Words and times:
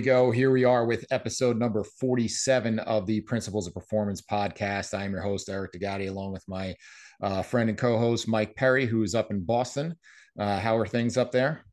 Go. 0.00 0.30
Here 0.30 0.50
we 0.50 0.64
are 0.64 0.86
with 0.86 1.04
episode 1.10 1.58
number 1.58 1.84
47 1.84 2.78
of 2.80 3.06
the 3.06 3.20
Principles 3.20 3.66
of 3.66 3.74
Performance 3.74 4.22
podcast. 4.22 4.96
I 4.96 5.04
am 5.04 5.12
your 5.12 5.20
host, 5.20 5.48
Eric 5.48 5.72
D'Agati, 5.72 6.06
along 6.06 6.32
with 6.32 6.42
my 6.48 6.74
uh, 7.22 7.42
friend 7.42 7.68
and 7.68 7.78
co 7.78 7.98
host, 7.98 8.26
Mike 8.26 8.56
Perry, 8.56 8.86
who 8.86 9.02
is 9.02 9.14
up 9.14 9.30
in 9.30 9.42
Boston. 9.42 9.96
Uh, 10.38 10.58
how 10.58 10.78
are 10.78 10.86
things 10.86 11.18
up 11.18 11.32
there? 11.32 11.64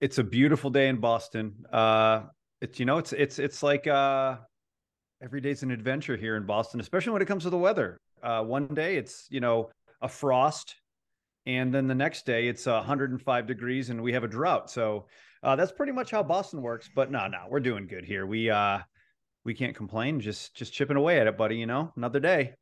It's 0.00 0.18
a 0.18 0.24
beautiful 0.24 0.68
day 0.68 0.88
in 0.88 0.98
Boston. 0.98 1.54
Uh, 1.72 2.24
it's, 2.60 2.78
you 2.78 2.84
know, 2.84 2.98
it's, 2.98 3.12
it's, 3.12 3.38
it's 3.38 3.62
like 3.62 3.86
uh, 3.86 4.36
every 5.22 5.40
day's 5.40 5.62
an 5.62 5.70
adventure 5.70 6.16
here 6.16 6.36
in 6.36 6.44
Boston, 6.44 6.80
especially 6.80 7.12
when 7.12 7.22
it 7.22 7.28
comes 7.28 7.44
to 7.44 7.50
the 7.50 7.56
weather. 7.56 7.96
Uh, 8.22 8.42
one 8.42 8.66
day 8.66 8.96
it's, 8.96 9.26
you 9.30 9.40
know, 9.40 9.70
a 10.02 10.08
frost. 10.08 10.74
And 11.46 11.74
then 11.74 11.86
the 11.86 11.94
next 11.94 12.26
day 12.26 12.48
it's 12.48 12.66
105 12.66 13.46
degrees 13.46 13.90
and 13.90 14.02
we 14.02 14.12
have 14.12 14.24
a 14.24 14.28
drought. 14.28 14.70
So, 14.70 15.06
uh, 15.44 15.56
that's 15.56 15.72
pretty 15.72 15.92
much 15.92 16.10
how 16.10 16.22
Boston 16.22 16.62
works. 16.62 16.88
But 16.94 17.10
no, 17.10 17.26
no, 17.28 17.44
we're 17.48 17.60
doing 17.60 17.86
good 17.86 18.04
here. 18.04 18.26
We 18.26 18.50
uh 18.50 18.78
we 19.44 19.54
can't 19.54 19.76
complain. 19.76 20.20
Just 20.20 20.56
just 20.56 20.72
chipping 20.72 20.96
away 20.96 21.20
at 21.20 21.26
it, 21.26 21.36
buddy. 21.36 21.56
You 21.56 21.66
know, 21.66 21.92
another 21.96 22.20
day. 22.20 22.54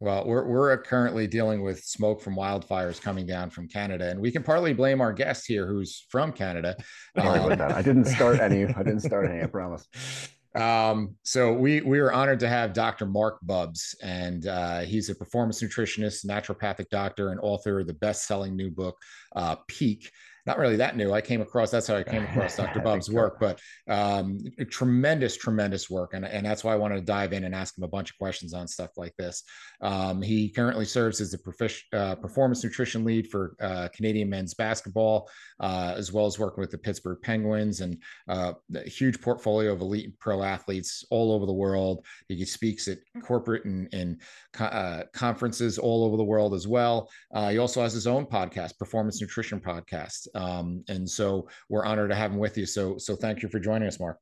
Well, 0.00 0.24
we're 0.24 0.46
we're 0.46 0.76
currently 0.78 1.26
dealing 1.26 1.62
with 1.62 1.84
smoke 1.84 2.22
from 2.22 2.34
wildfires 2.34 3.00
coming 3.00 3.26
down 3.26 3.50
from 3.50 3.68
Canada, 3.68 4.08
and 4.08 4.18
we 4.18 4.32
can 4.32 4.42
partly 4.42 4.72
blame 4.72 5.02
our 5.02 5.12
guest 5.12 5.46
here, 5.46 5.66
who's 5.66 6.06
from 6.08 6.32
Canada. 6.32 6.74
Sorry 7.16 7.38
um, 7.38 7.52
about 7.52 7.58
that. 7.58 7.72
I 7.72 7.82
didn't 7.82 8.06
start 8.06 8.40
any. 8.40 8.64
I 8.64 8.82
didn't 8.82 9.00
start 9.00 9.30
any. 9.30 9.42
I 9.42 9.46
promise. 9.46 9.86
Um, 10.52 11.14
so 11.22 11.52
we 11.52 11.80
we 11.80 12.00
are 12.00 12.10
honored 12.10 12.40
to 12.40 12.48
have 12.48 12.72
Dr. 12.72 13.06
Marc 13.06 13.38
Bubbs, 13.40 13.94
and 14.02 14.48
uh, 14.48 14.80
he's 14.80 15.08
a 15.08 15.14
performance 15.14 15.62
nutritionist, 15.62 16.26
naturopathic 16.26 16.88
doctor, 16.90 17.30
and 17.30 17.38
author 17.40 17.78
of 17.78 17.86
the 17.86 17.94
best-selling 17.94 18.56
new 18.56 18.68
book, 18.68 18.96
uh, 19.36 19.54
Peak 19.68 20.10
not 20.50 20.58
really 20.58 20.76
that 20.76 20.96
new. 20.96 21.12
I 21.12 21.20
came 21.20 21.40
across 21.40 21.70
that's 21.70 21.86
how 21.86 21.96
I 21.96 22.02
came 22.02 22.24
across 22.24 22.56
Dr. 22.62 22.80
Bubbs' 22.80 23.08
work, 23.08 23.38
but 23.38 23.60
um, 23.88 24.40
tremendous, 24.68 25.36
tremendous 25.36 25.88
work, 25.88 26.12
and 26.12 26.24
and 26.24 26.44
that's 26.44 26.64
why 26.64 26.72
I 26.72 26.76
wanted 26.76 26.96
to 26.96 27.02
dive 27.02 27.32
in 27.32 27.44
and 27.44 27.54
ask 27.54 27.78
him 27.78 27.84
a 27.84 27.88
bunch 27.88 28.10
of 28.10 28.18
questions 28.18 28.52
on 28.52 28.66
stuff 28.66 28.90
like 28.96 29.14
this. 29.16 29.44
Um, 29.80 30.20
he 30.20 30.48
currently 30.48 30.86
serves 30.86 31.20
as 31.20 31.30
the 31.30 31.38
profish, 31.38 31.82
uh, 31.92 32.16
performance 32.16 32.64
nutrition 32.64 33.04
lead 33.04 33.28
for 33.28 33.54
uh, 33.60 33.88
Canadian 33.94 34.28
men's 34.28 34.54
basketball, 34.54 35.30
uh, 35.60 35.94
as 35.96 36.12
well 36.12 36.26
as 36.26 36.36
working 36.36 36.60
with 36.60 36.72
the 36.72 36.78
Pittsburgh 36.78 37.18
Penguins 37.22 37.80
and 37.80 37.96
uh, 38.28 38.54
a 38.74 38.88
huge 38.88 39.20
portfolio 39.20 39.72
of 39.72 39.80
elite 39.82 40.18
pro 40.18 40.42
athletes 40.42 41.04
all 41.10 41.30
over 41.30 41.46
the 41.46 41.52
world. 41.52 42.04
He 42.26 42.44
speaks 42.44 42.88
at 42.88 42.98
corporate 43.22 43.66
and, 43.66 43.88
and 43.94 44.20
uh, 44.58 45.04
conferences 45.14 45.78
all 45.78 46.02
over 46.02 46.16
the 46.16 46.24
world 46.24 46.54
as 46.54 46.66
well. 46.66 47.08
Uh, 47.32 47.50
he 47.50 47.58
also 47.58 47.82
has 47.82 47.92
his 47.92 48.08
own 48.08 48.26
podcast, 48.26 48.76
Performance 48.78 49.20
Nutrition 49.20 49.60
Podcast. 49.60 50.26
Um, 50.40 50.84
and 50.88 51.08
so 51.08 51.48
we're 51.68 51.84
honored 51.84 52.10
to 52.10 52.16
have 52.16 52.32
him 52.32 52.38
with 52.38 52.56
you. 52.56 52.66
So, 52.66 52.98
so 52.98 53.14
thank 53.14 53.42
you 53.42 53.48
for 53.48 53.60
joining 53.60 53.88
us, 53.88 54.00
Marc. 54.00 54.18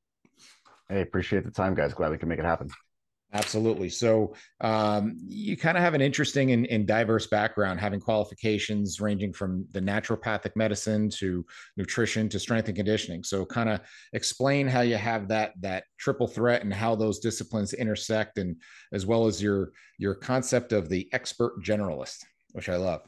Hey, 0.89 1.03
appreciate 1.03 1.45
the 1.45 1.51
time, 1.51 1.75
guys. 1.75 1.95
Glad 1.95 2.11
we 2.11 2.19
can 2.19 2.29
make 2.29 2.39
it 2.39 2.45
happen. 2.45 2.71
Absolutely. 3.35 3.91
So 3.91 4.35
um, 4.63 5.19
you 5.21 5.55
kind 5.55 5.77
of 5.77 5.83
have 5.83 5.93
an 5.93 6.01
interesting 6.01 6.53
and, 6.53 6.67
and, 6.69 6.87
diverse 6.87 7.27
background, 7.27 7.79
having 7.79 8.01
qualifications 8.01 9.03
ranging 9.03 9.35
from 9.35 9.67
the 9.73 9.83
naturopathic 9.83 10.57
medicine 10.57 11.11
to 11.19 11.45
nutrition 11.77 12.31
to 12.31 12.39
strength 12.39 12.69
and 12.69 12.77
conditioning. 12.77 13.23
So 13.23 13.45
kind 13.45 13.69
of 13.69 13.81
explain 14.15 14.67
how 14.67 14.81
you 14.81 14.97
have 14.97 15.29
that 15.29 15.53
that 15.61 15.85
triple 15.99 16.27
threat 16.27 16.63
and 16.63 16.73
how 16.73 16.95
those 16.95 17.19
disciplines 17.19 17.75
intersect, 17.75 18.39
and 18.39 18.57
as 18.95 19.05
well 19.05 19.27
as 19.27 19.43
your 19.43 19.73
your 19.99 20.15
concept 20.15 20.73
of 20.73 20.89
the 20.89 21.07
expert 21.13 21.63
generalist, 21.63 22.25
which 22.53 22.71
I 22.71 22.77
love. 22.77 23.03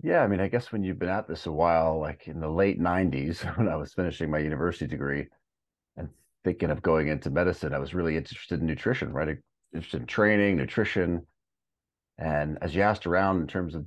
Yeah, 0.00 0.22
I 0.22 0.26
mean, 0.26 0.40
I 0.40 0.48
guess 0.48 0.72
when 0.72 0.82
you've 0.82 0.98
been 0.98 1.08
at 1.08 1.28
this 1.28 1.46
a 1.46 1.52
while, 1.52 2.00
like 2.00 2.26
in 2.26 2.40
the 2.40 2.48
late 2.48 2.80
90s, 2.80 3.42
when 3.56 3.68
I 3.68 3.76
was 3.76 3.94
finishing 3.94 4.30
my 4.30 4.38
university 4.38 4.86
degree 4.86 5.28
and 5.96 6.08
thinking 6.44 6.70
of 6.70 6.82
going 6.82 7.08
into 7.08 7.30
medicine, 7.30 7.74
I 7.74 7.78
was 7.78 7.94
really 7.94 8.16
interested 8.16 8.60
in 8.60 8.66
nutrition, 8.66 9.12
right? 9.12 9.38
Interested 9.74 10.00
in 10.00 10.06
training, 10.06 10.56
nutrition. 10.56 11.26
And 12.18 12.58
as 12.62 12.74
you 12.74 12.82
asked 12.82 13.06
around 13.06 13.40
in 13.40 13.46
terms 13.46 13.74
of, 13.74 13.86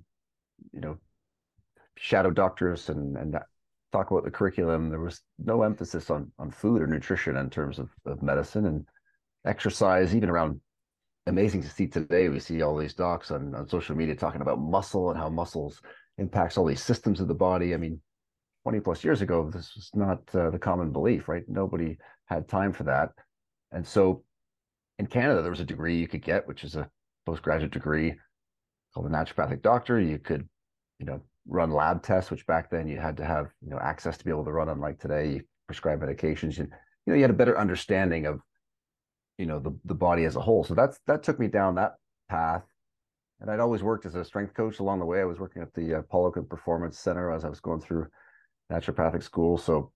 you 0.71 0.81
know, 0.81 0.97
shadow 1.97 2.31
doctors 2.31 2.89
and, 2.89 3.17
and 3.17 3.37
talk 3.91 4.11
about 4.11 4.23
the 4.23 4.31
curriculum, 4.31 4.89
there 4.89 4.99
was 4.99 5.21
no 5.39 5.63
emphasis 5.63 6.09
on, 6.09 6.31
on 6.39 6.51
food 6.51 6.81
or 6.81 6.87
nutrition 6.87 7.37
in 7.37 7.49
terms 7.49 7.79
of, 7.79 7.89
of 8.05 8.21
medicine 8.21 8.65
and 8.65 8.85
exercise, 9.45 10.15
even 10.15 10.29
around 10.29 10.59
amazing 11.27 11.63
to 11.63 11.69
see 11.69 11.87
today. 11.87 12.29
We 12.29 12.39
see 12.39 12.61
all 12.61 12.77
these 12.77 12.93
docs 12.93 13.31
on, 13.31 13.55
on 13.55 13.67
social 13.67 13.95
media 13.95 14.15
talking 14.15 14.41
about 14.41 14.59
muscle 14.59 15.09
and 15.09 15.19
how 15.19 15.29
muscles 15.29 15.81
impacts 16.17 16.57
all 16.57 16.65
these 16.65 16.83
systems 16.83 17.19
of 17.19 17.27
the 17.27 17.33
body. 17.33 17.73
I 17.73 17.77
mean, 17.77 17.99
20 18.63 18.79
plus 18.79 19.03
years 19.03 19.21
ago, 19.21 19.49
this 19.51 19.75
was 19.75 19.91
not 19.93 20.21
uh, 20.33 20.49
the 20.49 20.59
common 20.59 20.91
belief, 20.91 21.27
right? 21.27 21.43
Nobody 21.47 21.97
had 22.25 22.47
time 22.47 22.73
for 22.73 22.83
that. 22.83 23.11
And 23.71 23.85
so 23.85 24.23
in 24.97 25.07
Canada, 25.07 25.41
there 25.41 25.51
was 25.51 25.59
a 25.59 25.65
degree 25.65 25.99
you 25.99 26.07
could 26.07 26.23
get, 26.23 26.47
which 26.47 26.63
is 26.63 26.75
a 26.75 26.89
postgraduate 27.25 27.71
degree 27.71 28.15
called 28.93 29.07
a 29.07 29.09
naturopathic 29.09 29.61
doctor. 29.61 29.99
You 29.99 30.17
could, 30.17 30.47
you 30.99 31.05
know, 31.05 31.21
run 31.47 31.71
lab 31.71 32.01
tests, 32.01 32.31
which 32.31 32.47
back 32.47 32.69
then 32.69 32.87
you 32.87 32.97
had 32.97 33.17
to 33.17 33.25
have, 33.25 33.47
you 33.61 33.69
know, 33.69 33.79
access 33.79 34.17
to 34.17 34.25
be 34.25 34.31
able 34.31 34.45
to 34.45 34.51
run. 34.51 34.69
Unlike 34.69 34.99
today, 34.99 35.33
you 35.33 35.41
prescribe 35.67 36.01
medications. 36.01 36.59
And, 36.59 36.69
you 37.05 37.13
know, 37.13 37.15
you 37.15 37.21
had 37.21 37.31
a 37.31 37.33
better 37.33 37.59
understanding 37.59 38.25
of, 38.25 38.39
you 39.37 39.45
know, 39.45 39.59
the 39.59 39.75
the 39.85 39.95
body 39.95 40.25
as 40.25 40.35
a 40.35 40.41
whole. 40.41 40.63
So 40.63 40.73
that's 40.73 40.99
that 41.07 41.23
took 41.23 41.39
me 41.39 41.47
down 41.47 41.75
that 41.75 41.95
path 42.29 42.63
and 43.39 43.51
I'd 43.51 43.59
always 43.59 43.83
worked 43.83 44.05
as 44.05 44.15
a 44.15 44.23
strength 44.23 44.53
coach 44.53 44.79
along 44.79 44.99
the 44.99 45.05
way. 45.05 45.19
I 45.19 45.25
was 45.25 45.39
working 45.39 45.61
at 45.61 45.73
the 45.73 45.99
uh, 45.99 46.41
Performance 46.49 46.97
Center 46.97 47.31
as 47.31 47.43
I 47.43 47.49
was 47.49 47.59
going 47.59 47.81
through 47.81 48.07
naturopathic 48.71 49.23
school. 49.23 49.57
So 49.57 49.91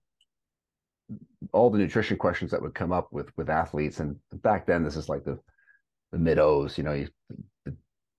all 1.52 1.70
the 1.70 1.78
nutrition 1.78 2.16
questions 2.16 2.50
that 2.50 2.62
would 2.62 2.74
come 2.74 2.92
up 2.92 3.08
with 3.12 3.30
with 3.36 3.50
athletes, 3.50 4.00
and 4.00 4.16
back 4.42 4.66
then 4.66 4.84
this 4.84 4.96
is 4.96 5.08
like 5.08 5.24
the 5.24 5.38
the 6.12 6.18
mid 6.18 6.38
O's, 6.38 6.76
you 6.76 6.84
know, 6.84 6.92
you, 6.92 7.08
the, 7.64 7.74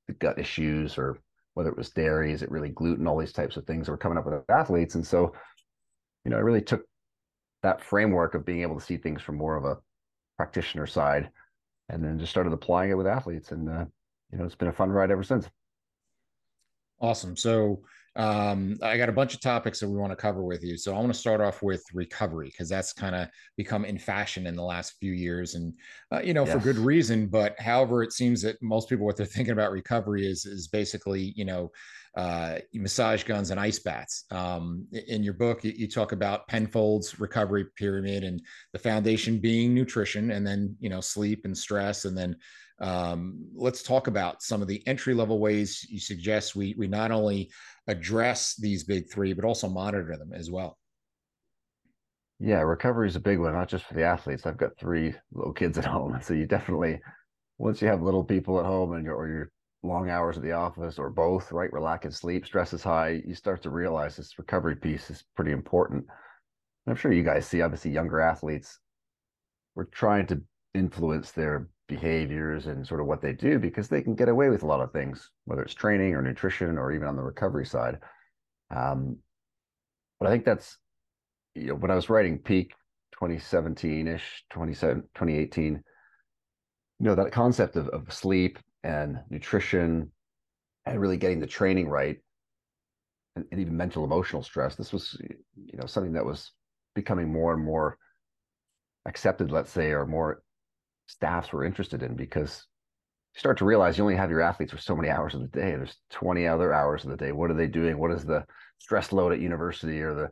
the, 0.08 0.14
gut 0.14 0.40
issues 0.40 0.98
or 0.98 1.18
whether 1.54 1.70
it 1.70 1.78
was 1.78 1.90
dairy, 1.90 2.32
is 2.32 2.42
it 2.42 2.50
really 2.50 2.70
gluten, 2.70 3.06
all 3.06 3.18
these 3.18 3.34
types 3.34 3.58
of 3.58 3.66
things 3.66 3.86
that 3.86 3.92
were 3.92 3.98
coming 3.98 4.18
up 4.18 4.26
with 4.26 4.50
athletes. 4.50 4.96
And 4.96 5.06
so, 5.06 5.34
you 6.24 6.32
know, 6.32 6.38
I 6.38 6.40
really 6.40 6.62
took 6.62 6.84
that 7.64 7.84
framework 7.84 8.34
of 8.34 8.46
being 8.46 8.62
able 8.62 8.80
to 8.80 8.86
see 8.86 8.96
things 8.96 9.22
from 9.22 9.36
more 9.36 9.58
of 9.58 9.66
a 9.66 9.78
practitioner 10.42 10.88
side 10.88 11.30
and 11.90 12.04
then 12.04 12.18
just 12.18 12.32
started 12.32 12.52
applying 12.52 12.90
it 12.90 12.98
with 12.98 13.06
athletes 13.06 13.52
and 13.52 13.70
uh, 13.70 13.86
you 14.32 14.40
know, 14.40 14.46
it's 14.46 14.56
been 14.56 14.70
a 14.70 14.74
fun 14.74 14.90
ride 14.90 15.12
ever 15.12 15.22
since. 15.24 15.48
Awesome. 17.00 17.38
So 17.38 17.82
um, 18.18 18.78
I 18.82 18.98
got 18.98 19.10
a 19.10 19.14
bunch 19.14 19.34
of 19.34 19.40
topics 19.40 19.80
that 19.80 19.90
we 19.90 19.98
want 19.98 20.12
to 20.12 20.18
cover 20.18 20.44
with 20.44 20.64
you. 20.64 20.78
So 20.78 20.94
I 20.94 21.00
want 21.00 21.14
to 21.14 21.20
start 21.20 21.40
off 21.40 21.64
with 21.64 21.84
recovery 21.94 22.48
because 22.48 22.68
that's 22.68 22.92
kind 22.92 23.16
of 23.16 23.30
become 23.56 23.86
in 23.86 23.98
fashion 23.98 24.48
in 24.48 24.56
the 24.56 24.64
last 24.64 24.96
few 25.00 25.14
years, 25.14 25.56
and 25.56 25.74
uh, 26.12 26.20
you 26.20 26.34
know 26.34 26.46
yes. 26.46 26.54
for 26.54 26.60
good 26.60 26.78
reason. 26.78 27.28
But 27.28 27.58
however, 27.60 28.04
it 28.04 28.12
seems 28.12 28.42
that 28.42 28.62
most 28.62 28.90
people 28.90 29.06
what 29.06 29.16
they're 29.16 29.26
thinking 29.26 29.54
about 29.54 29.72
recovery 29.72 30.28
is 30.28 30.46
is 30.46 30.68
basically 30.68 31.34
you 31.38 31.46
know 31.46 31.72
uh, 32.18 32.58
massage 32.74 33.24
guns 33.24 33.52
and 33.52 33.60
ice 33.60 33.80
baths. 33.80 34.26
Um, 34.32 34.86
in 35.08 35.24
your 35.24 35.34
book, 35.34 35.64
you, 35.64 35.72
you, 35.74 35.88
talk 35.88 36.12
about 36.12 36.46
Penfold's 36.50 37.18
recovery 37.22 37.68
pyramid 37.78 38.26
and 38.26 38.42
the 38.74 38.80
foundation 38.80 39.40
being 39.40 39.74
nutrition, 39.74 40.32
and 40.32 40.46
then 40.46 40.76
you 40.82 40.90
know 40.90 41.00
sleep 41.00 41.46
and 41.46 41.58
stress, 41.58 42.04
and 42.04 42.18
then 42.18 42.36
um, 42.82 43.48
let's 43.54 43.84
talk 43.84 44.08
about 44.08 44.42
some 44.42 44.62
of 44.62 44.68
the 44.68 44.86
entry 44.88 45.14
level 45.14 45.40
ways 45.40 45.86
you 45.90 46.00
suggest 46.00 46.56
we 46.56 46.76
we 46.78 46.88
not 46.88 47.12
only 47.12 47.52
address 47.88 48.56
these 48.56 48.84
big 48.84 49.10
three 49.12 49.34
but 49.34 49.46
also 49.46 49.70
monitor 49.70 50.18
them 50.18 50.34
as 50.34 50.50
well. 50.50 50.78
Yeah, 52.40 52.62
recovery 52.62 53.08
is 53.08 53.16
a 53.16 53.20
big 53.20 53.38
one, 53.38 53.54
not 53.54 53.70
just 53.70 53.86
for 53.86 53.94
the 53.94 54.04
athletes. 54.04 54.48
I've 54.48 54.58
got 54.58 54.76
three 54.78 55.14
little 55.32 55.54
kids 55.54 55.78
at 55.78 55.86
home, 55.86 56.18
so 56.24 56.34
you 56.34 56.48
definitely 56.48 57.00
once 57.60 57.82
you 57.82 57.88
have 57.88 58.02
little 58.02 58.24
people 58.24 58.60
at 58.60 58.66
home 58.66 58.94
and 58.94 59.06
your 59.06 59.16
or 59.16 59.28
your 59.28 59.52
long 59.84 60.10
hours 60.10 60.38
at 60.38 60.44
the 60.44 60.52
office 60.52 60.98
or 60.98 61.10
both, 61.10 61.52
right? 61.52 61.72
Relax 61.72 62.06
and 62.06 62.14
sleep, 62.14 62.46
stress 62.46 62.74
is 62.74 62.84
high. 62.84 63.22
You 63.26 63.36
start 63.36 63.62
to 63.64 63.70
realize 63.70 64.16
this 64.16 64.38
recovery 64.38 64.76
piece 64.76 65.10
is 65.10 65.24
pretty 65.36 65.52
important. 65.52 66.06
I'm 66.88 66.96
sure 66.96 67.12
you 67.12 67.24
guys 67.24 67.46
see, 67.46 67.62
obviously, 67.62 67.92
younger 67.92 68.20
athletes. 68.20 68.80
We're 69.76 69.86
trying 69.86 70.28
to 70.28 70.42
influence 70.74 71.32
their 71.32 71.68
behaviors 71.88 72.68
and 72.68 72.88
sort 72.88 73.02
of 73.02 73.08
what 73.08 73.22
they 73.22 73.34
do 73.34 73.60
because 73.60 73.90
they 73.90 74.02
can 74.02 74.16
get 74.16 74.30
away 74.30 74.50
with 74.50 74.64
a 74.64 74.66
lot 74.66 74.80
of 74.80 74.92
things, 74.94 75.30
whether 75.46 75.62
it's 75.62 75.74
training 75.74 76.14
or 76.14 76.22
nutrition 76.22 76.78
or 76.78 76.94
even 76.94 77.08
on 77.08 77.16
the 77.16 77.22
recovery 77.22 77.66
side. 77.66 78.00
Um, 78.74 79.18
but 80.20 80.28
I 80.28 80.32
think 80.32 80.46
that's, 80.46 80.78
you 81.56 81.68
know, 81.68 81.76
when 81.76 81.92
I 81.92 81.96
was 81.96 82.10
writing 82.10 82.38
peak 82.38 82.74
2017 83.14 84.08
ish, 84.08 84.46
2018, 84.54 85.74
you 85.74 85.82
know, 87.00 87.16
that 87.16 87.32
concept 87.34 87.76
of, 87.76 87.90
of 87.90 88.14
sleep 88.14 88.58
and 88.84 89.20
nutrition 89.30 90.12
and 90.86 91.02
really 91.02 91.18
getting 91.18 91.40
the 91.40 91.48
training 91.48 91.90
right 91.90 92.18
and, 93.36 93.46
and 93.52 93.60
even 93.60 93.76
mental 93.76 94.06
emotional 94.06 94.44
stress, 94.44 94.76
this 94.76 94.94
was, 94.94 95.18
you 95.20 95.78
know, 95.78 95.86
something 95.86 96.14
that 96.14 96.26
was 96.26 96.52
becoming 96.96 97.32
more 97.32 97.54
and 97.54 97.64
more 97.64 97.98
accepted, 99.06 99.52
let's 99.52 99.72
say, 99.72 99.92
or 99.92 100.06
more 100.06 100.42
staffs 101.12 101.52
were 101.52 101.66
interested 101.66 102.04
in 102.04 102.16
because 102.16 102.66
you 103.36 103.40
start 103.40 103.58
to 103.58 103.66
realize 103.66 103.98
you 103.98 104.04
only 104.04 104.16
have 104.16 104.30
your 104.30 104.42
athletes 104.42 104.72
for 104.72 104.78
so 104.78 104.96
many 104.96 105.10
hours 105.10 105.34
of 105.34 105.42
the 105.42 105.48
day. 105.48 105.72
There's 105.72 105.98
20 106.12 106.48
other 106.48 106.74
hours 106.74 107.04
of 107.04 107.12
the 107.12 107.18
day. 107.18 107.32
What 107.32 107.52
are 107.52 107.56
they 107.56 107.68
doing? 107.68 107.98
What 107.98 108.12
is 108.12 108.24
the 108.24 108.46
stress 108.80 109.12
load 109.12 109.34
at 109.34 109.40
university 109.40 110.02
or 110.02 110.14
the, 110.14 110.30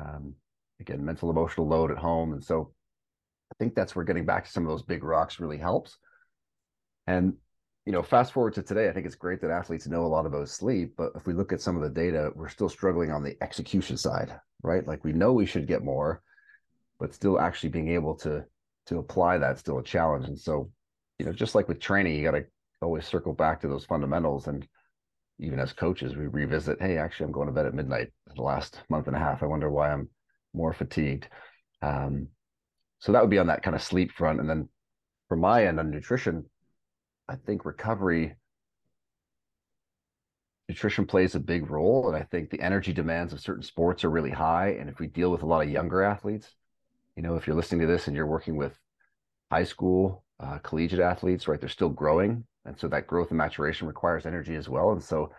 um, 0.00 0.34
again, 0.80 1.04
mental 1.04 1.30
emotional 1.30 1.68
load 1.68 1.90
at 1.90 1.98
home? 1.98 2.32
And 2.32 2.42
so 2.42 2.72
I 3.50 3.54
think 3.58 3.74
that's 3.74 3.94
where 3.94 4.04
getting 4.04 4.24
back 4.24 4.44
to 4.44 4.50
some 4.50 4.64
of 4.64 4.70
those 4.70 4.82
big 4.82 5.02
rocks 5.02 5.40
really 5.40 5.58
helps. 5.58 5.98
And, 7.06 7.34
you 7.84 7.92
know, 7.92 8.02
fast 8.02 8.32
forward 8.32 8.54
to 8.54 8.62
today, 8.62 8.88
I 8.88 8.92
think 8.92 9.06
it's 9.06 9.16
great 9.16 9.40
that 9.40 9.50
athletes 9.50 9.88
know 9.88 10.04
a 10.04 10.06
lot 10.06 10.26
about 10.26 10.48
sleep. 10.48 10.94
But 10.96 11.12
if 11.16 11.26
we 11.26 11.34
look 11.34 11.52
at 11.52 11.60
some 11.60 11.76
of 11.76 11.82
the 11.82 11.90
data, 11.90 12.30
we're 12.34 12.48
still 12.48 12.68
struggling 12.68 13.10
on 13.10 13.24
the 13.24 13.36
execution 13.40 13.96
side, 13.96 14.38
right? 14.62 14.86
Like 14.86 15.04
we 15.04 15.12
know 15.12 15.32
we 15.32 15.46
should 15.46 15.66
get 15.66 15.84
more, 15.84 16.22
but 17.00 17.12
still 17.12 17.40
actually 17.40 17.70
being 17.70 17.88
able 17.88 18.14
to 18.18 18.44
to 18.86 18.98
apply 18.98 19.38
that's 19.38 19.60
still 19.60 19.78
a 19.78 19.82
challenge. 19.82 20.26
And 20.26 20.38
so, 20.38 20.70
you 21.18 21.26
know, 21.26 21.32
just 21.32 21.54
like 21.54 21.68
with 21.68 21.80
training, 21.80 22.16
you 22.16 22.24
got 22.24 22.32
to 22.32 22.44
always 22.80 23.06
circle 23.06 23.32
back 23.32 23.60
to 23.60 23.68
those 23.68 23.84
fundamentals. 23.84 24.48
And 24.48 24.66
even 25.38 25.58
as 25.58 25.72
coaches, 25.72 26.16
we 26.16 26.26
revisit, 26.26 26.80
hey, 26.80 26.98
actually, 26.98 27.26
I'm 27.26 27.32
going 27.32 27.46
to 27.46 27.52
bed 27.52 27.66
at 27.66 27.74
midnight 27.74 28.08
the 28.34 28.42
last 28.42 28.80
month 28.88 29.06
and 29.06 29.16
a 29.16 29.20
half. 29.20 29.42
I 29.42 29.46
wonder 29.46 29.70
why 29.70 29.92
I'm 29.92 30.08
more 30.54 30.72
fatigued. 30.72 31.28
Um, 31.80 32.28
so 32.98 33.12
that 33.12 33.20
would 33.20 33.30
be 33.30 33.38
on 33.38 33.48
that 33.48 33.62
kind 33.62 33.74
of 33.74 33.82
sleep 33.82 34.12
front. 34.12 34.40
And 34.40 34.48
then 34.48 34.68
for 35.28 35.36
my 35.36 35.66
end 35.66 35.80
on 35.80 35.90
nutrition, 35.90 36.44
I 37.28 37.36
think 37.36 37.64
recovery, 37.64 38.36
nutrition 40.68 41.06
plays 41.06 41.34
a 41.34 41.40
big 41.40 41.70
role. 41.70 42.08
And 42.08 42.16
I 42.16 42.22
think 42.22 42.50
the 42.50 42.60
energy 42.60 42.92
demands 42.92 43.32
of 43.32 43.40
certain 43.40 43.62
sports 43.62 44.04
are 44.04 44.10
really 44.10 44.30
high. 44.30 44.76
And 44.78 44.88
if 44.88 44.98
we 44.98 45.06
deal 45.06 45.30
with 45.30 45.42
a 45.42 45.46
lot 45.46 45.64
of 45.64 45.70
younger 45.70 46.02
athletes, 46.02 46.54
you 47.16 47.22
know, 47.22 47.36
if 47.36 47.46
you're 47.46 47.56
listening 47.56 47.80
to 47.82 47.86
this 47.86 48.06
and 48.06 48.16
you're 48.16 48.26
working 48.26 48.56
with 48.56 48.78
high 49.50 49.64
school, 49.64 50.24
uh, 50.40 50.58
collegiate 50.58 51.00
athletes, 51.00 51.46
right, 51.46 51.60
they're 51.60 51.68
still 51.68 51.88
growing. 51.88 52.44
And 52.64 52.78
so 52.78 52.88
that 52.88 53.06
growth 53.06 53.30
and 53.30 53.38
maturation 53.38 53.86
requires 53.86 54.26
energy 54.26 54.54
as 54.54 54.68
well. 54.68 54.92
And 54.92 55.02
so 55.02 55.32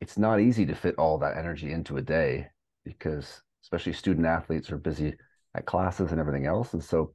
it's 0.00 0.18
not 0.18 0.40
easy 0.40 0.66
to 0.66 0.74
fit 0.74 0.96
all 0.96 1.18
that 1.18 1.36
energy 1.36 1.72
into 1.72 1.96
a 1.96 2.02
day 2.02 2.48
because 2.84 3.42
especially 3.62 3.92
student 3.92 4.26
athletes 4.26 4.70
are 4.70 4.78
busy 4.78 5.14
at 5.54 5.66
classes 5.66 6.10
and 6.10 6.20
everything 6.20 6.46
else. 6.46 6.72
And 6.72 6.82
so, 6.82 7.14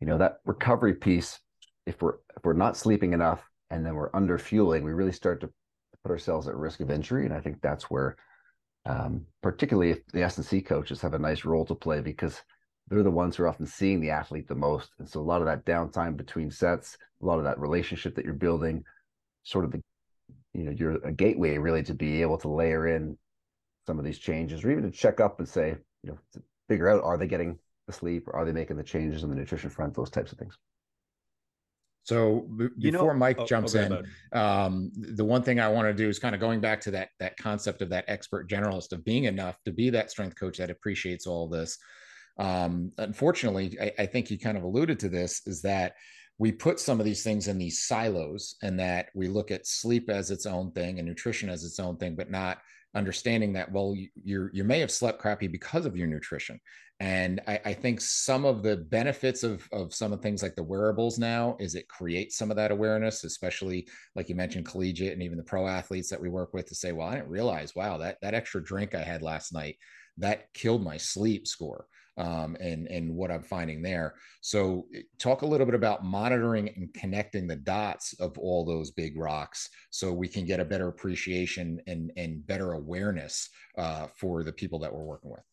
you 0.00 0.06
know, 0.06 0.18
that 0.18 0.38
recovery 0.44 0.94
piece, 0.94 1.38
if 1.86 2.02
we're 2.02 2.16
if 2.36 2.44
we're 2.44 2.52
not 2.52 2.76
sleeping 2.76 3.12
enough 3.12 3.48
and 3.70 3.84
then 3.84 3.94
we're 3.94 4.14
under 4.14 4.38
fueling, 4.38 4.84
we 4.84 4.92
really 4.92 5.12
start 5.12 5.40
to 5.40 5.50
put 6.02 6.12
ourselves 6.12 6.48
at 6.48 6.56
risk 6.56 6.80
of 6.80 6.90
injury. 6.90 7.24
And 7.24 7.34
I 7.34 7.40
think 7.40 7.60
that's 7.62 7.84
where 7.84 8.16
um, 8.86 9.26
particularly 9.42 9.90
if 9.90 10.06
the 10.12 10.22
S&C 10.22 10.62
coaches 10.62 11.00
have 11.00 11.14
a 11.14 11.18
nice 11.18 11.44
role 11.44 11.64
to 11.66 11.74
play 11.74 12.00
because 12.00 12.42
they're 12.88 13.02
the 13.02 13.10
ones 13.10 13.36
who 13.36 13.42
are 13.42 13.48
often 13.48 13.66
seeing 13.66 14.00
the 14.00 14.10
athlete 14.10 14.46
the 14.46 14.54
most. 14.54 14.90
And 14.98 15.08
so 15.08 15.20
a 15.20 15.22
lot 15.22 15.42
of 15.42 15.46
that 15.46 15.64
downtime 15.64 16.16
between 16.16 16.50
sets, 16.50 16.96
a 17.20 17.26
lot 17.26 17.38
of 17.38 17.44
that 17.44 17.58
relationship 17.58 18.14
that 18.14 18.24
you're 18.24 18.34
building, 18.34 18.84
sort 19.42 19.64
of 19.64 19.72
the, 19.72 19.82
you 20.54 20.62
know, 20.64 20.70
you're 20.70 21.04
a 21.04 21.12
gateway 21.12 21.58
really 21.58 21.82
to 21.82 21.94
be 21.94 22.22
able 22.22 22.38
to 22.38 22.48
layer 22.48 22.86
in 22.86 23.18
some 23.86 23.98
of 23.98 24.04
these 24.04 24.18
changes 24.18 24.64
or 24.64 24.70
even 24.70 24.84
to 24.84 24.90
check 24.90 25.20
up 25.20 25.40
and 25.40 25.48
say, 25.48 25.76
you 26.04 26.10
know, 26.10 26.18
figure 26.68 26.88
out, 26.88 27.02
are 27.02 27.16
they 27.16 27.26
getting 27.26 27.58
the 27.88 27.92
sleep 27.92 28.28
or 28.28 28.36
are 28.36 28.44
they 28.44 28.52
making 28.52 28.76
the 28.76 28.84
changes 28.84 29.24
on 29.24 29.30
the 29.30 29.36
nutrition 29.36 29.70
front, 29.70 29.94
those 29.94 30.10
types 30.10 30.30
of 30.32 30.38
things. 30.38 30.56
So 32.06 32.46
b- 32.56 32.68
you 32.78 32.92
before 32.92 33.14
know, 33.14 33.18
Mike 33.18 33.40
oh, 33.40 33.46
jumps 33.46 33.74
okay, 33.74 33.92
in, 34.32 34.38
um, 34.38 34.92
the 34.94 35.24
one 35.24 35.42
thing 35.42 35.58
I 35.58 35.66
want 35.66 35.88
to 35.88 35.92
do 35.92 36.08
is 36.08 36.20
kind 36.20 36.36
of 36.36 36.40
going 36.40 36.60
back 36.60 36.80
to 36.82 36.92
that 36.92 37.08
that 37.18 37.36
concept 37.36 37.82
of 37.82 37.88
that 37.88 38.04
expert 38.06 38.48
generalist 38.48 38.92
of 38.92 39.04
being 39.04 39.24
enough 39.24 39.60
to 39.64 39.72
be 39.72 39.90
that 39.90 40.12
strength 40.12 40.38
coach 40.38 40.58
that 40.58 40.70
appreciates 40.70 41.26
all 41.26 41.48
this. 41.48 41.78
Um, 42.38 42.92
unfortunately, 42.98 43.76
I, 43.80 43.92
I 43.98 44.06
think 44.06 44.30
you 44.30 44.38
kind 44.38 44.56
of 44.56 44.62
alluded 44.62 45.00
to 45.00 45.08
this 45.08 45.42
is 45.46 45.62
that 45.62 45.96
we 46.38 46.52
put 46.52 46.78
some 46.78 47.00
of 47.00 47.06
these 47.06 47.24
things 47.24 47.48
in 47.48 47.58
these 47.58 47.82
silos 47.82 48.54
and 48.62 48.78
that 48.78 49.08
we 49.12 49.26
look 49.26 49.50
at 49.50 49.66
sleep 49.66 50.08
as 50.08 50.30
its 50.30 50.46
own 50.46 50.70
thing 50.70 51.00
and 51.00 51.08
nutrition 51.08 51.48
as 51.48 51.64
its 51.64 51.80
own 51.80 51.96
thing, 51.96 52.14
but 52.14 52.30
not 52.30 52.58
understanding 52.94 53.52
that 53.52 53.70
well 53.70 53.94
you 54.24 54.50
you 54.52 54.64
may 54.64 54.80
have 54.80 54.90
slept 54.90 55.18
crappy 55.18 55.48
because 55.48 55.86
of 55.86 55.96
your 55.96 56.06
nutrition. 56.06 56.60
And 56.98 57.42
I, 57.46 57.60
I, 57.62 57.72
think 57.74 58.00
some 58.00 58.46
of 58.46 58.62
the 58.62 58.78
benefits 58.78 59.42
of 59.42 59.68
of 59.70 59.92
some 59.92 60.14
of 60.14 60.22
things 60.22 60.42
like 60.42 60.56
the 60.56 60.62
wearables 60.62 61.18
now 61.18 61.54
is 61.60 61.74
it 61.74 61.88
creates 61.88 62.38
some 62.38 62.50
of 62.50 62.56
that 62.56 62.70
awareness 62.70 63.22
especially 63.22 63.86
like 64.14 64.30
you 64.30 64.34
mentioned 64.34 64.64
collegiate 64.64 65.12
and 65.12 65.22
even 65.22 65.36
the 65.36 65.44
pro 65.44 65.66
athletes 65.66 66.08
that 66.08 66.20
we 66.22 66.30
work 66.30 66.54
with 66.54 66.64
to 66.68 66.74
say 66.74 66.92
well 66.92 67.08
i 67.08 67.16
didn't 67.16 67.28
realize 67.28 67.74
wow 67.76 67.98
that 67.98 68.16
that 68.22 68.32
extra 68.32 68.64
drink 68.64 68.94
i 68.94 69.02
had 69.02 69.20
last 69.20 69.52
night 69.52 69.76
that 70.16 70.50
killed 70.54 70.82
my 70.82 70.96
sleep 70.96 71.46
score 71.46 71.86
um, 72.16 72.56
and 72.60 72.86
and 72.88 73.14
what 73.14 73.30
I'm 73.30 73.42
finding 73.42 73.82
there. 73.82 74.14
So 74.40 74.86
eh, 74.94 75.02
talk 75.18 75.42
a 75.42 75.46
little 75.46 75.66
bit 75.66 75.74
about 75.74 76.04
monitoring 76.04 76.70
and 76.76 76.92
connecting 76.94 77.46
the 77.46 77.56
dots 77.56 78.14
of 78.20 78.38
all 78.38 78.64
those 78.64 78.90
big 78.90 79.18
rocks, 79.18 79.68
so 79.90 80.12
we 80.12 80.28
can 80.28 80.46
get 80.46 80.60
a 80.60 80.64
better 80.64 80.88
appreciation 80.88 81.80
and 81.86 82.12
and 82.16 82.46
better 82.46 82.72
awareness 82.72 83.48
uh, 83.78 84.06
for 84.18 84.42
the 84.42 84.52
people 84.52 84.78
that 84.80 84.92
we're 84.92 85.04
working 85.04 85.30
with. 85.30 85.44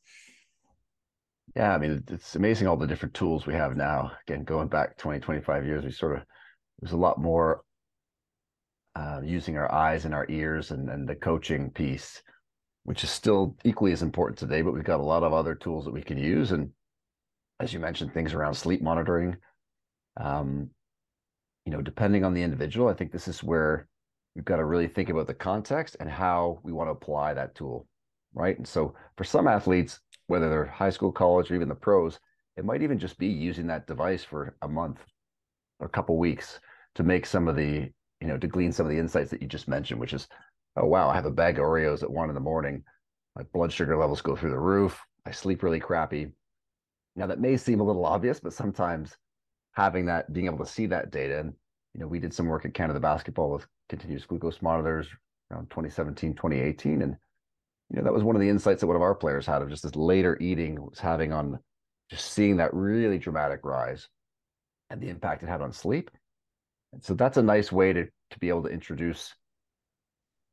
Yeah, 1.56 1.74
I 1.74 1.78
mean 1.78 2.04
it's 2.10 2.36
amazing 2.36 2.68
all 2.68 2.78
the 2.78 2.88
different 2.88 3.14
tools 3.14 3.46
we 3.46 3.54
have 3.54 3.76
now. 3.76 4.12
Again, 4.28 4.44
going 4.44 4.70
back 4.70 4.98
20, 4.98 5.20
25 5.20 5.66
years, 5.66 5.84
we 5.84 5.92
sort 5.92 6.18
of 6.18 6.24
there's 6.80 6.94
a 6.94 6.98
lot 6.98 7.20
more 7.20 7.64
uh, 8.96 9.22
using 9.24 9.58
our 9.58 9.72
eyes 9.72 10.06
and 10.06 10.14
our 10.14 10.26
ears 10.30 10.72
and, 10.72 10.90
and 10.90 11.08
the 11.08 11.16
coaching 11.16 11.70
piece 11.72 12.22
which 12.84 13.04
is 13.04 13.10
still 13.10 13.56
equally 13.64 13.92
as 13.92 14.02
important 14.02 14.38
today, 14.38 14.62
but 14.62 14.74
we've 14.74 14.84
got 14.84 15.00
a 15.00 15.04
lot 15.04 15.24
of 15.24 15.34
other 15.34 15.56
tools 15.56 15.86
that 15.86 15.94
we 15.94 16.02
can 16.02 16.18
use. 16.18 16.52
And 16.52 16.72
as 17.60 17.74
you 17.74 17.80
mentioned, 17.80 18.14
things 18.14 18.34
around 18.34 18.56
sleep 18.56 18.82
monitoring. 18.82 19.38
Um, 20.20 20.70
you 21.66 21.72
know, 21.72 21.82
depending 21.82 22.26
on 22.26 22.34
the 22.34 22.44
individual, 22.44 22.90
I 22.90 22.94
think 22.94 23.12
this 23.12 23.28
is 23.28 23.44
where 23.44 23.88
we've 24.36 24.46
got 24.46 24.58
to 24.58 24.66
really 24.66 24.88
think 24.88 25.10
about 25.10 25.28
the 25.28 25.34
context 25.34 25.96
and 26.00 26.10
how 26.10 26.60
we 26.64 26.74
want 26.74 26.88
to 26.88 26.92
apply 26.92 27.34
that 27.34 27.56
tool. 27.56 27.88
Right. 28.34 28.58
And 28.58 28.68
so 28.68 28.96
for 29.16 29.24
some 29.24 29.48
athletes, 29.48 30.00
whether 30.28 30.50
they're 30.50 30.66
high 30.66 30.90
school, 30.90 31.12
college, 31.12 31.52
or 31.52 31.56
even 31.56 31.70
the 31.70 31.76
pros, 31.76 32.20
it 32.58 32.66
might 32.66 32.82
even 32.82 33.00
just 33.00 33.18
be 33.18 33.28
using 33.28 33.68
that 33.68 33.88
device 33.88 34.24
for 34.24 34.56
a 34.62 34.68
month 34.68 35.00
or 35.80 35.88
a 35.88 35.90
couple 35.90 36.18
weeks 36.18 36.60
to 36.96 37.04
make 37.04 37.26
some 37.26 37.48
of 37.48 37.56
the, 37.56 37.90
you 38.20 38.28
know, 38.28 38.38
to 38.38 38.48
glean 38.48 38.72
some 38.72 38.86
of 38.86 38.92
the 38.92 38.98
insights 38.98 39.30
that 39.32 39.42
you 39.42 39.48
just 39.48 39.68
mentioned, 39.68 40.00
which 40.00 40.14
is 40.14 40.28
oh 40.78 40.86
wow, 40.86 41.10
I 41.10 41.16
have 41.16 41.26
a 41.26 41.32
bag 41.32 41.60
of 41.60 41.66
Oreos 41.66 42.04
at 42.04 42.12
one 42.12 42.30
in 42.30 42.36
the 42.36 42.42
morning. 42.42 42.84
My 43.36 43.44
blood 43.54 43.72
sugar 43.72 43.98
levels 43.98 44.22
go 44.22 44.36
through 44.36 44.52
the 44.52 44.60
roof. 44.60 45.00
I 45.26 45.32
sleep 45.32 45.64
really 45.64 45.80
crappy. 45.80 46.32
Now 47.16 47.28
that 47.28 47.40
may 47.40 47.58
seem 47.58 47.80
a 47.80 47.84
little 47.84 48.06
obvious, 48.06 48.40
but 48.40 48.54
sometimes 48.54 49.16
having 49.74 50.06
that, 50.06 50.32
being 50.34 50.48
able 50.48 50.60
to 50.60 50.72
see 50.72 50.88
that 50.88 51.12
data, 51.12 51.40
and 51.40 51.54
you 51.94 52.00
know, 52.00 52.08
we 52.08 52.20
did 52.20 52.34
some 52.34 52.48
work 52.48 52.66
at 52.66 52.74
Canada 52.74 53.00
Basketball 53.00 53.52
with 53.52 53.68
continuous 53.90 54.26
glucose 54.26 54.62
monitors 54.62 55.08
around 55.52 55.70
2017, 55.70 56.34
2018, 56.34 57.02
and 57.02 57.16
you 57.90 57.98
know 57.98 58.04
that 58.04 58.14
was 58.14 58.24
one 58.24 58.36
of 58.36 58.42
the 58.42 58.50
insights 58.50 58.82
that 58.82 58.88
one 58.88 58.96
of 58.96 59.02
our 59.02 59.16
players 59.16 59.46
had 59.46 59.62
of 59.62 59.70
just 59.70 59.84
this 59.84 59.96
later 59.96 60.38
eating 60.42 60.82
was 60.82 61.00
having 61.00 61.32
on 61.32 61.60
just 62.10 62.32
seeing 62.32 62.58
that 62.58 62.74
really 62.74 63.20
dramatic 63.20 63.60
rise 63.64 64.08
and 64.90 65.02
the 65.02 65.10
impact 65.10 65.44
it 65.44 65.50
had 65.50 65.62
on 65.62 65.72
sleep. 65.72 66.10
And 66.92 67.04
so 67.04 67.14
that's 67.14 67.38
a 67.38 67.44
nice 67.44 67.72
way 67.72 67.94
to 67.94 68.06
to 68.06 68.40
be 68.40 68.50
able 68.50 68.64
to 68.64 68.70
introduce 68.70 69.34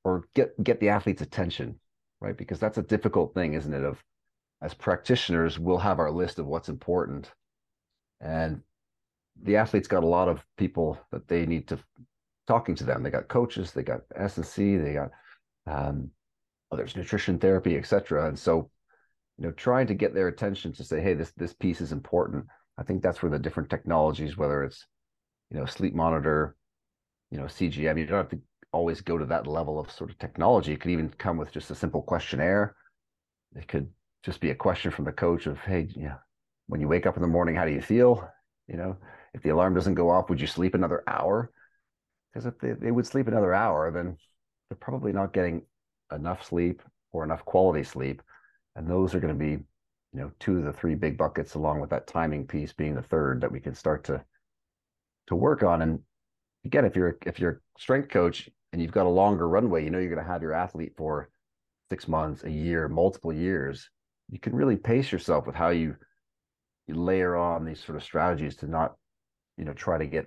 or 0.04 0.24
get 0.34 0.62
get 0.62 0.80
the 0.80 0.88
athlete's 0.88 1.22
attention, 1.22 1.78
right? 2.20 2.36
Because 2.36 2.58
that's 2.58 2.78
a 2.78 2.82
difficult 2.82 3.34
thing, 3.34 3.54
isn't 3.54 3.74
it? 3.74 3.84
Of 3.84 4.02
as 4.62 4.74
practitioners, 4.74 5.58
we'll 5.58 5.78
have 5.78 5.98
our 5.98 6.10
list 6.10 6.38
of 6.38 6.46
what's 6.46 6.68
important, 6.68 7.30
and 8.20 8.62
the 9.42 9.56
athletes 9.56 9.88
got 9.88 10.04
a 10.04 10.06
lot 10.06 10.28
of 10.28 10.44
people 10.56 10.98
that 11.12 11.28
they 11.28 11.46
need 11.46 11.68
to 11.68 11.78
talking 12.46 12.74
to 12.74 12.84
them. 12.84 13.02
They 13.02 13.10
got 13.10 13.28
coaches, 13.28 13.72
they 13.72 13.82
got 13.82 14.00
S 14.14 14.36
and 14.36 14.46
C, 14.46 14.76
they 14.76 14.94
got 14.94 15.10
um, 15.66 16.10
oh, 16.70 16.76
there's 16.76 16.96
nutrition 16.96 17.38
therapy, 17.38 17.76
etc. 17.76 18.28
And 18.28 18.38
so, 18.38 18.70
you 19.38 19.46
know, 19.46 19.52
trying 19.52 19.86
to 19.88 19.94
get 19.94 20.14
their 20.14 20.28
attention 20.28 20.72
to 20.74 20.84
say, 20.84 21.00
hey, 21.00 21.14
this 21.14 21.32
this 21.36 21.52
piece 21.52 21.80
is 21.80 21.92
important. 21.92 22.46
I 22.78 22.82
think 22.82 23.02
that's 23.02 23.22
where 23.22 23.30
the 23.30 23.38
different 23.38 23.70
technologies, 23.70 24.36
whether 24.36 24.64
it's, 24.64 24.86
you 25.50 25.58
know, 25.58 25.66
sleep 25.66 25.94
monitor, 25.94 26.56
you 27.30 27.38
know, 27.38 27.44
CGM, 27.44 27.98
you 27.98 28.06
don't 28.06 28.16
have 28.16 28.30
to 28.30 28.40
always 28.72 29.00
go 29.00 29.18
to 29.18 29.26
that 29.26 29.46
level 29.46 29.78
of 29.78 29.90
sort 29.90 30.10
of 30.10 30.18
technology. 30.18 30.72
It 30.72 30.80
could 30.80 30.90
even 30.90 31.08
come 31.10 31.36
with 31.36 31.52
just 31.52 31.70
a 31.70 31.74
simple 31.74 32.02
questionnaire. 32.02 32.76
It 33.56 33.66
could 33.68 33.88
just 34.22 34.40
be 34.40 34.50
a 34.50 34.54
question 34.54 34.90
from 34.90 35.04
the 35.04 35.12
coach 35.12 35.46
of, 35.46 35.58
hey, 35.58 35.88
yeah, 35.96 36.16
when 36.66 36.80
you 36.80 36.88
wake 36.88 37.06
up 37.06 37.16
in 37.16 37.22
the 37.22 37.28
morning, 37.28 37.56
how 37.56 37.64
do 37.64 37.72
you 37.72 37.82
feel? 37.82 38.28
You 38.68 38.76
know, 38.76 38.96
if 39.34 39.42
the 39.42 39.48
alarm 39.50 39.74
doesn't 39.74 39.94
go 39.94 40.10
off, 40.10 40.30
would 40.30 40.40
you 40.40 40.46
sleep 40.46 40.74
another 40.74 41.02
hour? 41.06 41.50
Because 42.32 42.46
if 42.46 42.58
they, 42.60 42.72
they 42.72 42.92
would 42.92 43.06
sleep 43.06 43.26
another 43.26 43.52
hour, 43.52 43.90
then 43.90 44.16
they're 44.68 44.76
probably 44.76 45.12
not 45.12 45.32
getting 45.32 45.62
enough 46.12 46.46
sleep 46.46 46.82
or 47.12 47.24
enough 47.24 47.44
quality 47.44 47.82
sleep. 47.82 48.22
And 48.76 48.88
those 48.88 49.14
are 49.14 49.20
going 49.20 49.36
to 49.36 49.38
be, 49.38 49.50
you 49.50 50.20
know, 50.20 50.30
two 50.38 50.58
of 50.58 50.64
the 50.64 50.72
three 50.72 50.94
big 50.94 51.18
buckets, 51.18 51.54
along 51.54 51.80
with 51.80 51.90
that 51.90 52.06
timing 52.06 52.46
piece 52.46 52.72
being 52.72 52.94
the 52.94 53.02
third 53.02 53.40
that 53.40 53.50
we 53.50 53.58
can 53.58 53.74
start 53.74 54.04
to 54.04 54.24
to 55.26 55.34
work 55.34 55.62
on. 55.62 55.82
And 55.82 56.00
again, 56.64 56.84
if 56.84 56.96
you're 56.96 57.16
if 57.26 57.38
you're 57.38 57.50
a 57.52 57.80
strength 57.80 58.08
coach 58.08 58.48
and 58.72 58.80
you've 58.80 58.92
got 58.92 59.06
a 59.06 59.08
longer 59.08 59.48
runway, 59.48 59.84
you 59.84 59.90
know 59.90 59.98
you're 59.98 60.14
going 60.14 60.24
to 60.24 60.30
have 60.30 60.42
your 60.42 60.52
athlete 60.52 60.92
for 60.96 61.30
six 61.90 62.06
months, 62.06 62.44
a 62.44 62.50
year, 62.50 62.88
multiple 62.88 63.32
years. 63.32 63.88
You 64.30 64.38
can 64.38 64.54
really 64.54 64.76
pace 64.76 65.10
yourself 65.10 65.46
with 65.46 65.56
how 65.56 65.70
you 65.70 65.96
you 66.86 66.94
layer 66.94 67.36
on 67.36 67.64
these 67.64 67.82
sort 67.82 67.96
of 67.96 68.04
strategies 68.04 68.56
to 68.56 68.66
not, 68.66 68.94
you 69.56 69.64
know, 69.64 69.72
try 69.72 69.98
to 69.98 70.06
get 70.06 70.26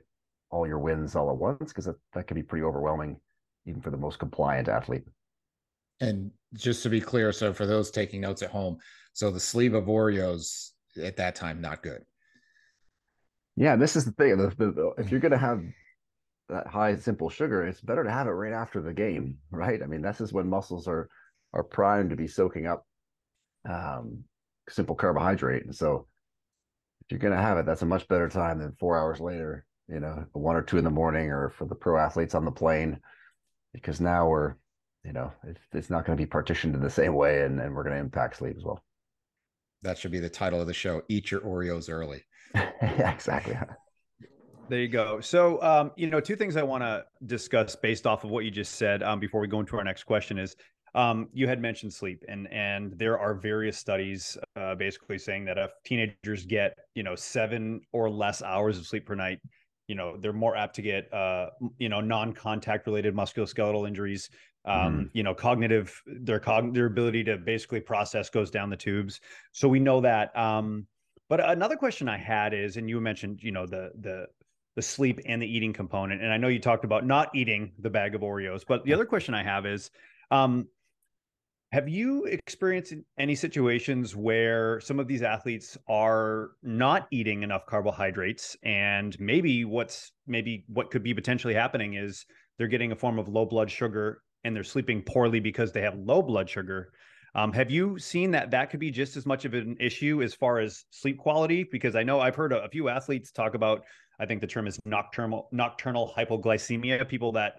all 0.49 0.67
your 0.67 0.79
wins 0.79 1.15
all 1.15 1.29
at 1.29 1.37
once 1.37 1.71
because 1.71 1.85
that, 1.85 1.95
that 2.13 2.27
can 2.27 2.35
be 2.35 2.43
pretty 2.43 2.63
overwhelming 2.63 3.17
even 3.65 3.81
for 3.81 3.89
the 3.89 3.97
most 3.97 4.19
compliant 4.19 4.67
athlete. 4.67 5.03
And 5.99 6.31
just 6.53 6.83
to 6.83 6.89
be 6.89 7.01
clear, 7.01 7.31
so 7.31 7.53
for 7.53 7.65
those 7.65 7.91
taking 7.91 8.21
notes 8.21 8.41
at 8.41 8.49
home, 8.49 8.77
so 9.13 9.31
the 9.31 9.39
sleeve 9.39 9.73
of 9.73 9.85
Oreos 9.85 10.71
at 11.01 11.17
that 11.17 11.35
time 11.35 11.61
not 11.61 11.81
good. 11.81 12.03
Yeah, 13.55 13.75
this 13.75 13.95
is 13.95 14.05
the 14.05 14.11
thing. 14.11 14.37
The, 14.37 14.49
the, 14.57 14.93
if 14.97 15.11
you're 15.11 15.19
going 15.19 15.31
to 15.31 15.37
have 15.37 15.63
that 16.49 16.67
high 16.67 16.95
simple 16.95 17.29
sugar, 17.29 17.65
it's 17.65 17.81
better 17.81 18.03
to 18.03 18.11
have 18.11 18.27
it 18.27 18.31
right 18.31 18.53
after 18.53 18.81
the 18.81 18.93
game, 18.93 19.37
right? 19.51 19.81
I 19.81 19.85
mean, 19.85 20.01
this 20.01 20.21
is 20.21 20.33
when 20.33 20.49
muscles 20.49 20.87
are 20.87 21.09
are 21.53 21.63
primed 21.63 22.09
to 22.09 22.15
be 22.15 22.27
soaking 22.27 22.65
up 22.65 22.85
um, 23.69 24.23
simple 24.69 24.95
carbohydrate, 24.95 25.65
and 25.65 25.75
so 25.75 26.07
if 27.01 27.11
you're 27.11 27.19
going 27.19 27.35
to 27.35 27.41
have 27.41 27.57
it, 27.57 27.65
that's 27.65 27.81
a 27.81 27.85
much 27.85 28.07
better 28.07 28.29
time 28.29 28.59
than 28.59 28.73
four 28.79 28.97
hours 28.97 29.19
later. 29.19 29.65
You 29.87 29.99
know, 29.99 30.25
one 30.31 30.55
or 30.55 30.61
two 30.61 30.77
in 30.77 30.83
the 30.83 30.89
morning, 30.89 31.29
or 31.29 31.49
for 31.49 31.65
the 31.65 31.75
pro 31.75 31.97
athletes 31.97 32.35
on 32.35 32.45
the 32.45 32.51
plane, 32.51 32.99
because 33.73 33.99
now 33.99 34.27
we're 34.27 34.55
you 35.03 35.11
know, 35.11 35.31
it's, 35.45 35.59
it's 35.73 35.89
not 35.89 36.05
going 36.05 36.17
to 36.17 36.21
be 36.21 36.27
partitioned 36.27 36.75
in 36.75 36.81
the 36.81 36.89
same 36.89 37.13
way, 37.13 37.43
and, 37.43 37.59
and 37.59 37.75
we're 37.75 37.83
going 37.83 37.95
to 37.95 38.01
impact 38.01 38.37
sleep 38.37 38.55
as 38.57 38.63
well. 38.63 38.83
That 39.81 39.97
should 39.97 40.11
be 40.11 40.19
the 40.19 40.29
title 40.29 40.61
of 40.61 40.67
the 40.67 40.73
show. 40.73 41.01
Eat 41.09 41.29
your 41.29 41.41
Oreos 41.41 41.89
early. 41.89 42.23
yeah, 42.55 43.11
exactly. 43.13 43.57
There 44.73 44.81
you 44.81 44.87
go. 44.87 45.21
So, 45.21 45.61
um, 45.61 45.91
you 45.95 46.07
know, 46.07 46.19
two 46.19 46.35
things 46.35 46.57
I 46.57 46.63
want 46.63 46.81
to 46.81 47.05
discuss 47.27 47.75
based 47.75 48.07
off 48.07 48.23
of 48.23 48.31
what 48.31 48.43
you 48.43 48.49
just 48.49 48.73
said 48.73 49.03
um, 49.03 49.19
before 49.19 49.39
we 49.39 49.47
go 49.47 49.59
into 49.59 49.77
our 49.77 49.83
next 49.83 50.05
question 50.05 50.39
is 50.39 50.55
um, 50.95 51.29
you 51.31 51.47
had 51.47 51.61
mentioned 51.61 51.93
sleep, 51.93 52.23
and 52.27 52.51
and 52.51 52.97
there 52.97 53.19
are 53.19 53.35
various 53.35 53.77
studies 53.77 54.35
uh, 54.55 54.73
basically 54.73 55.19
saying 55.19 55.45
that 55.45 55.59
if 55.59 55.73
teenagers 55.85 56.47
get 56.47 56.75
you 56.95 57.03
know 57.03 57.13
seven 57.13 57.81
or 57.91 58.09
less 58.09 58.41
hours 58.41 58.79
of 58.79 58.87
sleep 58.87 59.05
per 59.05 59.13
night, 59.13 59.37
you 59.87 59.93
know 59.93 60.17
they're 60.17 60.33
more 60.33 60.55
apt 60.55 60.75
to 60.77 60.81
get 60.81 61.13
uh, 61.13 61.51
you 61.77 61.87
know 61.87 62.01
non-contact 62.01 62.87
related 62.87 63.13
musculoskeletal 63.13 63.87
injuries 63.87 64.31
um 64.65 64.73
mm. 64.73 65.09
you 65.13 65.21
know 65.21 65.35
cognitive 65.35 66.01
their 66.07 66.39
cog 66.39 66.73
their 66.73 66.87
ability 66.87 67.23
to 67.23 67.37
basically 67.37 67.81
process 67.81 68.27
goes 68.27 68.49
down 68.49 68.71
the 68.71 68.77
tubes 68.77 69.19
so 69.51 69.67
we 69.67 69.77
know 69.77 69.99
that 69.99 70.35
um 70.37 70.87
but 71.27 71.47
another 71.51 71.75
question 71.75 72.07
i 72.07 72.17
had 72.17 72.53
is 72.53 72.77
and 72.77 72.89
you 72.89 73.01
mentioned 73.01 73.43
you 73.43 73.51
know 73.51 73.65
the 73.65 73.91
the 73.99 74.25
the 74.75 74.81
sleep 74.81 75.19
and 75.25 75.41
the 75.41 75.47
eating 75.47 75.73
component 75.73 76.21
and 76.21 76.31
i 76.31 76.37
know 76.37 76.47
you 76.47 76.59
talked 76.59 76.85
about 76.85 77.05
not 77.05 77.29
eating 77.35 77.71
the 77.79 77.89
bag 77.89 78.15
of 78.15 78.21
oreos 78.21 78.63
but 78.67 78.83
the 78.85 78.93
other 78.93 79.05
question 79.05 79.33
i 79.33 79.43
have 79.43 79.65
is 79.65 79.91
um 80.31 80.67
have 81.71 81.89
you 81.89 82.25
experienced 82.25 82.93
any 83.17 83.33
situations 83.33 84.15
where 84.15 84.79
some 84.79 84.99
of 84.99 85.07
these 85.07 85.23
athletes 85.23 85.75
are 85.89 86.51
not 86.61 87.07
eating 87.09 87.41
enough 87.41 87.65
carbohydrates 87.65 88.55
and 88.61 89.19
maybe 89.19 89.65
what's 89.65 90.11
maybe 90.27 90.65
what 90.67 90.91
could 90.91 91.01
be 91.01 91.15
potentially 91.15 91.53
happening 91.55 91.95
is 91.95 92.27
they're 92.57 92.67
getting 92.67 92.91
a 92.91 92.95
form 92.95 93.17
of 93.17 93.27
low 93.27 93.45
blood 93.45 93.71
sugar 93.71 94.21
and 94.43 94.55
they're 94.55 94.63
sleeping 94.63 95.01
poorly 95.01 95.39
because 95.39 95.71
they 95.71 95.81
have 95.81 95.95
low 95.97 96.21
blood 96.21 96.49
sugar. 96.49 96.91
Um, 97.35 97.51
have 97.53 97.71
you 97.71 97.97
seen 97.97 98.31
that 98.31 98.51
that 98.51 98.69
could 98.69 98.79
be 98.79 98.91
just 98.91 99.17
as 99.17 99.25
much 99.25 99.45
of 99.45 99.55
an 99.55 99.75
issue 99.79 100.21
as 100.21 100.35
far 100.35 100.59
as 100.59 100.85
sleep 100.91 101.17
quality? 101.17 101.63
Because 101.63 101.95
I 101.95 102.03
know 102.03 102.19
I've 102.19 102.35
heard 102.35 102.53
a, 102.53 102.63
a 102.63 102.69
few 102.69 102.89
athletes 102.89 103.31
talk 103.31 103.55
about, 103.55 103.83
I 104.19 104.25
think 104.25 104.41
the 104.41 104.47
term 104.47 104.67
is 104.67 104.79
nocturnal 104.85 105.49
nocturnal 105.51 106.13
hypoglycemia, 106.15 107.07
people 107.07 107.33
that 107.33 107.55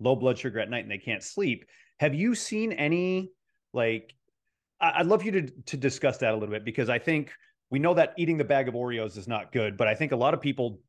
low 0.00 0.16
blood 0.16 0.38
sugar 0.38 0.60
at 0.60 0.70
night 0.70 0.84
and 0.84 0.90
they 0.90 0.98
can't 0.98 1.22
sleep. 1.22 1.64
Have 2.00 2.14
you 2.14 2.34
seen 2.34 2.72
any 2.72 3.32
like? 3.72 4.14
I'd 4.80 5.06
love 5.06 5.24
you 5.24 5.32
to 5.32 5.42
to 5.66 5.76
discuss 5.76 6.18
that 6.18 6.32
a 6.32 6.34
little 6.34 6.54
bit 6.54 6.64
because 6.64 6.88
I 6.88 6.98
think 6.98 7.32
we 7.70 7.78
know 7.78 7.94
that 7.94 8.14
eating 8.16 8.38
the 8.38 8.44
bag 8.44 8.68
of 8.68 8.74
Oreos 8.74 9.16
is 9.16 9.28
not 9.28 9.52
good, 9.52 9.76
but 9.76 9.88
I 9.88 9.94
think 9.94 10.12
a 10.12 10.16
lot 10.16 10.34
of 10.34 10.40
people 10.40 10.80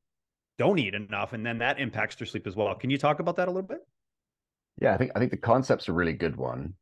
don't 0.58 0.78
eat 0.78 0.94
enough, 0.94 1.34
and 1.34 1.46
then 1.46 1.58
that 1.60 1.80
impacts 1.80 2.16
their 2.16 2.28
sleep 2.28 2.46
as 2.46 2.56
well. 2.56 2.74
Can 2.76 2.90
you 2.90 2.98
talk 2.98 3.20
about 3.20 3.38
that 3.38 3.48
a 3.48 3.52
little 3.52 3.68
bit? 3.68 3.80
Yeah, 4.82 4.94
I 4.94 4.98
think 4.98 5.12
I 5.16 5.20
think 5.20 5.32
the 5.32 5.38
concept's 5.38 5.90
a 5.90 5.94
really 5.94 6.14
good 6.14 6.36
one. 6.36 6.74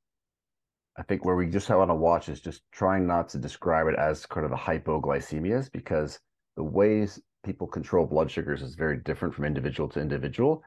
I 0.98 1.04
think 1.04 1.24
where 1.24 1.36
we 1.36 1.48
just 1.48 1.70
want 1.70 1.92
to 1.92 1.96
watch 1.96 2.28
is 2.28 2.42
just 2.42 2.64
trying 2.72 3.06
not 3.06 3.30
to 3.30 3.38
describe 3.38 3.88
it 3.88 3.96
as 3.96 4.26
kind 4.26 4.46
of 4.46 4.52
the 4.52 4.58
hypoglycemias 4.58 5.72
because 5.72 6.20
the 6.56 6.64
ways 6.64 7.22
people 7.48 7.68
control 7.68 8.06
blood 8.06 8.30
sugars 8.30 8.62
is 8.62 8.76
very 8.76 8.98
different 8.98 9.34
from 9.34 9.46
individual 9.46 9.90
to 9.90 10.00
individual. 10.00 10.62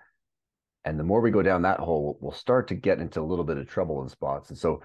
And 0.85 0.99
the 0.99 1.05
more 1.05 1.21
we 1.21 1.31
go 1.31 1.43
down 1.43 1.63
that 1.63 1.79
hole, 1.79 2.19
we'll 2.21 2.33
start 2.33 2.69
to 2.69 2.75
get 2.75 2.99
into 2.99 3.21
a 3.21 3.23
little 3.23 3.45
bit 3.45 3.59
of 3.59 3.69
trouble 3.69 4.03
in 4.03 4.09
spots. 4.09 4.49
And 4.49 4.59
so 4.59 4.81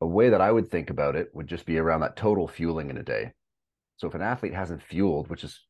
a 0.00 0.06
way 0.06 0.28
that 0.30 0.40
I 0.40 0.50
would 0.50 0.68
think 0.70 0.90
about 0.90 1.16
it 1.16 1.30
would 1.32 1.46
just 1.46 1.64
be 1.64 1.78
around 1.78 2.00
that 2.00 2.16
total 2.16 2.48
fueling 2.48 2.90
in 2.90 2.98
a 2.98 3.02
day. 3.02 3.32
So 3.96 4.08
if 4.08 4.14
an 4.14 4.22
athlete 4.22 4.52
hasn't 4.52 4.82
fueled, 4.82 5.30
which 5.30 5.44
is, 5.44 5.60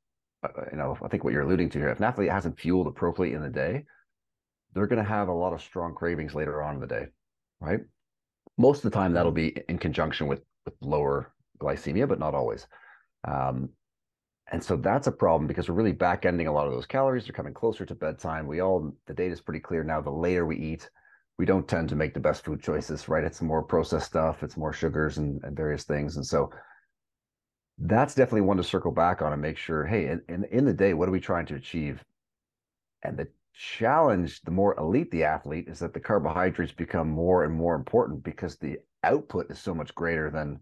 uh, 0.43 0.49
you 0.73 0.79
know, 0.79 0.97
I 1.05 1.09
think 1.09 1.23
what 1.23 1.35
you're 1.35 1.43
alluding 1.43 1.69
to 1.71 1.79
here, 1.79 1.91
if 1.91 1.99
an 1.99 2.05
athlete 2.05 2.31
hasn't 2.31 2.59
fueled 2.59 2.87
appropriately 2.87 3.37
in 3.37 3.43
the 3.43 3.51
day, 3.51 3.85
they're 4.73 4.87
going 4.87 5.03
to 5.03 5.09
have 5.09 5.29
a 5.29 5.33
lot 5.33 5.53
of 5.53 5.61
strong 5.61 5.95
cravings 5.95 6.35
later 6.35 6.63
on 6.63 6.77
in 6.77 6.81
the 6.81 6.87
day, 6.87 7.07
right? 7.61 7.81
Most 8.57 8.85
of 8.85 8.91
the 8.91 8.97
time, 8.97 9.13
that'll 9.13 9.33
be 9.33 9.55
in 9.69 9.79
conjunction 9.79 10.27
with 10.27 10.43
with 10.65 10.75
lower 10.81 11.33
glycemia, 11.59 12.09
but 12.09 12.19
not 12.19 12.35
always. 12.35 12.67
Um, 13.27 13.71
and 14.53 14.63
so 14.63 14.77
that's 14.77 15.07
a 15.07 15.13
problem 15.13 15.47
because 15.47 15.69
we're 15.69 15.75
really 15.75 15.93
back 15.93 16.27
ending 16.27 16.47
a 16.47 16.53
lot 16.53 16.67
of 16.67 16.73
those 16.73 16.87
calories. 16.87 17.25
They're 17.25 17.33
coming 17.33 17.55
closer 17.55 17.87
to 17.87 17.95
bedtime. 17.95 18.47
We 18.47 18.61
all 18.61 18.93
the 19.07 19.15
data 19.15 19.33
is 19.33 19.41
pretty 19.41 19.61
clear 19.61 19.83
now. 19.85 20.01
The 20.01 20.11
later 20.11 20.45
we 20.45 20.57
eat, 20.57 20.89
we 21.39 21.47
don't 21.47 21.67
tend 21.67 21.89
to 21.89 21.97
make 21.97 22.15
the 22.15 22.21
best 22.21 22.45
food 22.45 22.63
choices, 22.63 23.09
right? 23.09 23.25
It's 23.25 23.41
more 23.41 23.63
processed 23.63 24.07
stuff, 24.07 24.43
it's 24.43 24.57
more 24.57 24.73
sugars 24.73 25.19
and, 25.19 25.43
and 25.45 25.57
various 25.57 25.85
things. 25.85 26.17
And 26.17 26.27
so 26.27 26.51
that's 27.79 28.15
definitely 28.15 28.43
one 28.43 28.59
to 28.59 28.65
circle 28.65 28.93
back 28.93 29.23
on 29.23 29.33
and 29.33 29.43
make 29.43 29.59
sure, 29.59 29.85
hey, 29.85 30.07
in, 30.07 30.23
in, 30.29 30.45
in 30.45 30.65
the 30.65 30.73
day, 30.73 30.95
what 30.95 31.09
are 31.09 31.13
we 31.13 31.21
trying 31.21 31.47
to 31.47 31.57
achieve? 31.57 32.05
And 33.03 33.17
the 33.17 33.29
challenge, 33.55 34.43
the 34.43 34.51
more 34.51 34.79
elite 34.79 35.11
the 35.11 35.25
athlete, 35.25 35.69
is 35.69 35.81
that 35.81 35.93
the 35.93 36.01
carbohydrates 36.01 36.73
become 36.73 37.09
more 37.09 37.45
and 37.45 37.53
more 37.53 37.75
important 37.75 38.23
because 38.23 38.57
the 38.57 38.79
output 39.03 39.51
is 39.51 39.59
so 39.59 39.75
much 39.75 39.95
greater 39.95 40.31
than 40.31 40.61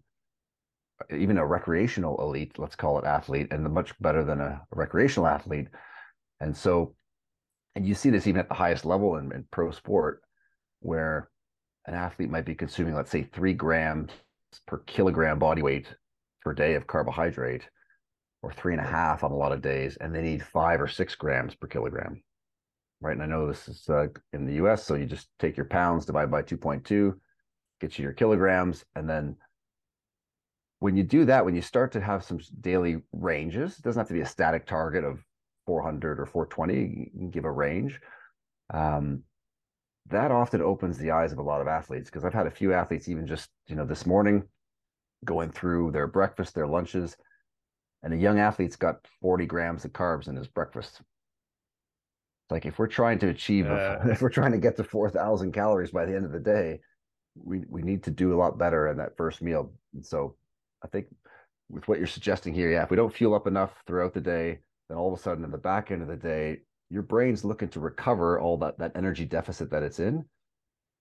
even 1.11 1.37
a 1.37 1.45
recreational 1.45 2.21
elite, 2.21 2.57
let's 2.57 2.75
call 2.75 2.99
it 2.99 3.05
athlete, 3.05 3.47
and 3.51 3.63
much 3.73 3.93
better 3.99 4.23
than 4.23 4.41
a, 4.41 4.61
recreational 4.71 5.27
athlete. 5.27 5.67
And 6.39 6.55
so, 6.55 6.95
and 7.75 7.85
you 7.85 7.95
see 7.95 8.09
this 8.09 8.27
even 8.27 8.41
at 8.41 8.49
the 8.49 8.55
highest 8.55 8.85
level 8.85 9.17
in, 9.17 9.31
in 9.31 9.45
pro 9.51 9.71
sport, 9.71 10.21
where 10.79 11.29
an 11.85 11.93
athlete 11.93 12.29
might 12.29 12.45
be 12.45 12.55
consuming, 12.55 12.95
let's 12.95 13.11
say, 13.11 13.23
three 13.23 13.53
grams 13.53 14.11
per 14.67 14.79
kilogram 14.79 15.39
body 15.39 15.61
weight 15.61 15.87
per 16.41 16.53
day 16.53 16.75
of 16.75 16.87
carbohydrate, 16.87 17.67
or 18.41 18.51
three 18.51 18.73
and 18.73 18.81
a 18.81 18.87
half 18.87 19.23
on 19.23 19.31
a 19.31 19.35
lot 19.35 19.51
of 19.51 19.61
days, 19.61 19.97
and 19.97 20.13
they 20.13 20.21
need 20.21 20.43
five 20.43 20.81
or 20.81 20.87
six 20.87 21.15
grams 21.15 21.55
per 21.55 21.67
kilogram 21.67 22.21
right? 23.03 23.13
And 23.13 23.21
I 23.21 23.25
know 23.25 23.47
this 23.47 23.67
is 23.67 23.87
uh, 23.89 24.07
in 24.31 24.45
the 24.45 24.53
US, 24.65 24.85
so 24.85 24.95
you 24.95 25.05
just 25.05 25.27
take 25.37 25.57
your 25.57 25.65
pounds, 25.65 26.05
divide 26.05 26.31
by 26.31 26.41
2.2, 26.41 27.13
get 27.81 27.99
you 27.99 28.03
your 28.03 28.13
kilograms. 28.13 28.85
And 28.95 29.07
then 29.07 29.35
when 30.83 30.97
you 30.97 31.03
do 31.03 31.23
that, 31.23 31.45
when 31.45 31.55
you 31.55 31.61
start 31.61 31.93
to 31.93 32.01
have 32.01 32.25
some 32.25 32.41
daily 32.59 32.97
ranges, 33.13 33.77
it 33.77 33.83
doesn't 33.83 34.01
have 34.01 34.09
to 34.09 34.13
be 34.13 34.19
a 34.19 34.25
static 34.25 34.65
target 34.67 35.05
of 35.05 35.23
400 35.65 36.19
or 36.19 36.25
420, 36.25 37.09
you 37.13 37.19
can 37.19 37.29
give 37.29 37.45
a 37.45 37.51
range. 37.51 38.01
Um, 38.73 39.23
that 40.07 40.29
often 40.29 40.61
opens 40.61 40.97
the 40.97 41.11
eyes 41.11 41.31
of 41.31 41.37
a 41.37 41.41
lot 41.41 41.61
of 41.61 41.69
athletes 41.69 42.09
because 42.09 42.25
I've 42.25 42.33
had 42.33 42.47
a 42.47 42.51
few 42.51 42.73
athletes, 42.73 43.07
even 43.07 43.25
just, 43.25 43.49
you 43.67 43.77
know, 43.77 43.85
this 43.85 44.05
morning 44.05 44.43
going 45.23 45.51
through 45.51 45.91
their 45.91 46.05
breakfast, 46.05 46.53
their 46.53 46.67
lunches, 46.67 47.15
and 48.03 48.13
a 48.13 48.17
young 48.17 48.39
athlete's 48.39 48.75
got 48.75 49.07
40 49.21 49.45
grams 49.45 49.85
of 49.85 49.93
carbs 49.93 50.27
in 50.27 50.35
his 50.35 50.49
breakfast 50.49 51.01
like 52.49 52.65
if 52.65 52.77
we're 52.77 52.87
trying 52.87 53.19
to 53.19 53.29
achieve, 53.29 53.67
a, 53.67 54.01
if 54.11 54.21
we're 54.21 54.29
trying 54.29 54.51
to 54.51 54.57
get 54.57 54.75
to 54.75 54.83
4,000 54.83 55.53
calories 55.53 55.91
by 55.91 56.05
the 56.05 56.13
end 56.13 56.25
of 56.25 56.33
the 56.33 56.39
day, 56.39 56.81
we 57.35 57.63
we 57.69 57.81
need 57.81 58.03
to 58.03 58.11
do 58.11 58.33
a 58.33 58.37
lot 58.37 58.59
better 58.59 58.89
in 58.89 58.97
that 58.97 59.15
first 59.17 59.41
meal. 59.41 59.71
And 59.93 60.05
so 60.05 60.35
I 60.83 60.87
think 60.87 61.07
with 61.69 61.87
what 61.87 61.97
you're 61.97 62.07
suggesting 62.07 62.53
here, 62.53 62.71
yeah, 62.71 62.83
if 62.83 62.89
we 62.89 62.97
don't 62.97 63.13
fuel 63.13 63.35
up 63.35 63.47
enough 63.47 63.71
throughout 63.87 64.13
the 64.13 64.21
day, 64.21 64.59
then 64.89 64.97
all 64.97 65.13
of 65.13 65.19
a 65.19 65.21
sudden 65.21 65.43
in 65.43 65.51
the 65.51 65.57
back 65.57 65.91
end 65.91 66.01
of 66.01 66.07
the 66.07 66.15
day, 66.15 66.59
your 66.89 67.01
brain's 67.01 67.45
looking 67.45 67.69
to 67.69 67.79
recover 67.79 68.39
all 68.39 68.57
that 68.57 68.77
that 68.77 68.91
energy 68.95 69.25
deficit 69.25 69.71
that 69.71 69.83
it's 69.83 69.99
in. 69.99 70.25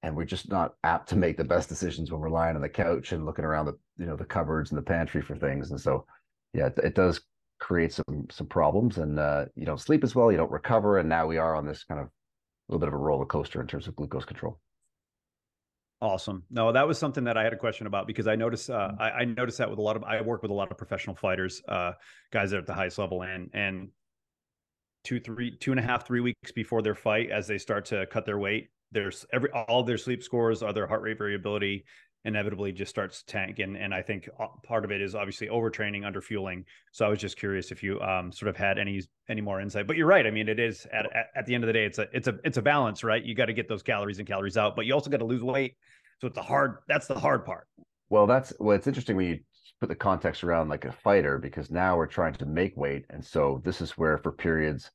And 0.04 0.16
we're 0.16 0.24
just 0.24 0.50
not 0.50 0.74
apt 0.82 1.08
to 1.10 1.16
make 1.16 1.36
the 1.36 1.44
best 1.44 1.68
decisions 1.68 2.10
when 2.10 2.20
we're 2.20 2.30
lying 2.30 2.56
on 2.56 2.62
the 2.62 2.68
couch 2.68 3.12
and 3.12 3.24
looking 3.24 3.44
around 3.44 3.66
the 3.66 3.78
you 3.98 4.06
know 4.06 4.16
the 4.16 4.24
cupboards 4.24 4.70
and 4.70 4.78
the 4.78 4.82
pantry 4.82 5.22
for 5.22 5.36
things. 5.36 5.70
And 5.70 5.80
so 5.80 6.06
yeah, 6.54 6.70
it, 6.82 6.94
does 6.94 7.20
create 7.60 7.92
some 7.92 8.26
some 8.30 8.46
problems 8.46 8.98
and 8.98 9.18
uh, 9.18 9.46
you 9.54 9.66
don't 9.66 9.80
sleep 9.80 10.02
as 10.02 10.14
well, 10.14 10.32
you 10.32 10.38
don't 10.38 10.50
recover, 10.50 10.98
and 10.98 11.08
now 11.08 11.26
we 11.26 11.38
are 11.38 11.54
on 11.54 11.66
this 11.66 11.84
kind 11.84 12.00
of 12.00 12.06
a 12.06 12.10
little 12.68 12.80
bit 12.80 12.88
of 12.88 12.94
a 12.94 12.96
roller 12.96 13.26
coaster 13.26 13.60
in 13.60 13.66
terms 13.66 13.86
of 13.86 13.96
glucose 13.96 14.24
control. 14.24 14.58
Awesome. 16.02 16.42
No, 16.50 16.72
that 16.72 16.88
was 16.88 16.98
something 16.98 17.22
that 17.24 17.36
I 17.36 17.44
had 17.44 17.52
a 17.52 17.56
question 17.56 17.86
about 17.86 18.08
because 18.08 18.26
I 18.26 18.34
noticed 18.34 18.68
uh, 18.68 18.90
Mm. 18.90 19.00
I, 19.00 19.10
I 19.10 19.24
noticed 19.24 19.58
that 19.58 19.70
with 19.70 19.78
a 19.78 19.82
lot 19.82 19.94
of 19.94 20.02
I 20.02 20.20
work 20.20 20.42
with 20.42 20.50
a 20.50 20.54
lot 20.54 20.68
of 20.72 20.76
professional 20.76 21.14
fighters, 21.14 21.62
uh, 21.68 21.92
guys 22.32 22.50
that 22.50 22.56
are 22.56 22.60
at 22.60 22.66
the 22.66 22.74
highest 22.74 22.98
level, 22.98 23.22
and 23.22 23.48
and 23.54 23.88
two, 25.04 25.20
three, 25.20 25.56
two 25.56 25.70
and 25.70 25.78
a 25.78 25.82
half, 25.82 26.04
three 26.04 26.20
weeks 26.20 26.50
before 26.50 26.82
their 26.82 26.96
fight, 26.96 27.30
as 27.30 27.46
they 27.46 27.56
start 27.56 27.84
to 27.86 28.04
cut 28.06 28.26
their 28.26 28.38
weight, 28.38 28.70
there's 28.90 29.24
every 29.32 29.50
all 29.52 29.84
their 29.84 29.96
sleep 29.96 30.24
scores, 30.24 30.60
are 30.60 30.72
their 30.72 30.88
heart 30.88 31.02
rate 31.02 31.18
variability, 31.18 31.84
inevitably 32.24 32.72
just 32.72 32.90
starts 32.90 33.22
to 33.22 33.26
tank, 33.26 33.58
and 33.58 33.76
and 33.76 33.94
I 33.94 34.02
think 34.02 34.28
uh, 34.38 34.46
part 34.64 34.84
of 34.84 34.90
it 34.92 35.00
is 35.00 35.14
obviously 35.14 35.48
overtraining, 35.48 36.06
under 36.06 36.20
fueling. 36.20 36.64
So 36.92 37.04
I 37.04 37.08
was 37.08 37.18
just 37.18 37.36
curious 37.36 37.70
if 37.70 37.82
you 37.82 38.00
um 38.00 38.32
sort 38.32 38.48
of 38.48 38.56
had 38.56 38.78
any 38.78 39.02
any 39.28 39.40
more 39.40 39.60
insight. 39.60 39.86
But 39.86 39.96
you're 39.96 40.06
right. 40.06 40.26
I 40.26 40.30
mean, 40.30 40.48
it 40.48 40.60
is 40.60 40.86
at 40.92 41.06
at, 41.14 41.26
at 41.36 41.46
the 41.46 41.54
end 41.54 41.64
of 41.64 41.66
the 41.66 41.72
day, 41.72 41.84
it's 41.84 41.98
a 41.98 42.08
it's 42.12 42.28
a 42.28 42.38
it's 42.44 42.58
a 42.58 42.62
balance, 42.62 43.02
right? 43.04 43.22
You 43.22 43.34
got 43.34 43.46
to 43.46 43.52
get 43.52 43.68
those 43.68 43.82
calories 43.82 44.18
and 44.18 44.26
calories 44.26 44.56
out, 44.56 44.76
but 44.76 44.86
you 44.86 44.94
also 44.94 45.10
got 45.10 45.18
to 45.18 45.24
lose 45.24 45.42
weight. 45.42 45.76
So 46.20 46.28
it's 46.28 46.38
a 46.38 46.42
hard. 46.42 46.78
That's 46.86 47.06
the 47.06 47.18
hard 47.18 47.44
part. 47.44 47.66
Well, 48.08 48.26
that's 48.26 48.52
well, 48.60 48.76
it's 48.76 48.86
interesting 48.86 49.16
when 49.16 49.26
you 49.26 49.38
put 49.80 49.88
the 49.88 49.96
context 49.96 50.44
around 50.44 50.68
like 50.68 50.84
a 50.84 50.92
fighter 50.92 51.38
because 51.38 51.70
now 51.70 51.96
we're 51.96 52.06
trying 52.06 52.34
to 52.34 52.46
make 52.46 52.76
weight, 52.76 53.04
and 53.10 53.24
so 53.24 53.60
this 53.64 53.80
is 53.80 53.92
where 53.92 54.18
for 54.18 54.30
periods, 54.30 54.90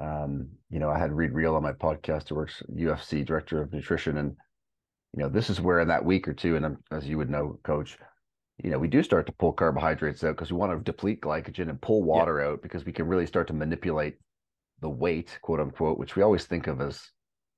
um, 0.00 0.48
you 0.70 0.78
know, 0.78 0.88
I 0.88 0.98
had 0.98 1.12
Reid 1.12 1.32
Reale 1.32 1.56
on 1.56 1.62
my 1.62 1.72
podcast 1.72 2.28
who 2.28 2.36
works 2.36 2.62
UFC 2.74 3.26
director 3.26 3.60
of 3.60 3.72
nutrition, 3.72 4.16
and 4.16 4.36
you 5.14 5.22
know, 5.22 5.28
this 5.28 5.50
is 5.50 5.60
where 5.60 5.80
in 5.80 5.88
that 5.88 6.04
week 6.04 6.28
or 6.28 6.34
two, 6.34 6.56
and 6.56 6.76
as 6.90 7.06
you 7.06 7.18
would 7.18 7.30
know, 7.30 7.58
coach, 7.62 7.98
you 8.62 8.70
know, 8.70 8.78
we 8.78 8.88
do 8.88 9.02
start 9.02 9.26
to 9.26 9.32
pull 9.32 9.52
carbohydrates 9.52 10.24
out 10.24 10.36
because 10.36 10.50
we 10.50 10.58
want 10.58 10.72
to 10.72 10.92
deplete 10.92 11.20
glycogen 11.20 11.68
and 11.68 11.80
pull 11.80 12.02
water 12.02 12.40
out 12.40 12.62
because 12.62 12.84
we 12.84 12.92
can 12.92 13.06
really 13.06 13.26
start 13.26 13.46
to 13.48 13.52
manipulate 13.52 14.16
the 14.80 14.88
weight, 14.88 15.38
quote 15.42 15.60
unquote, 15.60 15.98
which 15.98 16.16
we 16.16 16.22
always 16.22 16.44
think 16.44 16.66
of 16.66 16.80
as 16.80 17.10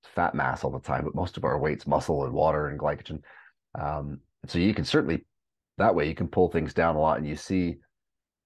fat 0.05 0.35
mass 0.35 0.65
all 0.65 0.71
the 0.71 0.81
time, 0.81 1.05
but 1.05 1.15
most 1.15 1.37
of 1.37 1.45
our 1.45 1.59
weight's 1.59 1.87
muscle 1.87 2.25
and 2.25 2.33
water 2.33 2.69
and 2.69 2.79
glycogen. 2.79 3.21
Um, 3.79 4.21
so 4.47 4.59
you 4.59 4.75
can 4.75 4.85
certainly 4.85 5.25
that 5.79 5.95
way 5.95 6.09
you 6.09 6.15
can 6.15 6.29
pull 6.29 6.51
things 6.51 6.75
down 6.75 6.97
a 6.97 7.01
lot 7.01 7.19
and 7.19 7.27
you 7.27 7.37
see 7.37 7.77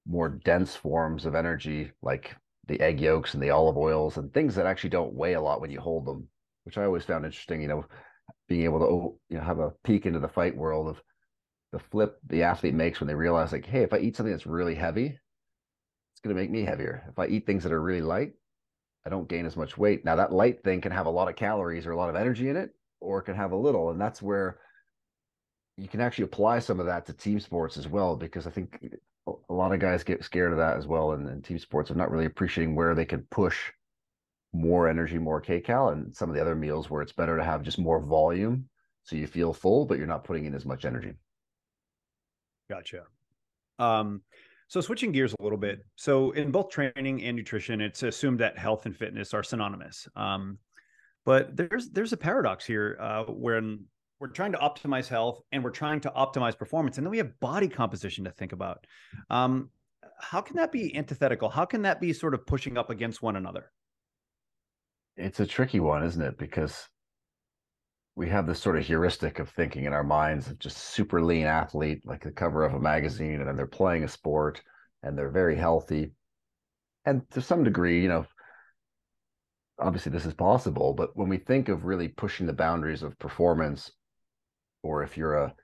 more 0.07 0.29
dense 0.29 0.77
forms 0.77 1.27
of 1.27 1.35
energy 1.35 1.91
like 2.03 2.37
the 2.69 2.81
egg 2.81 3.01
yolks 3.01 3.35
and 3.35 3.43
the 3.43 3.51
olive 3.51 3.77
oils 3.77 4.17
and 4.17 4.33
things 4.33 4.55
that 4.55 4.67
actually 4.67 4.91
don't 4.91 5.15
weigh 5.15 5.35
a 5.35 5.41
lot 5.41 5.61
when 5.61 5.71
you 5.71 5.81
hold 5.81 6.07
them, 6.07 6.29
which 6.65 6.79
I 6.79 6.85
always 6.85 7.05
found 7.05 7.25
interesting, 7.25 7.63
you 7.63 7.69
know, 7.69 7.85
being 8.53 8.65
able 8.65 8.81
to 8.81 9.33
you 9.33 9.39
know 9.39 9.45
have 9.45 9.61
a 9.61 9.71
peek 9.83 10.05
into 10.05 10.19
the 10.19 10.29
fight 10.29 10.55
world 10.55 10.87
of 10.87 11.03
the 11.73 11.79
flip 11.79 12.19
the 12.27 12.43
athlete 12.43 12.75
makes 12.75 13.01
when 13.01 13.09
they 13.09 13.15
realize 13.15 13.51
like, 13.51 13.65
hey, 13.65 13.83
if 13.83 13.95
I 13.95 13.99
eat 13.99 14.15
something 14.15 14.31
that's 14.31 14.45
really 14.45 14.75
heavy, 14.75 15.07
it's 15.07 16.21
going 16.23 16.37
to 16.37 16.41
make 16.41 16.51
me 16.51 16.63
heavier. 16.63 17.03
If 17.09 17.19
I 17.19 17.29
eat 17.29 17.47
things 17.47 17.63
that 17.63 17.73
are 17.73 17.81
really 17.81 18.03
light, 18.03 18.33
I 19.07 19.09
don't 19.09 19.27
gain 19.27 19.47
as 19.47 19.57
much 19.57 19.79
weight. 19.79 20.05
Now 20.05 20.17
that 20.17 20.35
light 20.35 20.63
thing 20.63 20.83
can 20.83 20.93
have 20.93 21.07
a 21.07 21.11
lot 21.11 21.31
of 21.31 21.37
calories 21.37 21.87
or 21.87 21.93
a 21.93 21.97
lot 21.97 22.11
of 22.11 22.17
energy 22.17 22.51
in 22.51 22.57
it, 22.57 22.75
or 23.01 23.21
it 23.21 23.23
can 23.23 23.37
have 23.37 23.53
a 23.53 23.57
little, 23.57 23.91
and 23.91 23.99
that's 23.99 24.21
where 24.21 24.59
you 25.79 25.89
can 25.89 26.03
actually 26.03 26.25
apply 26.25 26.59
some 26.59 26.79
of 26.79 26.85
that 26.85 27.07
to 27.07 27.15
team 27.15 27.41
sports 27.41 27.79
as 27.79 27.89
well. 27.89 28.17
Because 28.17 28.47
I 28.47 28.51
think 28.51 28.85
a 29.27 29.55
lot 29.55 29.73
of 29.73 29.81
guys 29.81 30.05
get 30.05 30.25
scared 30.25 30.53
of 30.53 30.59
that 30.59 30.77
as 30.77 30.87
well, 30.87 31.13
and, 31.13 31.27
and 31.27 31.43
team 31.43 31.59
sports 31.59 31.91
are 31.91 31.95
not 31.95 32.11
really 32.11 32.27
appreciating 32.27 32.77
where 32.77 32.95
they 32.95 33.07
can 33.07 33.27
push 33.31 33.73
more 34.53 34.89
energy, 34.89 35.19
more 35.19 35.41
kcal, 35.41 35.93
and 35.93 36.15
some 36.15 36.29
of 36.29 36.35
the 36.35 36.41
other 36.41 36.55
meals 36.55 36.91
where 36.91 37.03
it's 37.03 37.13
better 37.13 37.37
to 37.37 37.45
have 37.45 37.63
just 37.63 37.79
more 37.79 38.01
volume, 38.01 38.69
so 39.05 39.17
you 39.17 39.27
feel 39.27 39.53
full, 39.53 39.87
but 39.87 39.99
you're 39.99 40.07
not 40.07 40.25
putting 40.25 40.45
in 40.45 40.55
as 40.55 40.65
much 40.65 40.85
energy. 40.85 41.15
Gotcha. 42.71 43.05
Um, 43.79 44.23
so 44.69 44.81
switching 44.81 45.13
gears 45.13 45.35
a 45.39 45.43
little 45.43 45.59
bit. 45.59 45.85
So 45.97 46.31
in 46.31 46.51
both 46.51 46.71
training 46.71 47.23
and 47.23 47.37
nutrition, 47.37 47.81
it's 47.81 48.03
assumed 48.03 48.41
that 48.41 48.59
health 48.59 48.87
and 48.87 48.97
fitness 48.97 49.35
are 49.35 49.43
synonymous. 49.43 50.09
Um, 50.17 50.59
but 51.25 51.57
there's 51.57 51.91
there's 51.91 52.13
a 52.13 52.17
paradox 52.17 52.65
here 52.65 52.97
uh, 53.01 53.25
when 53.25 53.85
we're 54.19 54.29
trying 54.29 54.53
to 54.53 54.59
optimize 54.59 55.09
health 55.09 55.41
and 55.53 55.63
we're 55.63 55.71
trying 55.71 56.01
to 56.01 56.11
optimize 56.11 56.57
performance, 56.57 56.97
and 56.97 57.07
then 57.07 57.11
we 57.11 57.19
have 57.19 57.39
body 57.41 57.69
composition 57.69 58.25
to 58.25 58.31
think 58.31 58.53
about. 58.53 58.87
Um, 59.31 59.71
how 60.19 60.41
can 60.41 60.57
that 60.57 60.73
be 60.73 60.97
antithetical? 60.97 61.49
How 61.49 61.65
can 61.65 61.83
that 61.83 62.01
be 62.01 62.13
sort 62.13 62.33
of 62.33 62.47
pushing 62.47 62.79
up 62.79 62.91
against 62.91 63.23
one 63.23 63.37
another? 63.37 63.71
It's 65.17 65.41
a 65.41 65.47
tricky 65.47 65.81
one, 65.81 66.05
isn't 66.05 66.23
it? 66.23 66.39
Because 66.39 66.89
we 68.15 68.29
have 68.29 68.47
this 68.47 68.61
sort 68.61 68.77
of 68.77 68.85
heuristic 68.85 69.39
of 69.39 69.49
thinking 69.51 69.85
in 69.85 69.93
our 69.93 70.05
minds 70.05 70.49
of 70.49 70.59
just 70.59 70.77
super 70.77 71.23
lean 71.23 71.47
athlete, 71.47 72.03
like 72.05 72.23
the 72.23 72.31
cover 72.31 72.65
of 72.65 72.75
a 72.75 72.81
magazine, 72.81 73.41
and 73.41 73.49
then 73.49 73.57
they're 73.57 73.67
playing 73.67 74.05
a 74.05 74.09
sport 74.09 74.61
and 75.03 75.17
they're 75.17 75.31
very 75.31 75.57
healthy. 75.57 76.13
And 77.05 77.29
to 77.31 77.41
some 77.41 77.65
degree, 77.65 78.03
you 78.03 78.09
know, 78.09 78.27
obviously 79.79 80.13
this 80.13 80.27
is 80.27 80.35
possible, 80.35 80.93
but 80.93 81.17
when 81.17 81.29
we 81.29 81.39
think 81.39 81.69
of 81.69 81.85
really 81.85 82.09
pushing 82.09 82.47
the 82.47 82.53
boundaries 82.53 83.03
of 83.03 83.19
performance, 83.19 83.91
or 84.83 85.03
if 85.03 85.17
you're 85.17 85.35
a 85.35 85.55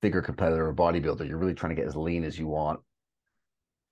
bigger 0.00 0.22
competitor 0.22 0.66
or 0.66 0.74
bodybuilder, 0.74 1.26
you're 1.28 1.38
really 1.38 1.54
trying 1.54 1.74
to 1.74 1.80
get 1.80 1.88
as 1.88 1.96
lean 1.96 2.24
as 2.24 2.38
you 2.38 2.46
want. 2.46 2.80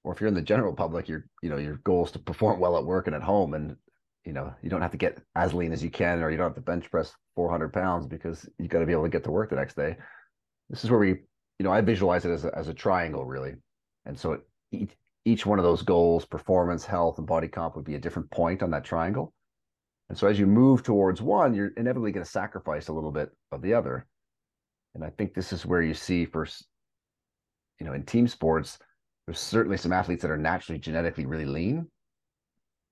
Or 0.05 0.13
if 0.13 0.21
you're 0.21 0.29
in 0.29 0.35
the 0.35 0.43
general 0.43 0.73
public, 0.73 1.09
your 1.09 1.27
you 1.43 1.51
know, 1.51 1.57
your 1.57 1.79
goal 1.79 2.05
is 2.05 2.13
to 2.13 2.19
perform 2.19 2.61
well 2.61 2.79
at 2.79 2.85
work 2.85 3.07
and 3.09 3.17
at 3.17 3.23
home. 3.23 3.55
And 3.55 3.77
you 4.27 4.33
know, 4.33 4.53
you 4.61 4.69
don't 4.69 4.83
have 4.83 4.91
to 4.91 4.97
get 4.97 5.23
as 5.37 5.55
lean 5.55 5.73
as 5.73 5.83
you 5.83 5.91
can, 5.91 6.21
or 6.21 6.31
you 6.31 6.37
don't 6.37 6.49
have 6.49 6.57
to 6.57 6.61
bench 6.61 6.91
press 6.91 7.15
400 7.37 7.73
pounds 7.73 8.07
because 8.07 8.49
you 8.59 8.67
got 8.67 8.81
to 8.81 8.87
be 8.87 8.93
able 8.93 9.05
to 9.05 9.09
get 9.09 9.23
to 9.25 9.31
work 9.31 9.51
the 9.51 9.57
next 9.57 9.77
day. 9.77 9.97
This 10.69 10.83
is 10.83 10.91
where 10.91 10.99
we, 10.99 11.11
you 11.11 11.61
know, 11.61 11.71
I 11.71 11.81
visualize 11.81 12.25
it 12.25 12.33
as 12.33 12.45
a, 12.45 12.53
as 12.59 12.67
a 12.67 12.75
triangle 12.75 13.25
really. 13.25 13.55
And 14.05 14.19
so 14.19 14.41
each, 14.73 14.91
each 15.25 15.47
one 15.47 15.61
of 15.61 15.65
those 15.65 15.83
goals, 15.83 16.25
performance, 16.25 16.85
health, 16.85 17.19
and 17.19 17.27
body 17.27 17.47
comp 17.47 17.77
would 17.77 17.85
be 17.85 17.95
a 17.95 18.01
different 18.01 18.31
point 18.33 18.65
on 18.65 18.71
that 18.73 18.85
triangle. 18.85 19.33
And 20.09 20.19
so 20.19 20.27
as 20.27 20.39
you 20.39 20.47
move 20.47 20.83
towards 20.83 21.23
one, 21.23 21.55
you're 21.55 21.73
inevitably 21.77 22.11
going 22.11 22.25
to 22.25 22.31
sacrifice 22.31 22.89
a 22.89 22.93
little 22.93 23.13
bit 23.13 23.31
of 23.53 23.63
the 23.63 23.75
other. 23.75 24.07
And 24.95 25.05
I 25.05 25.11
think 25.11 25.35
this 25.35 25.53
is 25.53 25.65
where 25.65 25.83
you 25.83 25.95
see 25.95 26.25
first, 26.25 26.67
you 27.79 27.87
know, 27.87 27.93
in 27.93 28.05
team 28.05 28.27
sports, 28.27 28.79
there's 29.27 29.39
certainly 29.39 29.77
some 29.77 29.93
athletes 29.93 30.23
that 30.23 30.31
are 30.31 30.37
naturally 30.37 30.79
genetically 30.79 31.27
really 31.27 31.45
lean, 31.45 31.87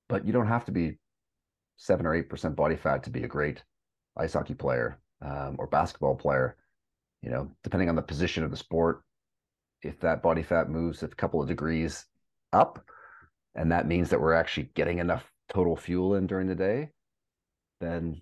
but 0.09 0.25
you 0.27 0.33
don't 0.33 0.49
have 0.49 0.65
to 0.67 0.73
be 0.73 0.99
seven 1.77 2.07
or 2.07 2.15
eight 2.15 2.29
percent 2.29 2.57
body 2.57 2.77
fat 2.77 3.03
to 3.05 3.11
be 3.11 3.25
a 3.25 3.29
great 3.29 3.63
ice 4.17 4.35
hockey 4.35 4.55
player 4.55 4.99
um, 5.23 5.57
or 5.59 5.67
basketball 5.67 6.15
player. 6.15 6.57
You 7.23 7.31
know, 7.31 7.51
depending 7.63 7.89
on 7.89 7.97
the 7.97 8.03
position 8.03 8.45
of 8.45 8.51
the 8.51 8.57
sport, 8.57 9.03
if 9.83 10.01
that 10.01 10.23
body 10.23 10.43
fat 10.43 10.69
moves 10.69 11.03
a 11.03 11.09
couple 11.09 11.41
of 11.41 11.49
degrees 11.49 12.05
up, 12.53 12.85
and 13.55 13.73
that 13.73 13.87
means 13.87 14.11
that 14.11 14.21
we're 14.21 14.35
actually 14.35 14.71
getting 14.75 14.99
enough 14.99 15.31
total 15.49 15.77
fuel 15.77 16.15
in 16.17 16.27
during 16.27 16.47
the 16.47 16.55
day, 16.55 16.91
then 17.81 18.21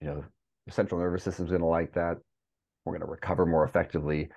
you 0.00 0.08
know 0.08 0.24
the 0.66 0.72
central 0.72 1.00
nervous 1.00 1.22
system's 1.22 1.50
going 1.50 1.60
to 1.60 1.66
like 1.66 1.94
that. 1.94 2.18
We're 2.84 2.92
going 2.92 3.06
to 3.06 3.12
recover 3.12 3.46
more 3.46 3.64
effectively 3.64 4.30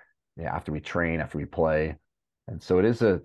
after 0.43 0.71
we 0.71 0.79
train, 0.79 1.19
after 1.19 1.37
we 1.37 1.45
play, 1.45 1.97
and 2.47 2.61
so 2.61 2.77
it 2.77 2.85
is 2.85 3.01
a 3.01 3.21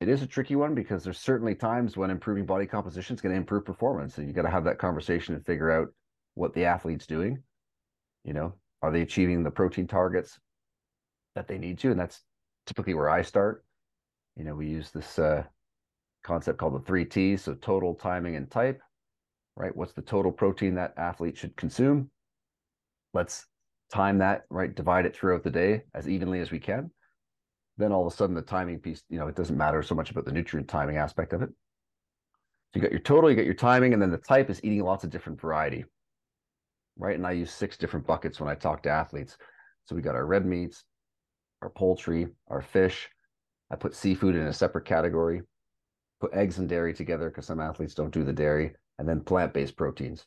it 0.00 0.08
is 0.08 0.22
a 0.22 0.26
tricky 0.26 0.56
one 0.56 0.74
because 0.74 1.04
there's 1.04 1.18
certainly 1.18 1.54
times 1.54 1.96
when 1.96 2.10
improving 2.10 2.44
body 2.44 2.66
composition 2.66 3.14
is 3.14 3.22
going 3.22 3.32
to 3.32 3.38
improve 3.38 3.64
performance, 3.64 4.18
and 4.18 4.26
you 4.26 4.34
got 4.34 4.42
to 4.42 4.50
have 4.50 4.64
that 4.64 4.78
conversation 4.78 5.34
and 5.34 5.44
figure 5.46 5.70
out 5.70 5.88
what 6.34 6.52
the 6.52 6.66
athlete's 6.66 7.06
doing. 7.06 7.42
You 8.24 8.34
know, 8.34 8.54
are 8.82 8.90
they 8.90 9.00
achieving 9.00 9.42
the 9.42 9.50
protein 9.50 9.86
targets 9.86 10.38
that 11.34 11.48
they 11.48 11.56
need 11.56 11.78
to? 11.78 11.90
And 11.90 11.98
that's 11.98 12.22
typically 12.66 12.94
where 12.94 13.08
I 13.08 13.22
start. 13.22 13.64
You 14.36 14.44
know, 14.44 14.54
we 14.54 14.66
use 14.66 14.90
this 14.90 15.18
uh, 15.18 15.44
concept 16.22 16.58
called 16.58 16.74
the 16.74 16.84
three 16.84 17.06
T's, 17.06 17.42
so 17.42 17.54
total, 17.54 17.94
timing, 17.94 18.36
and 18.36 18.50
type. 18.50 18.82
Right? 19.56 19.74
What's 19.74 19.94
the 19.94 20.02
total 20.02 20.30
protein 20.30 20.74
that 20.74 20.92
athlete 20.98 21.38
should 21.38 21.56
consume? 21.56 22.10
Let's 23.14 23.46
time 23.90 24.18
that 24.18 24.44
right, 24.50 24.74
divide 24.74 25.06
it 25.06 25.16
throughout 25.16 25.42
the 25.42 25.50
day 25.50 25.84
as 25.94 26.06
evenly 26.06 26.40
as 26.40 26.50
we 26.50 26.58
can 26.58 26.90
then 27.78 27.92
all 27.92 28.06
of 28.06 28.12
a 28.12 28.16
sudden 28.16 28.34
the 28.34 28.42
timing 28.42 28.78
piece, 28.78 29.02
you 29.08 29.18
know, 29.18 29.28
it 29.28 29.36
doesn't 29.36 29.56
matter 29.56 29.82
so 29.82 29.94
much 29.94 30.10
about 30.10 30.24
the 30.24 30.32
nutrient 30.32 30.68
timing 30.68 30.96
aspect 30.96 31.32
of 31.32 31.42
it. 31.42 31.48
So 31.48 32.76
you 32.76 32.80
got 32.80 32.90
your 32.90 33.00
total, 33.00 33.30
you 33.30 33.36
got 33.36 33.44
your 33.44 33.54
timing, 33.54 33.92
and 33.92 34.00
then 34.00 34.10
the 34.10 34.18
type 34.18 34.50
is 34.50 34.60
eating 34.64 34.82
lots 34.82 35.04
of 35.04 35.10
different 35.10 35.40
variety. 35.40 35.84
Right. 36.98 37.16
And 37.16 37.26
I 37.26 37.32
use 37.32 37.50
six 37.50 37.76
different 37.76 38.06
buckets 38.06 38.40
when 38.40 38.48
I 38.48 38.54
talk 38.54 38.82
to 38.84 38.88
athletes. 38.88 39.36
So 39.84 39.94
we 39.94 40.02
got 40.02 40.14
our 40.14 40.26
red 40.26 40.46
meats, 40.46 40.84
our 41.60 41.68
poultry, 41.70 42.28
our 42.48 42.62
fish. 42.62 43.08
I 43.70 43.76
put 43.76 43.94
seafood 43.94 44.34
in 44.34 44.46
a 44.46 44.52
separate 44.52 44.86
category, 44.86 45.42
put 46.20 46.32
eggs 46.32 46.58
and 46.58 46.68
dairy 46.68 46.94
together 46.94 47.28
because 47.28 47.46
some 47.46 47.60
athletes 47.60 47.94
don't 47.94 48.12
do 48.12 48.24
the 48.24 48.32
dairy, 48.32 48.74
and 48.98 49.08
then 49.08 49.20
plant-based 49.20 49.76
proteins. 49.76 50.24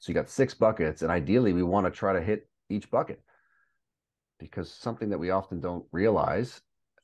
So 0.00 0.10
you 0.10 0.14
got 0.14 0.28
six 0.28 0.52
buckets, 0.54 1.02
and 1.02 1.10
ideally 1.10 1.52
we 1.52 1.62
want 1.62 1.86
to 1.86 1.90
try 1.90 2.12
to 2.12 2.20
hit 2.20 2.48
each 2.68 2.90
bucket. 2.90 3.20
Because 4.44 4.70
something 4.70 5.08
that 5.08 5.18
we 5.18 5.30
often 5.30 5.58
don't 5.58 5.84
realize 5.90 6.60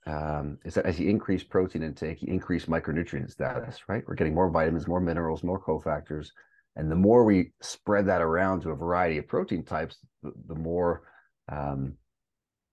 um, 0.06 0.58
is 0.64 0.74
that 0.74 0.84
as 0.84 1.00
you 1.00 1.08
increase 1.08 1.42
protein 1.42 1.82
intake, 1.82 2.20
you 2.22 2.28
increase 2.32 2.66
micronutrient 2.66 3.30
status, 3.30 3.80
right? 3.88 4.04
We're 4.06 4.14
getting 4.14 4.34
more 4.34 4.50
vitamins, 4.50 4.86
more 4.86 5.00
minerals, 5.00 5.42
more 5.42 5.60
cofactors. 5.60 6.28
And 6.76 6.90
the 6.90 6.96
more 6.96 7.24
we 7.24 7.52
spread 7.62 8.06
that 8.06 8.22
around 8.22 8.60
to 8.60 8.70
a 8.70 8.76
variety 8.76 9.18
of 9.18 9.26
protein 9.26 9.64
types, 9.64 9.96
the, 10.22 10.32
the 10.48 10.54
more 10.54 11.02
um, 11.50 11.94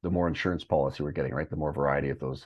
the 0.03 0.10
more 0.10 0.27
insurance 0.27 0.63
policy 0.63 1.01
we're 1.01 1.12
getting, 1.12 1.34
right? 1.34 1.49
The 1.49 1.56
more 1.56 1.73
variety 1.73 2.10
of 2.10 2.19
those 2.19 2.45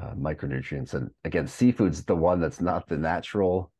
uh, 0.00 0.14
micronutrients. 0.14 0.94
And 0.94 1.10
again, 1.24 1.46
seafood's 1.46 2.04
the 2.04 2.16
one 2.16 2.40
that's 2.40 2.60
not 2.60 2.88
the 2.88 2.98
natural 2.98 3.72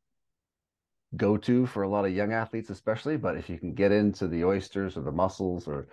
go 1.15 1.37
to 1.37 1.65
for 1.65 1.83
a 1.83 1.89
lot 1.89 2.05
of 2.05 2.13
young 2.13 2.33
athletes, 2.33 2.69
especially. 2.69 3.17
But 3.17 3.37
if 3.37 3.49
you 3.49 3.59
can 3.59 3.73
get 3.73 3.91
into 3.91 4.27
the 4.27 4.43
oysters 4.43 4.97
or 4.97 5.01
the 5.01 5.11
mussels 5.11 5.67
or 5.67 5.87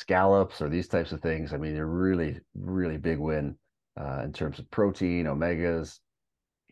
scallops 0.00 0.62
or 0.62 0.68
these 0.68 0.88
types 0.88 1.12
of 1.12 1.20
things, 1.20 1.52
I 1.52 1.58
mean, 1.58 1.74
they're 1.74 1.86
really, 1.86 2.38
really 2.54 2.96
big 2.96 3.18
win 3.18 3.56
uh, 4.00 4.22
in 4.24 4.32
terms 4.32 4.58
of 4.58 4.70
protein, 4.70 5.26
omegas, 5.26 5.98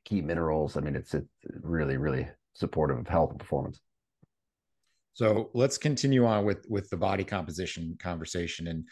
key 0.05 0.23
minerals. 0.23 0.77
I 0.77 0.81
mean, 0.81 0.97
it's, 0.97 1.15
it's 1.15 1.29
really, 1.63 1.99
really 1.99 2.27
supportive 2.55 2.99
of 2.99 3.07
health 3.07 3.31
and 3.31 3.39
performance. 3.39 3.81
So 5.13 5.51
let's 5.53 5.79
continue 5.79 6.25
on 6.27 6.45
with 6.45 6.65
with 6.69 6.89
the 6.91 6.97
body 6.97 7.25
composition 7.25 7.99
conversation 8.01 8.69
and 8.69 8.85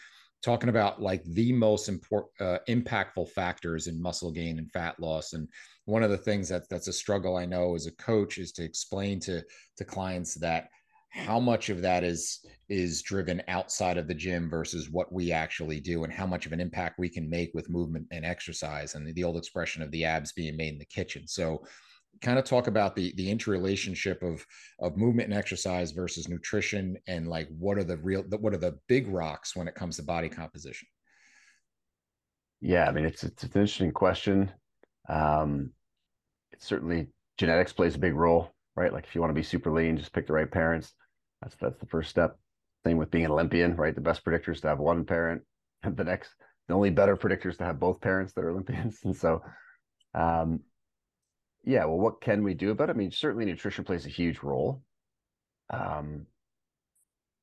talking 0.42 0.68
about 0.68 1.00
like 1.00 1.22
the 1.24 1.52
most 1.52 1.88
important 1.88 2.32
uh, 2.40 2.58
impactful 2.68 3.30
factors 3.30 3.86
in 3.86 4.02
muscle 4.02 4.32
gain 4.32 4.58
and 4.58 4.70
fat 4.72 4.98
loss 5.00 5.32
and 5.32 5.48
one 5.84 6.02
of 6.02 6.10
the 6.10 6.18
things 6.18 6.48
that 6.48 6.68
that's 6.68 6.88
a 6.88 6.92
struggle 6.92 7.36
i 7.36 7.46
know 7.46 7.74
as 7.74 7.86
a 7.86 7.92
coach 7.92 8.38
is 8.38 8.52
to 8.52 8.64
explain 8.64 9.18
to 9.20 9.42
to 9.76 9.84
clients 9.84 10.34
that 10.34 10.68
how 11.16 11.40
much 11.40 11.70
of 11.70 11.80
that 11.82 12.04
is 12.04 12.44
is 12.68 13.02
driven 13.02 13.42
outside 13.48 13.96
of 13.96 14.06
the 14.06 14.14
gym 14.14 14.50
versus 14.50 14.90
what 14.90 15.12
we 15.12 15.32
actually 15.32 15.80
do 15.80 16.04
and 16.04 16.12
how 16.12 16.26
much 16.26 16.46
of 16.46 16.52
an 16.52 16.60
impact 16.60 16.98
we 16.98 17.08
can 17.08 17.30
make 17.30 17.52
with 17.54 17.70
movement 17.70 18.06
and 18.10 18.24
exercise 18.24 18.94
and 18.94 19.14
the, 19.14 19.24
old 19.24 19.36
expression 19.36 19.82
of 19.82 19.90
the 19.92 20.04
abs 20.04 20.32
being 20.32 20.56
made 20.56 20.72
in 20.72 20.78
the 20.78 20.84
kitchen. 20.84 21.26
So 21.26 21.64
kind 22.22 22.38
of 22.38 22.44
talk 22.44 22.66
about 22.66 22.96
the 22.96 23.12
the 23.16 23.30
interrelationship 23.30 24.22
of 24.22 24.44
of 24.80 24.96
movement 24.96 25.28
and 25.28 25.38
exercise 25.38 25.92
versus 25.92 26.28
nutrition 26.28 26.96
and 27.06 27.28
like 27.28 27.48
what 27.58 27.78
are 27.78 27.84
the 27.84 27.98
real 27.98 28.22
what 28.40 28.54
are 28.54 28.58
the 28.58 28.78
big 28.88 29.06
rocks 29.08 29.54
when 29.54 29.68
it 29.68 29.74
comes 29.74 29.96
to 29.96 30.02
body 30.02 30.28
composition? 30.28 30.88
Yeah 32.60 32.88
i 32.88 32.92
mean 32.92 33.04
it's 33.04 33.22
it's 33.22 33.42
an 33.42 33.50
interesting 33.54 33.92
question. 33.92 34.50
Um 35.08 35.72
it's 36.52 36.66
certainly 36.66 37.08
genetics 37.38 37.72
plays 37.72 37.96
a 37.96 37.98
big 37.98 38.14
role 38.14 38.50
right? 38.76 38.92
Like 38.92 39.04
if 39.04 39.14
you 39.14 39.20
want 39.20 39.30
to 39.30 39.34
be 39.34 39.42
super 39.42 39.70
lean 39.70 39.96
just 39.98 40.12
pick 40.12 40.26
the 40.26 40.32
right 40.32 40.50
parents 40.50 40.94
that's 41.42 41.56
that's 41.60 41.78
the 41.78 41.86
first 41.86 42.10
step 42.10 42.38
same 42.84 42.96
with 42.96 43.10
being 43.10 43.24
an 43.24 43.30
olympian 43.30 43.76
right 43.76 43.94
the 43.94 44.00
best 44.00 44.24
predictors 44.24 44.60
to 44.60 44.68
have 44.68 44.78
one 44.78 45.04
parent 45.04 45.42
and 45.82 45.96
the 45.96 46.04
next 46.04 46.30
the 46.68 46.74
only 46.74 46.90
better 46.90 47.16
predictors 47.16 47.56
to 47.56 47.64
have 47.64 47.78
both 47.78 48.00
parents 48.00 48.32
that 48.32 48.44
are 48.44 48.50
olympians 48.52 49.00
and 49.04 49.16
so 49.16 49.42
um 50.14 50.60
yeah, 51.66 51.84
well, 51.84 51.98
what 51.98 52.20
can 52.20 52.44
we 52.44 52.54
do 52.54 52.70
about 52.70 52.88
it? 52.88 52.92
I 52.92 52.96
mean, 52.96 53.10
certainly 53.10 53.44
nutrition 53.44 53.84
plays 53.84 54.06
a 54.06 54.08
huge 54.08 54.42
role. 54.42 54.82
Um, 55.68 56.26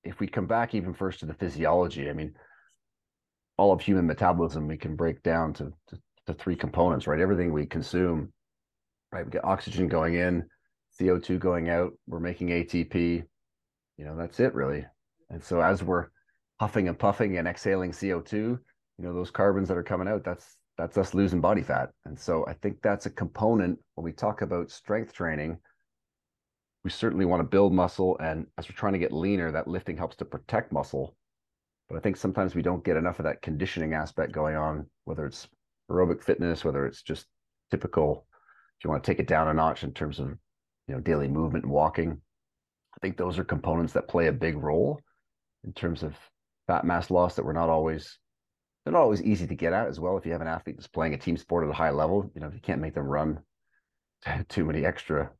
if 0.05 0.21
we 0.21 0.27
come 0.27 0.47
back 0.47 0.73
even 0.73 0.93
first 0.93 1.19
to 1.19 1.25
the 1.25 1.33
physiology, 1.33 2.09
I 2.09 2.13
mean, 2.13 2.33
all 3.57 3.73
of 3.73 3.81
human 3.81 4.07
metabolism 4.07 4.65
we 4.65 4.77
can 4.77 4.95
break 4.95 5.21
down 5.23 5.53
to, 5.55 5.73
to, 5.89 5.99
to 6.27 6.33
three 6.33 6.55
components, 6.55 7.05
right? 7.05 7.19
Everything 7.19 7.51
we 7.51 7.65
consume, 7.65 8.31
right? 9.11 9.25
We 9.25 9.31
get 9.31 9.43
oxygen 9.43 9.89
going 9.89 10.15
in, 10.15 10.45
CO2 10.99 11.37
going 11.37 11.69
out, 11.69 11.91
we're 12.07 12.21
making 12.21 12.47
ATP, 12.47 13.25
you 13.97 14.05
know, 14.05 14.15
that's 14.15 14.39
it 14.39 14.53
really. 14.53 14.85
And 15.29 15.43
so 15.43 15.61
as 15.61 15.83
we're 15.83 16.07
huffing 16.59 16.87
and 16.87 16.97
puffing 16.97 17.37
and 17.37 17.47
exhaling 17.47 17.91
CO2, 17.91 18.33
you 18.33 18.59
know, 18.99 19.13
those 19.13 19.31
carbons 19.31 19.67
that 19.67 19.77
are 19.77 19.83
coming 19.83 20.07
out, 20.07 20.23
that's 20.23 20.57
that's 20.77 20.97
us 20.97 21.13
losing 21.13 21.41
body 21.41 21.61
fat. 21.61 21.91
And 22.05 22.17
so 22.17 22.45
I 22.47 22.53
think 22.53 22.81
that's 22.81 23.05
a 23.05 23.11
component 23.11 23.79
when 23.95 24.05
we 24.05 24.11
talk 24.11 24.41
about 24.41 24.71
strength 24.71 25.13
training. 25.13 25.57
We 26.83 26.89
certainly 26.89 27.25
want 27.25 27.41
to 27.41 27.47
build 27.47 27.73
muscle. 27.73 28.17
And 28.19 28.47
as 28.57 28.67
we're 28.67 28.75
trying 28.75 28.93
to 28.93 28.99
get 28.99 29.13
leaner, 29.13 29.51
that 29.51 29.67
lifting 29.67 29.97
helps 29.97 30.15
to 30.17 30.25
protect 30.25 30.71
muscle. 30.71 31.15
But 31.89 31.97
I 31.97 31.99
think 31.99 32.17
sometimes 32.17 32.55
we 32.55 32.61
don't 32.61 32.83
get 32.83 32.97
enough 32.97 33.19
of 33.19 33.25
that 33.25 33.41
conditioning 33.41 33.93
aspect 33.93 34.31
going 34.31 34.55
on, 34.55 34.87
whether 35.05 35.25
it's 35.25 35.47
aerobic 35.91 36.23
fitness, 36.23 36.65
whether 36.65 36.85
it's 36.85 37.03
just 37.03 37.27
typical, 37.69 38.25
if 38.79 38.83
you 38.83 38.89
want 38.89 39.03
to 39.03 39.11
take 39.11 39.19
it 39.19 39.27
down 39.27 39.47
a 39.47 39.53
notch 39.53 39.83
in 39.83 39.93
terms 39.93 40.19
of, 40.19 40.29
you 40.87 40.95
know, 40.95 40.99
daily 40.99 41.27
movement 41.27 41.65
and 41.65 41.73
walking. 41.73 42.19
I 42.95 42.99
think 43.01 43.17
those 43.17 43.39
are 43.39 43.43
components 43.43 43.93
that 43.93 44.07
play 44.07 44.27
a 44.27 44.33
big 44.33 44.57
role 44.57 44.99
in 45.63 45.73
terms 45.73 46.03
of 46.03 46.15
fat 46.67 46.85
mass 46.85 47.09
loss 47.11 47.35
that 47.35 47.45
we're 47.45 47.53
not 47.53 47.69
always 47.69 48.19
they're 48.83 48.93
not 48.93 49.01
always 49.01 49.21
easy 49.21 49.47
to 49.47 49.55
get 49.55 49.73
at 49.73 49.87
as 49.87 49.99
well. 49.99 50.17
If 50.17 50.25
you 50.25 50.33
have 50.33 50.41
an 50.41 50.47
athlete 50.47 50.75
that's 50.75 50.87
playing 50.87 51.13
a 51.13 51.17
team 51.17 51.37
sport 51.37 51.63
at 51.63 51.69
a 51.69 51.73
high 51.73 51.91
level, 51.91 52.29
you 52.35 52.41
know, 52.41 52.47
if 52.47 52.53
you 52.53 52.59
can't 52.59 52.81
make 52.81 52.95
them 52.95 53.05
run 53.05 53.39
too 54.49 54.65
many 54.65 54.85
extra 54.85 55.31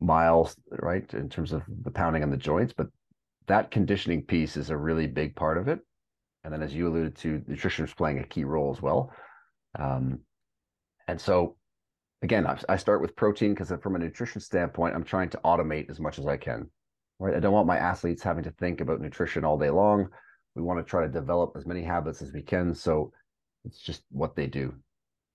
miles, 0.00 0.56
right? 0.70 1.12
In 1.14 1.28
terms 1.28 1.52
of 1.52 1.62
the 1.82 1.90
pounding 1.90 2.22
on 2.22 2.30
the 2.30 2.36
joints, 2.36 2.74
but 2.76 2.88
that 3.46 3.70
conditioning 3.70 4.22
piece 4.22 4.56
is 4.56 4.70
a 4.70 4.76
really 4.76 5.06
big 5.06 5.34
part 5.34 5.58
of 5.58 5.68
it. 5.68 5.80
And 6.42 6.52
then, 6.52 6.62
as 6.62 6.74
you 6.74 6.88
alluded 6.88 7.16
to, 7.16 7.42
nutrition 7.46 7.86
is 7.86 7.94
playing 7.94 8.18
a 8.18 8.24
key 8.24 8.44
role 8.44 8.70
as 8.70 8.82
well. 8.82 9.10
Um, 9.78 10.20
and 11.08 11.18
so, 11.18 11.56
again, 12.22 12.46
I, 12.46 12.58
I 12.68 12.76
start 12.76 13.00
with 13.00 13.16
protein 13.16 13.54
because 13.54 13.72
from 13.82 13.96
a 13.96 13.98
nutrition 13.98 14.42
standpoint, 14.42 14.94
I'm 14.94 15.04
trying 15.04 15.30
to 15.30 15.40
automate 15.42 15.90
as 15.90 16.00
much 16.00 16.18
as 16.18 16.26
I 16.26 16.36
can. 16.36 16.70
Right? 17.18 17.34
I 17.34 17.40
don't 17.40 17.52
want 17.52 17.66
my 17.66 17.78
athletes 17.78 18.22
having 18.22 18.44
to 18.44 18.50
think 18.52 18.80
about 18.80 19.00
nutrition 19.00 19.44
all 19.44 19.58
day 19.58 19.70
long. 19.70 20.08
We 20.54 20.62
want 20.62 20.84
to 20.84 20.88
try 20.88 21.02
to 21.02 21.12
develop 21.12 21.52
as 21.56 21.66
many 21.66 21.82
habits 21.82 22.22
as 22.22 22.32
we 22.32 22.42
can 22.42 22.74
so 22.74 23.12
it's 23.64 23.80
just 23.80 24.02
what 24.10 24.36
they 24.36 24.46
do. 24.46 24.74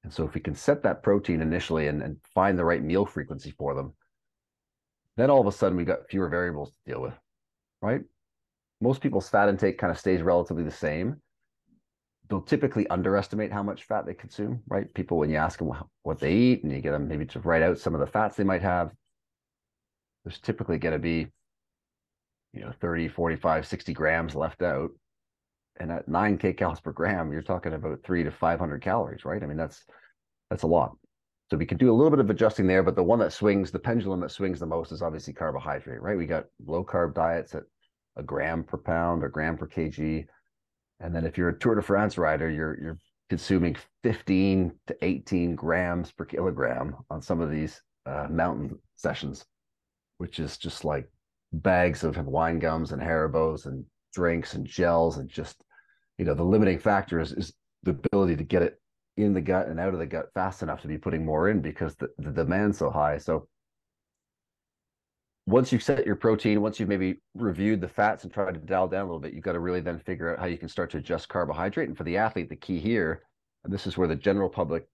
And 0.04 0.13
so 0.13 0.26
if 0.26 0.34
we 0.34 0.42
can 0.42 0.56
set 0.56 0.84
that 0.84 1.04
protein 1.04 1.42
initially 1.42 1.88
and, 1.88 2.02
and 2.02 2.18
find 2.34 2.58
the 2.58 2.65
right 2.65 2.84
meal 2.84 3.06
frequency 3.06 3.52
for 3.52 3.76
them 3.76 3.94
then 5.20 5.30
all 5.30 5.42
of 5.42 5.48
a 5.48 5.52
sudden 5.52 5.78
we've 5.78 5.86
got 5.86 6.10
fewer 6.10 6.30
variables 6.30 6.72
to 6.72 6.92
deal 6.92 7.02
with 7.02 7.13
right? 7.82 8.02
Most 8.82 9.02
people's 9.02 9.30
fat 9.30 9.50
intake 9.50 9.78
kind 9.78 9.92
of 9.92 10.00
stays 10.00 10.22
relatively 10.22 10.63
the 10.63 10.72
same. 10.72 11.18
They'll 12.30 12.42
typically 12.42 12.88
underestimate 12.88 13.52
how 13.52 13.63
much 13.63 13.84
fat 13.84 14.06
they 14.06 14.13
consume 14.13 14.62
right? 14.68 14.92
People 14.94 15.18
when 15.18 15.30
you 15.30 15.36
ask 15.36 15.60
them 15.60 15.72
what 16.04 16.20
they 16.20 16.34
eat 16.34 16.63
and 16.63 16.72
you 16.72 16.80
get 16.80 16.92
them 16.92 17.08
maybe 17.08 17.26
to 17.28 17.39
write 17.42 17.63
out 17.63 17.78
some 17.78 17.94
of 17.94 18.00
the 18.00 18.08
fats 18.08 18.38
they 18.38 18.44
might 18.44 18.62
have 18.62 18.92
there's 20.24 20.39
typically 20.39 20.78
going 20.78 20.94
to 20.94 21.00
be 21.00 21.28
you 22.53 22.62
know 22.62 22.73
30 22.81 23.07
45 23.09 23.67
60 23.67 23.93
grams 23.93 24.35
left 24.35 24.62
out 24.62 24.91
and 25.79 25.91
at 25.91 26.07
nine 26.07 26.38
kcals 26.38 26.83
per 26.83 26.91
gram, 26.91 27.31
you're 27.31 27.41
talking 27.41 27.73
about 27.73 28.03
three 28.03 28.23
to 28.23 28.31
500 28.31 28.81
calories, 28.81 29.25
right? 29.25 29.41
I 29.41 29.45
mean, 29.45 29.57
that's 29.57 29.85
that's 30.49 30.63
a 30.63 30.67
lot. 30.67 30.95
So 31.49 31.57
we 31.57 31.65
can 31.65 31.77
do 31.77 31.91
a 31.91 31.95
little 31.95 32.12
bit 32.12 32.19
of 32.19 32.29
adjusting 32.29 32.67
there, 32.67 32.83
but 32.83 32.95
the 32.95 33.03
one 33.03 33.19
that 33.19 33.33
swings, 33.33 33.71
the 33.71 33.79
pendulum 33.79 34.19
that 34.19 34.31
swings 34.31 34.59
the 34.59 34.65
most 34.65 34.91
is 34.91 35.01
obviously 35.01 35.33
carbohydrate, 35.33 36.01
right? 36.01 36.17
We 36.17 36.27
got 36.27 36.45
low 36.63 36.83
carb 36.83 37.15
diets 37.15 37.55
at 37.55 37.63
a 38.17 38.23
gram 38.23 38.63
per 38.63 38.77
pound 38.77 39.23
or 39.23 39.29
gram 39.29 39.57
per 39.57 39.67
kg. 39.67 40.25
And 40.99 41.15
then 41.15 41.25
if 41.25 41.38
you're 41.38 41.49
a 41.49 41.57
Tour 41.57 41.75
de 41.75 41.81
France 41.81 42.17
rider, 42.17 42.49
you're 42.49 42.79
you're 42.81 42.99
consuming 43.29 43.77
15 44.03 44.73
to 44.88 44.97
18 45.01 45.55
grams 45.55 46.12
per 46.12 46.25
kilogram 46.25 46.95
on 47.09 47.21
some 47.21 47.41
of 47.41 47.49
these 47.49 47.81
uh, 48.05 48.27
mountain 48.29 48.77
sessions, 48.95 49.45
which 50.17 50.39
is 50.39 50.57
just 50.57 50.83
like 50.83 51.09
bags 51.51 52.03
of 52.03 52.17
wine 52.25 52.59
gums 52.59 52.91
and 52.91 53.01
Haribos 53.01 53.65
and 53.65 53.85
drinks 54.13 54.53
and 54.53 54.65
gels 54.65 55.17
and 55.17 55.29
just 55.29 55.57
you 56.17 56.25
know 56.25 56.33
the 56.33 56.43
limiting 56.43 56.79
factor 56.79 57.19
is, 57.19 57.31
is 57.33 57.53
the 57.83 57.91
ability 57.91 58.35
to 58.35 58.43
get 58.43 58.62
it 58.62 58.79
in 59.17 59.33
the 59.33 59.41
gut 59.41 59.67
and 59.67 59.79
out 59.79 59.93
of 59.93 59.99
the 59.99 60.05
gut 60.05 60.27
fast 60.33 60.63
enough 60.63 60.81
to 60.81 60.88
be 60.88 60.97
putting 60.97 61.25
more 61.25 61.49
in 61.49 61.62
because 61.62 61.95
the, 61.95 62.07
the 62.19 62.31
demand's 62.31 62.77
so 62.77 62.89
high. 62.89 63.17
So 63.17 63.47
once 65.45 65.71
you've 65.71 65.83
set 65.83 66.05
your 66.05 66.15
protein 66.15 66.62
once 66.62 66.79
you've 66.79 66.89
maybe 66.89 67.19
reviewed 67.33 67.81
the 67.81 67.88
fats 67.88 68.23
and 68.23 68.31
tried 68.31 68.53
to 68.53 68.59
dial 68.59 68.88
down 68.88 69.01
a 69.01 69.05
little 69.05 69.19
bit 69.19 69.33
you've 69.33 69.43
got 69.43 69.53
to 69.53 69.59
really 69.59 69.81
then 69.81 69.97
figure 69.97 70.31
out 70.31 70.39
how 70.39 70.45
you 70.45 70.59
can 70.59 70.69
start 70.69 70.91
to 70.91 70.97
adjust 70.97 71.27
carbohydrate. 71.27 71.88
And 71.88 71.97
for 71.97 72.03
the 72.03 72.17
athlete 72.17 72.49
the 72.49 72.55
key 72.55 72.79
here 72.79 73.23
and 73.63 73.73
this 73.73 73.88
is 73.88 73.97
where 73.97 74.07
the 74.07 74.15
general 74.15 74.49
public 74.49 74.88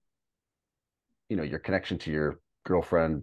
you 1.28 1.36
know 1.36 1.42
your 1.42 1.58
connection 1.58 1.98
to 1.98 2.10
your 2.10 2.40
girlfriend 2.64 3.22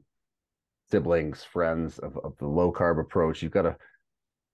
siblings 0.93 1.43
friends 1.43 1.97
of, 1.99 2.17
of 2.23 2.37
the 2.37 2.45
low 2.45 2.71
carb 2.71 2.99
approach 2.99 3.41
you've 3.41 3.51
got 3.51 3.63
to 3.63 3.75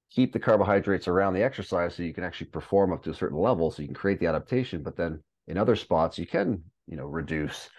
keep 0.10 0.32
the 0.32 0.40
carbohydrates 0.40 1.10
around 1.10 1.34
the 1.34 1.44
exercise 1.44 1.94
so 1.94 2.02
you 2.02 2.14
can 2.14 2.24
actually 2.24 2.48
perform 2.48 2.94
up 2.94 3.04
to 3.04 3.10
a 3.10 3.14
certain 3.14 3.38
level 3.38 3.70
so 3.70 3.82
you 3.82 3.90
can 3.90 3.96
create 3.96 4.20
the 4.22 4.26
adaptation 4.26 4.82
but 4.82 4.96
then 4.96 5.22
in 5.48 5.58
other 5.58 5.76
spots 5.76 6.18
you 6.18 6.26
can 6.26 6.64
you 6.88 6.96
know 6.96 7.06
reduce 7.06 7.70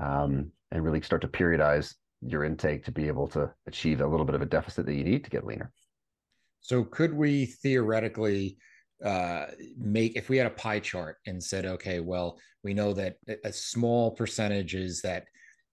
um, 0.00 0.50
and 0.72 0.82
really 0.82 1.00
start 1.00 1.22
to 1.22 1.28
periodize 1.28 1.94
your 2.20 2.44
intake 2.44 2.84
to 2.84 2.90
be 2.90 3.06
able 3.06 3.28
to 3.28 3.48
achieve 3.68 4.00
a 4.00 4.06
little 4.06 4.26
bit 4.26 4.34
of 4.34 4.42
a 4.42 4.46
deficit 4.46 4.84
that 4.84 4.94
you 4.94 5.04
need 5.04 5.22
to 5.22 5.30
get 5.30 5.46
leaner. 5.46 5.70
So 6.60 6.82
could 6.82 7.14
we 7.14 7.46
theoretically 7.46 8.58
uh, 9.04 9.46
make 9.78 10.16
if 10.16 10.28
we 10.28 10.36
had 10.36 10.48
a 10.48 10.50
pie 10.50 10.80
chart 10.80 11.18
and 11.24 11.40
said 11.40 11.64
okay 11.64 12.00
well 12.00 12.36
we 12.64 12.74
know 12.74 12.92
that 12.92 13.14
a 13.44 13.52
small 13.52 14.10
percentage 14.10 14.74
is 14.74 15.00
that 15.02 15.26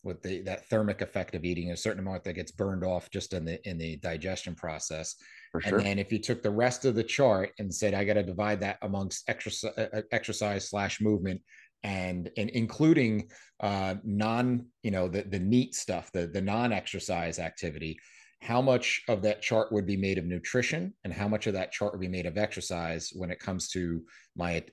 with 0.05 0.21
the 0.21 0.41
that 0.43 0.69
thermic 0.69 1.01
effect 1.01 1.35
of 1.35 1.43
eating 1.43 1.71
a 1.71 1.77
certain 1.77 1.99
amount 1.99 2.23
that 2.23 2.33
gets 2.33 2.51
burned 2.51 2.85
off 2.85 3.09
just 3.09 3.33
in 3.33 3.43
the 3.43 3.59
in 3.67 3.77
the 3.77 3.97
digestion 3.97 4.55
process. 4.55 5.15
For 5.51 5.59
sure. 5.59 5.79
And 5.79 5.85
then 5.85 5.99
if 5.99 6.11
you 6.11 6.19
took 6.19 6.43
the 6.43 6.51
rest 6.51 6.85
of 6.85 6.95
the 6.95 7.03
chart 7.03 7.51
and 7.59 7.73
said, 7.73 7.93
I 7.93 8.05
got 8.05 8.13
to 8.13 8.23
divide 8.23 8.61
that 8.61 8.77
amongst 8.83 9.27
exercise, 9.27 9.73
uh, 9.77 9.87
uh, 9.93 10.01
exercise 10.11 10.69
slash 10.69 11.01
movement 11.01 11.41
and 11.83 12.29
and 12.37 12.49
including 12.51 13.29
uh, 13.59 13.95
non, 14.03 14.67
you 14.83 14.91
know, 14.91 15.07
the 15.07 15.23
the 15.23 15.39
neat 15.39 15.75
stuff, 15.75 16.11
the 16.13 16.27
the 16.27 16.41
non 16.41 16.71
exercise 16.71 17.39
activity, 17.39 17.97
how 18.41 18.61
much 18.61 19.01
of 19.09 19.23
that 19.23 19.41
chart 19.41 19.71
would 19.71 19.87
be 19.87 19.97
made 19.97 20.19
of 20.19 20.25
nutrition 20.25 20.93
and 21.03 21.11
how 21.11 21.27
much 21.27 21.47
of 21.47 21.53
that 21.53 21.71
chart 21.71 21.93
would 21.93 22.01
be 22.01 22.07
made 22.07 22.27
of 22.27 22.37
exercise 22.37 23.11
when 23.15 23.31
it 23.31 23.39
comes 23.39 23.69
to 23.69 24.03
my 24.35 24.63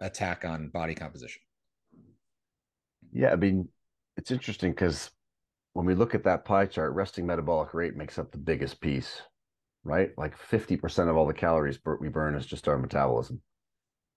attack 0.00 0.44
on 0.44 0.68
body 0.70 0.96
composition? 0.96 1.40
Yeah, 3.12 3.30
I 3.30 3.36
mean, 3.36 3.68
it's 4.16 4.30
interesting 4.30 4.70
because 4.70 5.10
when 5.72 5.86
we 5.86 5.94
look 5.94 6.14
at 6.14 6.24
that 6.24 6.44
pie 6.44 6.66
chart, 6.66 6.94
resting 6.94 7.26
metabolic 7.26 7.74
rate 7.74 7.96
makes 7.96 8.18
up 8.18 8.30
the 8.30 8.38
biggest 8.38 8.80
piece, 8.80 9.22
right? 9.82 10.10
Like 10.16 10.38
50% 10.38 11.08
of 11.08 11.16
all 11.16 11.26
the 11.26 11.34
calories 11.34 11.78
we 12.00 12.08
burn 12.08 12.36
is 12.36 12.46
just 12.46 12.68
our 12.68 12.78
metabolism. 12.78 13.40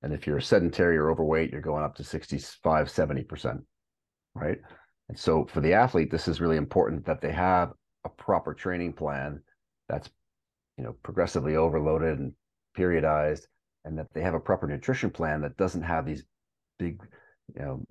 And 0.03 0.13
if 0.13 0.27
you're 0.27 0.39
sedentary 0.39 0.97
or 0.97 1.09
overweight, 1.09 1.51
you're 1.51 1.61
going 1.61 1.83
up 1.83 1.95
to 1.95 2.03
65, 2.03 2.87
70%, 2.87 3.63
right? 4.35 4.59
And 5.09 5.17
so 5.17 5.45
for 5.45 5.61
the 5.61 5.73
athlete, 5.73 6.11
this 6.11 6.27
is 6.27 6.39
really 6.41 6.57
important 6.57 7.05
that 7.05 7.21
they 7.21 7.31
have 7.31 7.71
a 8.05 8.09
proper 8.09 8.53
training 8.53 8.93
plan 8.93 9.41
that's, 9.89 10.09
you 10.77 10.83
know, 10.83 10.95
progressively 11.01 11.55
overloaded 11.55 12.19
and 12.19 12.33
periodized, 12.77 13.45
and 13.85 13.97
that 13.97 14.07
they 14.13 14.21
have 14.21 14.35
a 14.35 14.39
proper 14.39 14.67
nutrition 14.67 15.09
plan 15.09 15.41
that 15.41 15.57
doesn't 15.57 15.81
have 15.81 16.05
these 16.05 16.23
big, 16.77 17.01
you 17.55 17.61
know, 17.61 17.83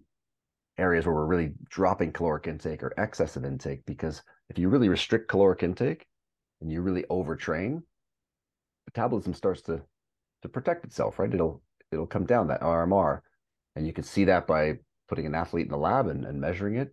areas 0.79 1.07
where 1.07 1.15
we're 1.15 1.27
really 1.27 1.53
dropping 1.69 2.13
caloric 2.13 2.47
intake 2.47 2.83
or 2.83 2.93
excessive 2.99 3.45
intake 3.45 3.85
because 3.87 4.23
if 4.51 4.59
you 4.59 4.69
really 4.69 4.89
restrict 4.89 5.29
caloric 5.29 5.63
intake 5.63 6.07
and 6.61 6.71
you 6.71 6.83
really 6.83 7.05
overtrain 7.05 7.83
metabolism 8.87 9.35
starts 9.35 9.63
to 9.63 9.81
to 10.43 10.49
protect 10.49 10.85
itself 10.85 11.19
right? 11.19 11.33
It'll 11.33 11.63
it'll 11.93 12.07
come 12.07 12.27
down 12.27 12.49
that 12.49 12.61
rmr 12.61 13.21
and 13.75 13.87
you 13.87 13.93
can 13.93 14.05
see 14.05 14.25
that 14.25 14.47
by 14.47 14.79
putting 15.09 15.27
an 15.27 15.35
athlete 15.35 15.67
in 15.67 15.71
the 15.71 15.79
lab 15.79 16.09
and, 16.09 16.25
and 16.25 16.41
measuring 16.41 16.77
it. 16.77 16.93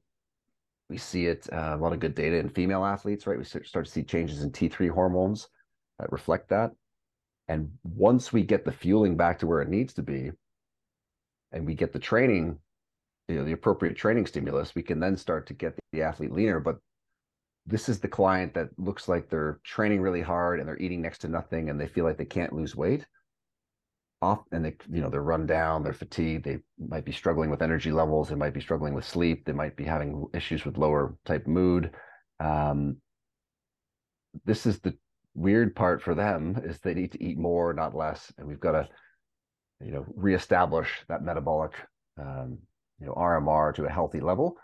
We 0.89 0.98
see 0.98 1.26
it 1.26 1.48
uh, 1.52 1.76
a 1.76 1.78
lot 1.78 1.93
of 1.93 2.00
good 2.00 2.15
data 2.15 2.38
in 2.38 2.50
female 2.50 2.86
athletes 2.86 3.28
right? 3.28 3.38
We 3.38 3.43
start 3.43 3.86
to 3.86 3.91
see 3.91 4.04
changes 4.04 4.43
in 4.43 4.52
t3 4.52 4.89
hormones 4.89 5.50
that 6.00 6.12
reflect 6.12 6.50
that. 6.50 6.72
And 7.50 7.72
once 7.84 8.32
we 8.32 8.43
get 8.43 8.63
the 8.63 8.72
fueling 8.72 9.17
back 9.17 9.39
to 9.39 9.48
where 9.48 9.62
it 9.62 9.69
needs 9.69 9.93
to 9.96 10.04
be 10.04 10.32
and 11.52 11.65
we 11.65 11.76
get 11.76 11.91
the 11.91 12.00
training 12.00 12.60
you 13.27 13.36
know 13.36 13.45
the 13.45 13.53
appropriate 13.53 13.95
training 13.95 14.25
stimulus, 14.25 14.75
we 14.75 14.83
can 14.83 14.99
then 14.99 15.17
start 15.17 15.47
to 15.47 15.53
get 15.53 15.77
the 15.91 16.01
athlete 16.01 16.31
leaner. 16.31 16.59
But 16.59 16.77
this 17.65 17.88
is 17.88 17.99
the 17.99 18.07
client 18.07 18.53
that 18.53 18.69
looks 18.77 19.07
like 19.07 19.29
they're 19.29 19.59
training 19.63 20.01
really 20.01 20.21
hard 20.21 20.59
and 20.59 20.67
they're 20.67 20.79
eating 20.79 21.01
next 21.01 21.19
to 21.19 21.27
nothing 21.27 21.69
and 21.69 21.79
they 21.79 21.88
feel 21.88 22.03
like 22.03 22.17
they 22.17 22.25
can't 22.25 22.53
lose 22.53 22.75
weight. 22.75 23.05
Off 24.21 24.39
and 24.53 24.63
they, 24.63 24.75
you 24.89 25.01
know, 25.01 25.09
they're 25.09 25.21
run 25.21 25.45
down, 25.45 25.83
they're 25.83 25.91
fatigued, 25.91 26.45
they 26.45 26.59
might 26.79 27.03
be 27.03 27.12
struggling 27.12 27.49
with 27.49 27.62
energy 27.62 27.91
levels, 27.91 28.29
they 28.29 28.36
might 28.36 28.53
be 28.53 28.62
struggling 28.62 28.93
with 28.93 29.03
sleep, 29.03 29.43
they 29.45 29.51
might 29.51 29.75
be 29.75 29.83
having 29.83 30.25
issues 30.33 30.63
with 30.63 30.77
lower 30.77 31.17
type 31.25 31.45
mood. 31.45 31.91
Um, 32.39 32.97
this 34.45 34.65
is 34.65 34.79
the 34.79 34.97
weird 35.36 35.75
part 35.75 36.01
for 36.01 36.15
them 36.15 36.62
is 36.63 36.79
they 36.79 36.93
need 36.93 37.12
to 37.12 37.23
eat 37.23 37.38
more, 37.38 37.73
not 37.73 37.95
less, 37.95 38.31
and 38.38 38.47
we've 38.47 38.59
got 38.62 38.71
to, 38.71 38.88
you 39.81 39.91
know, 39.91 40.05
reestablish 40.15 41.03
that 41.09 41.23
metabolic 41.23 41.73
um, 42.17 42.59
you 43.03 43.09
know 43.09 43.15
RMR 43.15 43.75
to 43.75 43.85
a 43.85 43.89
healthy 43.89 44.21
level. 44.21 44.57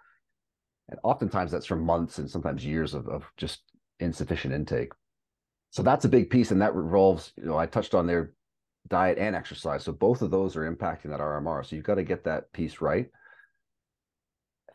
And 0.88 1.00
oftentimes 1.04 1.52
that's 1.52 1.66
from 1.66 1.84
months 1.84 2.18
and 2.18 2.30
sometimes 2.30 2.66
years 2.66 2.94
of, 2.94 3.08
of 3.08 3.26
just 3.38 3.62
insufficient 4.00 4.54
intake. 4.54 4.94
So 5.72 5.84
that's 5.84 6.06
a 6.06 6.10
big 6.10 6.30
piece, 6.30 6.52
and 6.52 6.62
that 6.62 6.74
revolves. 6.74 7.34
You 7.38 7.46
know, 7.46 7.58
I 7.58 7.66
touched 7.68 7.94
on 7.94 8.08
their 8.08 8.34
diet 8.88 9.20
and 9.20 9.36
exercise, 9.36 9.84
so 9.84 9.92
both 9.92 10.22
of 10.22 10.32
those 10.32 10.56
are 10.56 10.72
impacting 10.72 11.10
that 11.10 11.20
RMR. 11.20 11.66
So 11.66 11.76
you've 11.76 11.86
got 11.86 11.96
to 11.96 12.04
get 12.04 12.24
that 12.24 12.52
piece 12.54 12.82
right. 12.82 13.08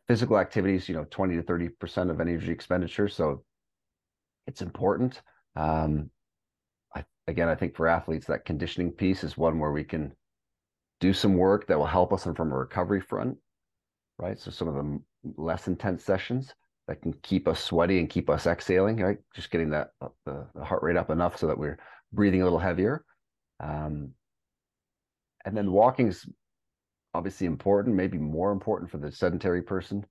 Physical 0.06 0.38
activities, 0.38 0.88
you 0.88 0.94
know, 0.94 1.06
twenty 1.10 1.34
to 1.36 1.42
thirty 1.42 1.68
percent 1.68 2.10
of 2.10 2.20
energy 2.20 2.52
expenditure, 2.52 3.08
so 3.08 3.42
it's 4.46 4.62
important. 4.62 5.20
Um, 5.56 6.10
I, 6.94 7.04
again, 7.26 7.48
I 7.48 7.54
think 7.54 7.74
for 7.74 7.88
athletes, 7.88 8.26
that 8.26 8.44
conditioning 8.44 8.92
piece 8.92 9.24
is 9.24 9.36
one 9.36 9.58
where 9.58 9.72
we 9.72 9.84
can 9.84 10.12
do 11.00 11.12
some 11.12 11.34
work 11.34 11.66
that 11.66 11.78
will 11.78 11.86
help 11.86 12.12
us 12.12 12.24
from 12.24 12.52
a 12.52 12.56
recovery 12.56 13.00
front 13.00 13.36
right? 14.18 14.38
So 14.38 14.50
some 14.50 14.68
of 14.68 14.74
the 14.74 15.00
less 15.36 15.66
intense 15.68 16.04
sessions 16.04 16.54
that 16.86 17.00
can 17.00 17.14
keep 17.22 17.48
us 17.48 17.62
sweaty 17.62 17.98
and 17.98 18.10
keep 18.10 18.28
us 18.28 18.46
exhaling, 18.46 18.98
right? 18.98 19.18
Just 19.34 19.50
getting 19.50 19.70
that 19.70 19.90
uh, 20.00 20.08
the, 20.26 20.46
the 20.54 20.64
heart 20.64 20.82
rate 20.82 20.96
up 20.96 21.10
enough 21.10 21.38
so 21.38 21.46
that 21.46 21.58
we're 21.58 21.78
breathing 22.12 22.42
a 22.42 22.44
little 22.44 22.58
heavier. 22.58 23.04
Um, 23.60 24.10
and 25.44 25.56
then 25.56 25.72
walking 25.72 26.08
is 26.08 26.26
obviously 27.14 27.46
important, 27.46 27.96
maybe 27.96 28.18
more 28.18 28.52
important 28.52 28.90
for 28.90 28.98
the 28.98 29.12
sedentary 29.12 29.62
person, 29.62 30.04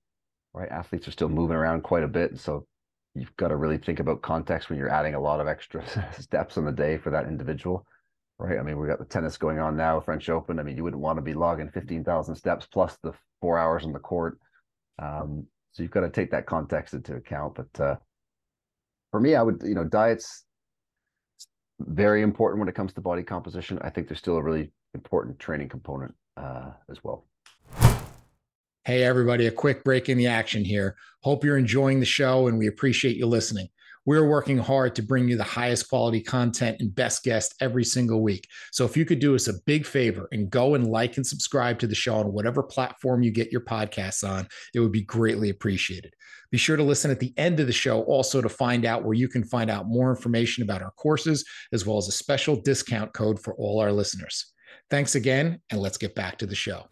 right? 0.53 0.69
Athletes 0.69 1.07
are 1.07 1.11
still 1.11 1.29
moving 1.29 1.55
around 1.55 1.83
quite 1.83 2.03
a 2.03 2.07
bit, 2.07 2.39
so 2.39 2.65
you've 3.13 3.35
got 3.37 3.49
to 3.49 3.55
really 3.55 3.77
think 3.77 3.99
about 3.99 4.21
context 4.21 4.69
when 4.69 4.79
you're 4.79 4.89
adding 4.89 5.13
a 5.13 5.19
lot 5.19 5.39
of 5.39 5.47
extra 5.47 5.83
steps 6.19 6.57
in 6.57 6.65
the 6.65 6.71
day 6.71 6.97
for 6.97 7.11
that 7.11 7.27
individual 7.27 7.85
right? 8.39 8.60
I 8.60 8.63
mean, 8.63 8.80
we 8.80 8.88
got 8.88 9.00
the 9.00 9.06
tennis 9.06 9.38
going 9.38 9.60
on 9.60 9.78
now, 9.78 10.00
French 10.00 10.30
Open. 10.30 10.60
I 10.60 10.63
mean, 10.63 10.78
you 10.78 10.84
wouldn't 10.84 11.02
want 11.02 11.17
to 11.17 11.22
be 11.22 11.34
logging 11.34 11.69
15,000 11.69 12.36
steps 12.36 12.67
plus 12.72 12.98
the 13.04 13.13
four 13.41 13.58
hours 13.58 13.84
on 13.86 13.93
the 13.93 14.00
court. 14.00 14.39
Um, 15.00 15.48
so 15.72 15.84
you've 15.84 15.91
got 15.91 16.02
to 16.02 16.10
take 16.10 16.32
that 16.32 16.46
context 16.46 16.93
into 16.93 17.15
account. 17.15 17.56
But 17.56 17.84
uh, 17.84 17.96
for 19.12 19.19
me, 19.19 19.36
I 19.36 19.41
would, 19.41 19.62
you 19.63 19.76
know, 19.76 19.84
diets 19.84 20.46
very 21.80 22.22
important 22.22 22.60
when 22.60 22.69
it 22.69 22.76
comes 22.76 22.93
to 22.93 23.02
body 23.02 23.24
composition. 23.24 23.80
I 23.82 23.89
think 23.89 24.08
there's 24.08 24.19
still 24.19 24.38
a 24.38 24.43
really 24.43 24.72
important 24.93 25.39
training 25.39 25.69
component 25.69 26.13
uh, 26.38 26.72
as 26.89 27.04
well. 27.04 27.26
Hey, 28.86 29.04
everybody, 29.04 29.48
a 29.48 29.52
quick 29.52 29.84
break 29.84 30.10
in 30.10 30.17
the 30.17 30.28
action 30.28 30.65
here. 30.65 30.98
Hope 31.22 31.43
you're 31.43 31.58
enjoying 31.58 32.00
the 32.00 32.06
show 32.06 32.48
and 32.48 32.58
we 32.58 32.67
appreciate 32.67 33.15
you 33.15 33.26
listening. 33.26 33.69
We're 34.05 34.27
working 34.27 34.57
hard 34.57 34.95
to 34.95 35.01
bring 35.01 35.29
you 35.29 35.37
the 35.37 35.43
highest 35.43 35.87
quality 35.87 36.21
content 36.21 36.77
and 36.81 36.93
best 36.93 37.23
guests 37.23 37.55
every 37.61 37.85
single 37.85 38.21
week. 38.21 38.47
So 38.73 38.83
if 38.83 38.97
you 38.97 39.05
could 39.05 39.19
do 39.19 39.33
us 39.33 39.47
a 39.47 39.61
big 39.65 39.85
favor 39.85 40.27
and 40.33 40.49
go 40.49 40.75
and 40.75 40.85
like 40.85 41.15
and 41.15 41.25
subscribe 41.25 41.79
to 41.79 41.87
the 41.87 41.95
show 41.95 42.15
on 42.15 42.33
whatever 42.33 42.63
platform 42.63 43.23
you 43.23 43.31
get 43.31 43.51
your 43.51 43.61
podcasts 43.61 44.27
on, 44.27 44.47
it 44.73 44.81
would 44.81 44.91
be 44.91 45.03
greatly 45.03 45.49
appreciated. 45.49 46.13
Be 46.51 46.57
sure 46.57 46.75
to 46.75 46.83
listen 46.83 47.11
at 47.11 47.21
the 47.21 47.33
end 47.37 47.61
of 47.61 47.67
the 47.67 47.73
show 47.73 48.01
also 48.03 48.41
to 48.41 48.49
find 48.49 48.85
out 48.85 49.05
where 49.05 49.15
you 49.15 49.29
can 49.29 49.43
find 49.43 49.71
out 49.71 49.87
more 49.87 50.09
information 50.09 50.63
about 50.63 50.81
our 50.81 50.91
courses, 50.91 51.45
as 51.71 51.85
well 51.85 51.97
as 51.97 52.09
a 52.09 52.11
special 52.11 52.57
discount 52.57 53.13
code 53.13 53.41
for 53.41 53.55
all 53.55 53.79
our 53.79 53.91
listeners. 53.91 54.51
Thanks 54.89 55.15
again, 55.15 55.61
and 55.71 55.79
let's 55.79 55.97
get 55.97 56.13
back 56.13 56.37
to 56.39 56.45
the 56.45 56.55
show. 56.55 56.87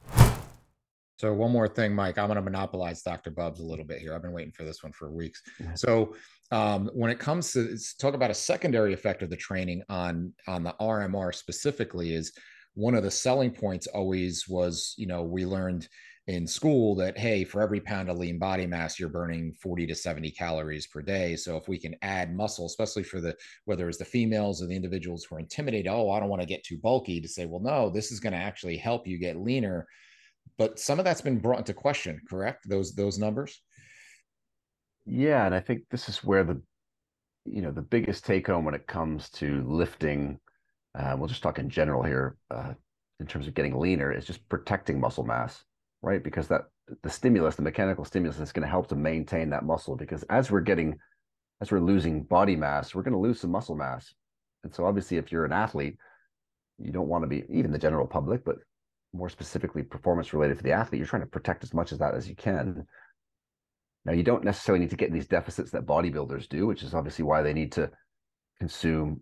So 1.20 1.32
one 1.34 1.52
more 1.52 1.68
thing, 1.68 1.94
Mike, 1.94 2.18
I'm 2.18 2.26
going 2.26 2.38
to 2.38 2.42
monopolize 2.42 3.04
Dr. 3.04 3.30
Bubbs 3.30 3.60
a 3.60 3.64
little 3.64 3.86
bit 3.86 4.00
here. 4.00 4.16
I've 4.16 4.24
been 4.24 4.32
waiting 4.32 4.54
for 4.54 4.64
this 4.64 4.82
one 4.82 4.92
for 4.92 5.12
weeks. 5.12 5.40
So 5.76 6.16
um, 6.52 6.90
when 6.94 7.12
it 7.12 7.20
comes 7.20 7.54
to 7.54 7.78
talk 8.00 8.14
about 8.14 8.32
a 8.32 8.36
secondary 8.36 8.94
effect 8.94 9.22
of 9.22 9.30
the 9.30 9.38
training 9.38 9.82
on 9.90 10.34
on 10.48 10.64
the 10.64 10.76
RMR 10.80 11.34
specifically 11.34 12.14
is 12.14 12.34
one 12.74 12.96
of 12.96 13.04
the 13.04 13.12
selling 13.12 13.52
points 13.52 13.88
always 13.88 14.48
was 14.48 14.94
you 14.98 15.08
know 15.08 15.24
we 15.24 15.46
learned 15.46 15.88
in 16.28 16.46
school 16.46 16.94
that 16.96 17.18
hey 17.18 17.44
for 17.44 17.62
every 17.62 17.80
pound 17.80 18.10
of 18.10 18.18
lean 18.18 18.38
body 18.38 18.68
mass 18.68 19.00
you're 19.00 19.10
burning 19.10 19.52
40 19.54 19.88
to 19.88 19.96
70 19.96 20.30
calories 20.32 20.88
per 20.88 21.02
day. 21.02 21.36
So 21.36 21.58
if 21.58 21.68
we 21.68 21.80
can 21.80 21.96
add 22.02 22.36
muscle 22.36 22.66
especially 22.66 23.04
for 23.04 23.22
the 23.22 23.36
whether 23.66 23.88
it's 23.88 23.98
the 23.98 24.06
females 24.06 24.62
or 24.62 24.68
the 24.68 24.76
individuals 24.76 25.26
who 25.26 25.36
are 25.36 25.40
intimidated 25.40 25.88
oh 25.88 26.12
i 26.12 26.20
don't 26.20 26.30
want 26.30 26.42
to 26.42 26.48
get 26.48 26.64
too 26.64 26.78
bulky 26.78 27.22
to 27.22 27.28
say 27.28 27.46
well 27.46 27.62
no 27.62 27.90
this 27.90 28.12
is 28.12 28.20
going 28.20 28.34
to 28.34 28.40
actually 28.40 28.78
help 28.78 29.08
you 29.08 29.18
get 29.18 29.38
leaner. 29.38 29.88
But 30.58 30.80
some 30.80 31.00
of 31.00 31.06
that's 31.06 31.22
been 31.22 31.40
brought 31.40 31.60
into 31.60 31.74
question 31.74 32.22
correct? 32.30 32.68
Those 32.68 32.94
those 32.94 33.18
numbers 33.18 33.62
yeah, 35.06 35.46
and 35.46 35.56
I 35.56 35.60
think 35.60 35.84
this 35.90 36.10
is 36.10 36.24
where 36.24 36.44
the 36.44 36.62
you 37.46 37.62
know 37.62 37.72
the 37.72 37.82
biggest 37.82 38.26
take 38.26 38.48
home 38.48 38.66
when 38.66 38.76
it 38.76 38.88
comes 38.88 39.30
to 39.32 39.64
lifting. 39.68 40.40
Uh, 40.94 41.16
we'll 41.18 41.28
just 41.28 41.42
talk 41.42 41.58
in 41.58 41.70
general 41.70 42.04
here 42.04 42.36
uh, 42.50 42.74
in 43.20 43.28
terms 43.28 43.48
of 43.48 43.54
getting 43.54 43.80
leaner 43.80 44.12
is 44.12 44.26
just 44.26 44.48
protecting 44.50 45.00
muscle 45.00 45.24
mass, 45.24 45.64
right? 46.02 46.24
Because 46.24 46.48
that 46.50 46.64
the 47.04 47.10
stimulus, 47.10 47.56
the 47.56 47.62
mechanical 47.62 48.04
stimulus, 48.04 48.40
is 48.40 48.52
going 48.52 48.66
to 48.66 48.70
help 48.70 48.88
to 48.88 48.96
maintain 48.96 49.50
that 49.52 49.64
muscle. 49.64 49.96
Because 49.96 50.24
as 50.24 50.52
we're 50.52 50.62
getting, 50.62 50.98
as 51.62 51.72
we're 51.72 51.80
losing 51.80 52.24
body 52.24 52.56
mass, 52.56 52.94
we're 52.94 53.04
going 53.04 53.14
to 53.14 53.20
lose 53.20 53.40
some 53.40 53.52
muscle 53.52 53.76
mass. 53.76 54.14
And 54.64 54.74
so, 54.74 54.86
obviously, 54.86 55.18
if 55.18 55.32
you're 55.32 55.46
an 55.46 55.54
athlete, 55.54 55.98
you 56.78 56.92
don't 56.92 57.08
want 57.08 57.24
to 57.24 57.28
be 57.28 57.44
even 57.50 57.72
the 57.72 57.78
general 57.78 58.08
public, 58.08 58.44
but 58.44 58.58
more 59.14 59.30
specifically 59.30 59.84
performance 59.84 60.34
related 60.34 60.58
for 60.58 60.64
the 60.64 60.72
athlete. 60.72 61.00
You're 61.00 61.08
trying 61.08 61.24
to 61.24 61.28
protect 61.28 61.64
as 61.64 61.74
much 61.74 61.92
of 61.92 62.00
that 62.00 62.16
as 62.16 62.28
you 62.28 62.36
can. 62.36 62.86
Now, 64.06 64.14
you 64.14 64.24
don't 64.24 64.44
necessarily 64.44 64.82
need 64.82 64.90
to 64.90 64.96
get 64.96 65.12
these 65.12 65.28
deficits 65.28 65.72
that 65.72 65.86
bodybuilders 65.86 66.50
do, 66.50 66.66
which 66.66 66.84
is 66.84 66.94
obviously 66.94 67.24
why 67.24 67.44
they 67.44 67.54
need 67.54 67.72
to 67.74 67.92
consume, 68.60 69.22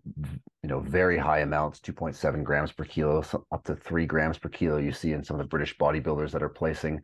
you 0.64 0.70
know, 0.70 0.80
very 0.80 1.18
high 1.18 1.40
amounts, 1.40 1.80
2.7 1.80 2.44
grams 2.44 2.72
per 2.72 2.86
kilo, 2.86 3.24
up 3.52 3.64
to 3.64 3.76
three 3.76 4.06
grams 4.06 4.38
per 4.38 4.50
kilo. 4.50 4.78
You 4.78 4.92
see 4.92 5.14
in 5.14 5.24
some 5.24 5.36
of 5.36 5.40
the 5.40 5.48
British 5.48 5.78
bodybuilders 5.78 6.32
that 6.32 6.44
are 6.44 6.50
placing 6.50 7.02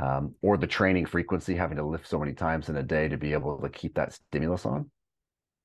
um, 0.00 0.34
or 0.42 0.56
the 0.56 0.66
training 0.66 1.06
frequency, 1.06 1.54
having 1.54 1.76
to 1.78 1.84
lift 1.84 2.06
so 2.06 2.18
many 2.18 2.32
times 2.32 2.68
in 2.68 2.76
a 2.76 2.82
day 2.82 3.08
to 3.08 3.16
be 3.16 3.32
able 3.32 3.60
to 3.60 3.68
keep 3.68 3.94
that 3.94 4.12
stimulus 4.12 4.66
on. 4.66 4.90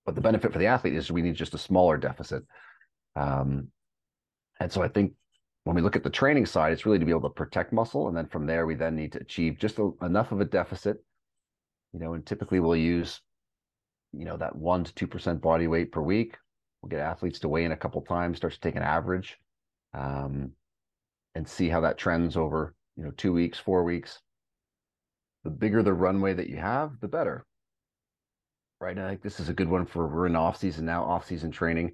But 0.05 0.15
the 0.15 0.21
benefit 0.21 0.51
for 0.51 0.59
the 0.59 0.67
athlete 0.67 0.95
is 0.95 1.11
we 1.11 1.21
need 1.21 1.35
just 1.35 1.53
a 1.53 1.59
smaller 1.59 1.97
deficit. 1.97 2.43
Um, 3.15 3.67
and 4.59 4.71
so 4.71 4.81
I 4.81 4.87
think 4.87 5.13
when 5.63 5.75
we 5.75 5.81
look 5.81 5.95
at 5.95 6.03
the 6.03 6.09
training 6.09 6.45
side, 6.45 6.73
it's 6.73 6.85
really 6.85 6.99
to 6.99 7.05
be 7.05 7.11
able 7.11 7.29
to 7.29 7.29
protect 7.29 7.73
muscle. 7.73 8.07
And 8.07 8.17
then 8.17 8.27
from 8.27 8.47
there, 8.47 8.65
we 8.65 8.75
then 8.75 8.95
need 8.95 9.11
to 9.13 9.19
achieve 9.19 9.59
just 9.59 9.79
a, 9.79 9.91
enough 10.01 10.31
of 10.31 10.41
a 10.41 10.45
deficit, 10.45 10.97
you 11.93 11.99
know, 11.99 12.13
and 12.13 12.25
typically 12.25 12.59
we'll 12.59 12.75
use, 12.75 13.21
you 14.13 14.25
know, 14.25 14.37
that 14.37 14.55
one 14.55 14.83
to 14.83 15.07
2% 15.07 15.41
body 15.41 15.67
weight 15.67 15.91
per 15.91 16.01
week. 16.01 16.37
We'll 16.81 16.89
get 16.89 16.99
athletes 16.99 17.39
to 17.39 17.47
weigh 17.47 17.65
in 17.65 17.71
a 17.71 17.77
couple 17.77 18.01
times, 18.01 18.37
start 18.37 18.53
to 18.53 18.59
take 18.59 18.75
an 18.75 18.83
average 18.83 19.37
um, 19.93 20.51
and 21.35 21.47
see 21.47 21.69
how 21.69 21.81
that 21.81 21.97
trends 21.97 22.37
over, 22.37 22.73
you 22.97 23.03
know, 23.03 23.11
two 23.11 23.33
weeks, 23.33 23.59
four 23.59 23.83
weeks. 23.83 24.19
The 25.43 25.49
bigger 25.49 25.83
the 25.83 25.93
runway 25.93 26.33
that 26.33 26.49
you 26.49 26.57
have, 26.57 26.99
the 27.01 27.07
better. 27.07 27.45
Right. 28.79 28.97
And 28.97 29.05
I 29.05 29.09
think 29.09 29.21
this 29.21 29.39
is 29.39 29.49
a 29.49 29.53
good 29.53 29.69
one 29.69 29.85
for 29.85 30.07
we're 30.07 30.25
in 30.25 30.35
off 30.35 30.57
season 30.57 30.85
now, 30.85 31.03
off 31.03 31.27
season 31.27 31.51
training. 31.51 31.91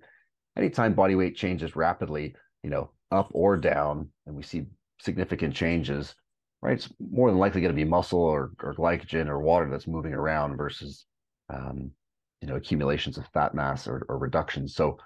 Anytime 0.57 0.93
body 0.93 1.15
weight 1.15 1.35
changes 1.35 1.75
rapidly, 1.75 2.33
you 2.63 2.69
know, 2.69 2.91
up 3.11 3.29
or 3.33 3.57
down, 3.57 4.09
and 4.25 4.35
we 4.35 4.43
see 4.43 4.67
significant 4.99 5.53
changes, 5.53 6.15
right? 6.61 6.73
It's 6.73 6.89
more 6.99 7.29
than 7.29 7.39
likely 7.39 7.61
going 7.61 7.73
to 7.73 7.75
be 7.75 7.89
muscle 7.89 8.21
or, 8.21 8.51
or 8.61 8.73
glycogen 8.73 9.27
or 9.27 9.39
water 9.39 9.69
that's 9.69 9.87
moving 9.87 10.13
around 10.13 10.57
versus, 10.57 11.05
um, 11.53 11.91
you 12.41 12.47
know, 12.47 12.55
accumulations 12.55 13.17
of 13.17 13.27
fat 13.33 13.53
mass 13.53 13.87
or, 13.87 14.05
or 14.09 14.17
reductions. 14.17 14.75
So, 14.75 14.97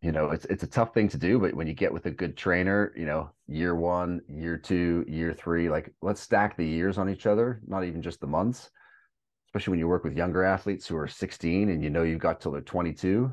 you 0.00 0.10
know, 0.10 0.30
it's 0.30 0.44
it's 0.46 0.64
a 0.64 0.68
tough 0.68 0.92
thing 0.92 1.08
to 1.08 1.18
do, 1.18 1.38
but 1.38 1.54
when 1.54 1.68
you 1.68 1.74
get 1.74 1.92
with 1.92 2.06
a 2.06 2.10
good 2.10 2.36
trainer, 2.36 2.92
you 2.96 3.06
know, 3.06 3.30
year 3.46 3.76
one, 3.76 4.20
year 4.28 4.56
two, 4.56 5.04
year 5.06 5.32
three, 5.32 5.68
like 5.68 5.92
let's 6.02 6.20
stack 6.20 6.56
the 6.56 6.66
years 6.66 6.98
on 6.98 7.08
each 7.08 7.26
other, 7.26 7.60
not 7.66 7.84
even 7.84 8.02
just 8.02 8.20
the 8.20 8.26
months. 8.26 8.70
Especially 9.48 9.70
when 9.70 9.78
you 9.78 9.86
work 9.86 10.02
with 10.02 10.16
younger 10.16 10.42
athletes 10.42 10.84
who 10.88 10.96
are 10.96 11.06
16 11.06 11.68
and 11.68 11.84
you 11.84 11.90
know 11.90 12.02
you've 12.02 12.18
got 12.18 12.40
till 12.40 12.50
they're 12.50 12.60
22, 12.60 13.32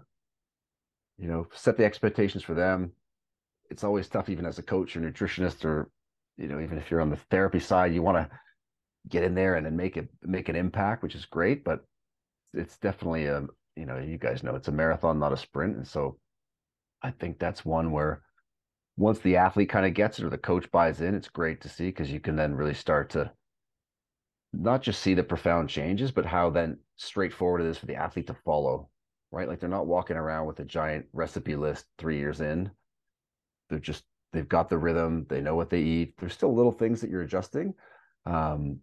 you 1.17 1.28
know, 1.28 1.47
set 1.52 1.78
the 1.78 1.86
expectations 1.86 2.43
for 2.43 2.54
them, 2.54 2.91
it's 3.71 3.84
always 3.84 4.10
tough, 4.10 4.30
even 4.30 4.45
as 4.45 4.60
a 4.60 4.63
coach 4.63 4.95
or 4.95 5.00
nutritionist, 5.00 5.63
or 5.63 5.89
you 6.41 6.47
know, 6.47 6.60
even 6.60 6.77
if 6.77 6.89
you're 6.89 7.01
on 7.01 7.12
the 7.12 7.19
therapy 7.30 7.60
side, 7.60 7.93
you 7.93 8.01
want 8.01 8.17
to 8.17 8.38
get 9.08 9.23
in 9.23 9.36
there 9.36 9.56
and 9.56 9.65
then 9.65 9.75
make 9.75 9.95
it 9.95 10.10
make 10.23 10.49
an 10.49 10.56
impact, 10.56 11.04
which 11.04 11.15
is 11.15 11.25
great. 11.25 11.63
But 11.63 11.86
it's 12.54 12.77
definitely 12.77 13.27
a 13.27 13.45
you 13.75 13.86
know, 13.86 13.97
you 13.99 14.17
guys 14.17 14.43
know 14.43 14.56
it's 14.56 14.67
a 14.67 14.71
marathon, 14.71 15.19
not 15.19 15.34
a 15.34 15.38
sprint, 15.38 15.77
and 15.77 15.88
so 15.88 16.17
I 17.01 17.12
think 17.12 17.39
that's 17.39 17.63
one 17.63 17.91
where 17.91 18.23
once 18.97 19.19
the 19.19 19.38
athlete 19.38 19.69
kind 19.69 19.86
of 19.86 19.93
gets 19.93 20.19
it 20.19 20.25
or 20.25 20.30
the 20.30 20.38
coach 20.38 20.69
buys 20.71 21.01
in, 21.01 21.15
it's 21.15 21.30
great 21.30 21.62
to 21.62 21.69
see 21.69 21.86
because 21.86 22.12
you 22.12 22.19
can 22.19 22.36
then 22.36 22.56
really 22.56 22.73
start 22.73 23.12
to 23.12 23.32
not 24.54 24.82
just 24.82 25.01
see 25.01 25.13
the 25.13 25.23
profound 25.23 25.69
changes, 25.69 26.12
but 26.12 26.25
how 26.25 26.49
then 26.49 26.77
straightforward 26.97 27.62
it 27.62 27.67
is 27.67 27.77
for 27.77 27.86
the 27.86 27.95
athlete 27.95 28.27
to 28.27 28.36
follow, 28.45 28.89
right? 29.32 29.47
Like 29.47 29.60
they're 29.60 29.69
not 29.69 29.88
walking 29.88 30.17
around 30.17 30.47
with 30.47 30.60
a 30.60 30.65
giant 30.65 31.06
recipe 31.13 31.56
list 31.56 31.86
three 31.97 32.17
years 32.17 32.41
in 32.41 32.69
they're 33.71 33.80
just 33.80 34.04
they've 34.34 34.50
got 34.50 34.70
the 34.70 34.78
rhythm 34.78 35.26
they 35.30 35.41
know 35.41 35.56
what 35.56 35.70
they 35.70 35.82
eat 35.82 36.13
there's 36.20 36.34
still 36.34 36.56
little 36.56 36.72
things 36.72 37.02
that 37.02 37.10
you're 37.10 37.22
adjusting 37.22 37.74
um, 38.26 38.78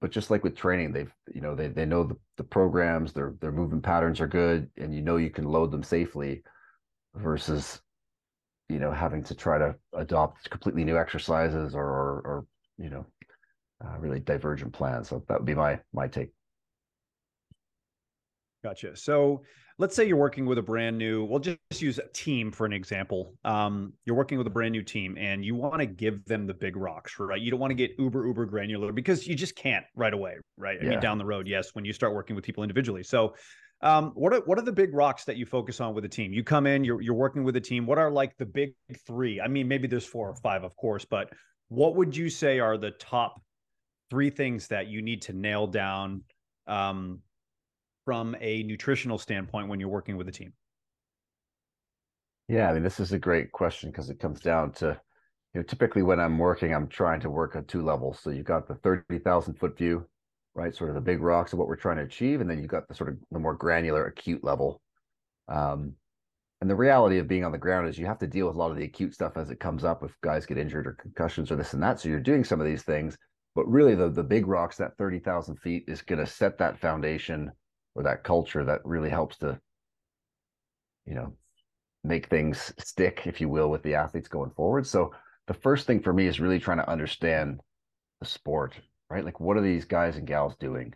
but 0.00 0.10
just 0.10 0.30
like 0.30 0.44
with 0.44 0.56
training 0.56 0.92
they've 0.92 1.12
you 1.34 1.40
know 1.40 1.54
they, 1.54 1.68
they 1.68 1.84
know 1.84 2.04
the, 2.04 2.16
the 2.36 2.44
programs 2.44 3.12
their 3.12 3.34
their 3.40 3.52
movement 3.52 3.82
patterns 3.82 4.20
are 4.20 4.26
good 4.26 4.68
and 4.76 4.94
you 4.94 5.02
know 5.02 5.16
you 5.16 5.30
can 5.30 5.44
load 5.44 5.70
them 5.70 5.82
safely 5.82 6.42
versus 7.14 7.80
you 8.68 8.78
know 8.78 8.90
having 8.90 9.22
to 9.22 9.34
try 9.34 9.58
to 9.58 9.74
adopt 9.94 10.48
completely 10.50 10.84
new 10.84 10.98
exercises 10.98 11.74
or 11.74 11.84
or, 11.84 12.20
or 12.24 12.46
you 12.78 12.90
know 12.90 13.06
uh, 13.84 13.98
really 13.98 14.20
divergent 14.20 14.72
plans. 14.72 15.08
So 15.08 15.24
that 15.28 15.38
would 15.38 15.46
be 15.46 15.54
my 15.54 15.80
my 15.92 16.08
take. 16.08 16.30
Gotcha. 18.62 18.96
So 18.96 19.42
let's 19.78 19.96
say 19.96 20.06
you're 20.06 20.16
working 20.16 20.46
with 20.46 20.58
a 20.58 20.62
brand 20.62 20.96
new 20.96 21.24
we'll 21.24 21.40
just 21.40 21.58
use 21.78 21.98
a 21.98 22.06
team 22.12 22.52
for 22.52 22.64
an 22.64 22.72
example. 22.72 23.34
Um, 23.44 23.92
you're 24.04 24.16
working 24.16 24.38
with 24.38 24.46
a 24.46 24.50
brand 24.50 24.72
new 24.72 24.82
team 24.82 25.16
and 25.18 25.44
you 25.44 25.54
want 25.54 25.80
to 25.80 25.86
give 25.86 26.24
them 26.26 26.46
the 26.46 26.54
big 26.54 26.76
rocks 26.76 27.18
right? 27.18 27.40
You 27.40 27.50
don't 27.50 27.60
want 27.60 27.70
to 27.72 27.74
get 27.74 27.92
uber 27.98 28.26
uber 28.26 28.46
granular 28.46 28.92
because 28.92 29.26
you 29.26 29.34
just 29.34 29.56
can't 29.56 29.84
right 29.96 30.14
away 30.14 30.36
right? 30.56 30.78
I 30.80 30.84
mean 30.84 31.00
down 31.00 31.18
the 31.18 31.24
road 31.24 31.46
yes 31.46 31.74
when 31.74 31.84
you 31.84 31.92
start 31.92 32.14
working 32.14 32.36
with 32.36 32.44
people 32.44 32.62
individually. 32.62 33.02
So 33.02 33.34
um, 33.80 34.12
what 34.14 34.32
are 34.32 34.40
what 34.40 34.58
are 34.58 34.62
the 34.62 34.72
big 34.72 34.94
rocks 34.94 35.24
that 35.24 35.36
you 35.36 35.46
focus 35.46 35.80
on 35.80 35.94
with 35.94 36.04
a 36.04 36.08
team? 36.08 36.32
You 36.32 36.44
come 36.44 36.66
in 36.66 36.84
you're, 36.84 37.00
you're 37.00 37.14
working 37.14 37.44
with 37.44 37.56
a 37.56 37.60
team. 37.60 37.86
What 37.86 37.98
are 37.98 38.10
like 38.10 38.36
the 38.38 38.46
big 38.46 38.74
three? 39.06 39.40
I 39.40 39.48
mean 39.48 39.68
maybe 39.68 39.88
there's 39.88 40.06
four 40.06 40.28
or 40.28 40.36
five 40.36 40.64
of 40.64 40.76
course 40.76 41.04
but 41.04 41.32
what 41.68 41.96
would 41.96 42.16
you 42.16 42.28
say 42.28 42.60
are 42.60 42.76
the 42.76 42.92
top 42.92 43.40
three 44.10 44.30
things 44.30 44.68
that 44.68 44.86
you 44.86 45.02
need 45.02 45.22
to 45.22 45.32
nail 45.32 45.66
down 45.66 46.22
um, 46.66 47.20
from 48.04 48.36
a 48.40 48.62
nutritional 48.64 49.18
standpoint 49.18 49.68
when 49.68 49.80
you're 49.80 49.88
working 49.88 50.16
with 50.16 50.28
a 50.28 50.32
team? 50.32 50.52
Yeah, 52.48 52.68
I 52.68 52.74
mean, 52.74 52.82
this 52.82 53.00
is 53.00 53.12
a 53.12 53.18
great 53.18 53.52
question 53.52 53.90
because 53.90 54.10
it 54.10 54.20
comes 54.20 54.40
down 54.40 54.72
to, 54.72 55.00
you 55.54 55.60
know, 55.60 55.62
typically 55.62 56.02
when 56.02 56.20
I'm 56.20 56.38
working, 56.38 56.74
I'm 56.74 56.88
trying 56.88 57.20
to 57.20 57.30
work 57.30 57.56
at 57.56 57.68
two 57.68 57.82
levels. 57.82 58.20
So 58.20 58.30
you've 58.30 58.44
got 58.44 58.68
the 58.68 58.74
30,000 58.74 59.54
foot 59.54 59.78
view, 59.78 60.06
right? 60.54 60.74
Sort 60.74 60.90
of 60.90 60.94
the 60.94 61.00
big 61.00 61.22
rocks 61.22 61.52
of 61.52 61.58
what 61.58 61.68
we're 61.68 61.76
trying 61.76 61.96
to 61.96 62.02
achieve. 62.02 62.42
And 62.42 62.50
then 62.50 62.58
you've 62.58 62.68
got 62.68 62.86
the 62.86 62.94
sort 62.94 63.10
of 63.10 63.16
the 63.30 63.38
more 63.38 63.54
granular 63.54 64.06
acute 64.06 64.44
level. 64.44 64.82
Um, 65.48 65.94
and 66.60 66.70
the 66.70 66.76
reality 66.76 67.18
of 67.18 67.28
being 67.28 67.44
on 67.44 67.52
the 67.52 67.58
ground 67.58 67.88
is 67.88 67.98
you 67.98 68.06
have 68.06 68.18
to 68.18 68.26
deal 68.26 68.46
with 68.46 68.56
a 68.56 68.58
lot 68.58 68.70
of 68.70 68.76
the 68.76 68.84
acute 68.84 69.14
stuff 69.14 69.36
as 69.36 69.50
it 69.50 69.60
comes 69.60 69.84
up 69.84 70.02
if 70.02 70.18
guys 70.22 70.46
get 70.46 70.58
injured 70.58 70.86
or 70.86 70.92
concussions 70.92 71.50
or 71.50 71.56
this 71.56 71.72
and 71.72 71.82
that. 71.82 72.00
So 72.00 72.08
you're 72.08 72.20
doing 72.20 72.44
some 72.44 72.60
of 72.60 72.66
these 72.66 72.82
things, 72.82 73.16
but 73.54 73.66
really 73.68 73.94
the, 73.94 74.10
the 74.10 74.22
big 74.22 74.46
rocks, 74.46 74.76
that 74.76 74.96
30,000 74.98 75.56
feet 75.56 75.84
is 75.88 76.02
going 76.02 76.24
to 76.24 76.26
set 76.26 76.58
that 76.58 76.78
foundation 76.78 77.50
or 77.94 78.02
that 78.02 78.24
culture 78.24 78.64
that 78.64 78.80
really 78.84 79.10
helps 79.10 79.38
to 79.38 79.58
you 81.06 81.14
know 81.14 81.34
make 82.02 82.28
things 82.28 82.72
stick 82.78 83.22
if 83.24 83.40
you 83.40 83.48
will 83.48 83.70
with 83.70 83.82
the 83.82 83.94
athletes 83.94 84.28
going 84.28 84.50
forward. 84.50 84.86
So 84.86 85.12
the 85.46 85.54
first 85.54 85.86
thing 85.86 86.00
for 86.02 86.12
me 86.12 86.26
is 86.26 86.40
really 86.40 86.60
trying 86.60 86.78
to 86.78 86.90
understand 86.90 87.60
the 88.20 88.26
sport 88.26 88.74
right? 89.10 89.24
Like 89.24 89.40
what 89.40 89.56
are 89.56 89.62
these 89.62 89.84
guys 89.84 90.16
and 90.16 90.26
gals 90.26 90.56
doing? 90.56 90.92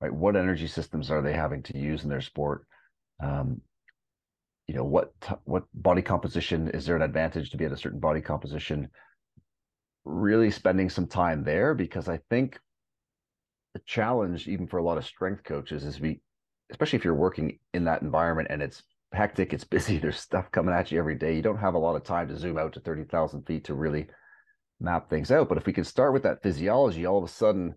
Right? 0.00 0.12
What 0.12 0.36
energy 0.36 0.66
systems 0.66 1.10
are 1.10 1.22
they 1.22 1.32
having 1.32 1.62
to 1.64 1.78
use 1.78 2.04
in 2.04 2.10
their 2.10 2.20
sport? 2.20 2.66
Um, 3.22 3.60
you 4.66 4.74
know 4.74 4.84
what 4.84 5.12
what 5.44 5.64
body 5.74 6.00
composition 6.02 6.68
is 6.68 6.86
there 6.86 6.96
an 6.96 7.02
advantage 7.02 7.50
to 7.50 7.56
be 7.56 7.64
at 7.64 7.72
a 7.72 7.76
certain 7.76 7.98
body 7.98 8.20
composition? 8.20 8.88
Really 10.04 10.50
spending 10.50 10.88
some 10.88 11.06
time 11.06 11.44
there 11.44 11.74
because 11.74 12.08
i 12.08 12.18
think 12.30 12.58
the 13.74 13.80
challenge 13.86 14.48
even 14.48 14.66
for 14.66 14.78
a 14.78 14.82
lot 14.82 14.98
of 14.98 15.04
strength 15.04 15.44
coaches 15.44 15.84
is 15.84 16.00
we 16.00 16.20
especially 16.70 16.98
if 16.98 17.04
you're 17.04 17.14
working 17.14 17.58
in 17.74 17.84
that 17.84 18.02
environment 18.02 18.48
and 18.50 18.62
it's 18.62 18.82
hectic 19.12 19.52
it's 19.52 19.64
busy 19.76 19.98
there's 19.98 20.18
stuff 20.18 20.50
coming 20.50 20.74
at 20.74 20.90
you 20.90 20.98
every 20.98 21.14
day 21.14 21.34
you 21.34 21.42
don't 21.42 21.58
have 21.58 21.74
a 21.74 21.78
lot 21.78 21.96
of 21.96 22.04
time 22.04 22.28
to 22.28 22.36
zoom 22.36 22.58
out 22.58 22.72
to 22.72 22.80
30,000 22.80 23.42
feet 23.42 23.64
to 23.64 23.74
really 23.74 24.06
map 24.82 25.10
things 25.10 25.30
out. 25.30 25.46
But 25.46 25.58
if 25.58 25.66
we 25.66 25.74
can 25.74 25.84
start 25.84 26.14
with 26.14 26.22
that 26.22 26.42
physiology 26.42 27.06
all 27.06 27.18
of 27.18 27.24
a 27.24 27.28
sudden 27.28 27.74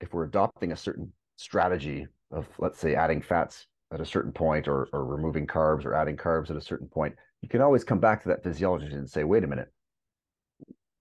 if 0.00 0.12
we're 0.12 0.24
adopting 0.24 0.72
a 0.72 0.76
certain 0.76 1.12
strategy 1.36 2.06
of 2.30 2.46
let's 2.58 2.78
say 2.78 2.94
adding 2.94 3.20
fats 3.20 3.66
at 3.92 4.00
a 4.00 4.06
certain 4.06 4.32
point 4.32 4.68
or, 4.68 4.88
or 4.92 5.04
removing 5.04 5.46
carbs 5.46 5.84
or 5.84 5.94
adding 5.94 6.16
carbs 6.16 6.50
at 6.50 6.56
a 6.56 6.60
certain 6.60 6.88
point 6.88 7.14
you 7.42 7.48
can 7.48 7.60
always 7.60 7.84
come 7.84 7.98
back 7.98 8.22
to 8.22 8.28
that 8.28 8.42
physiology 8.42 8.86
and 8.86 9.08
say 9.08 9.24
wait 9.24 9.44
a 9.44 9.46
minute. 9.46 9.72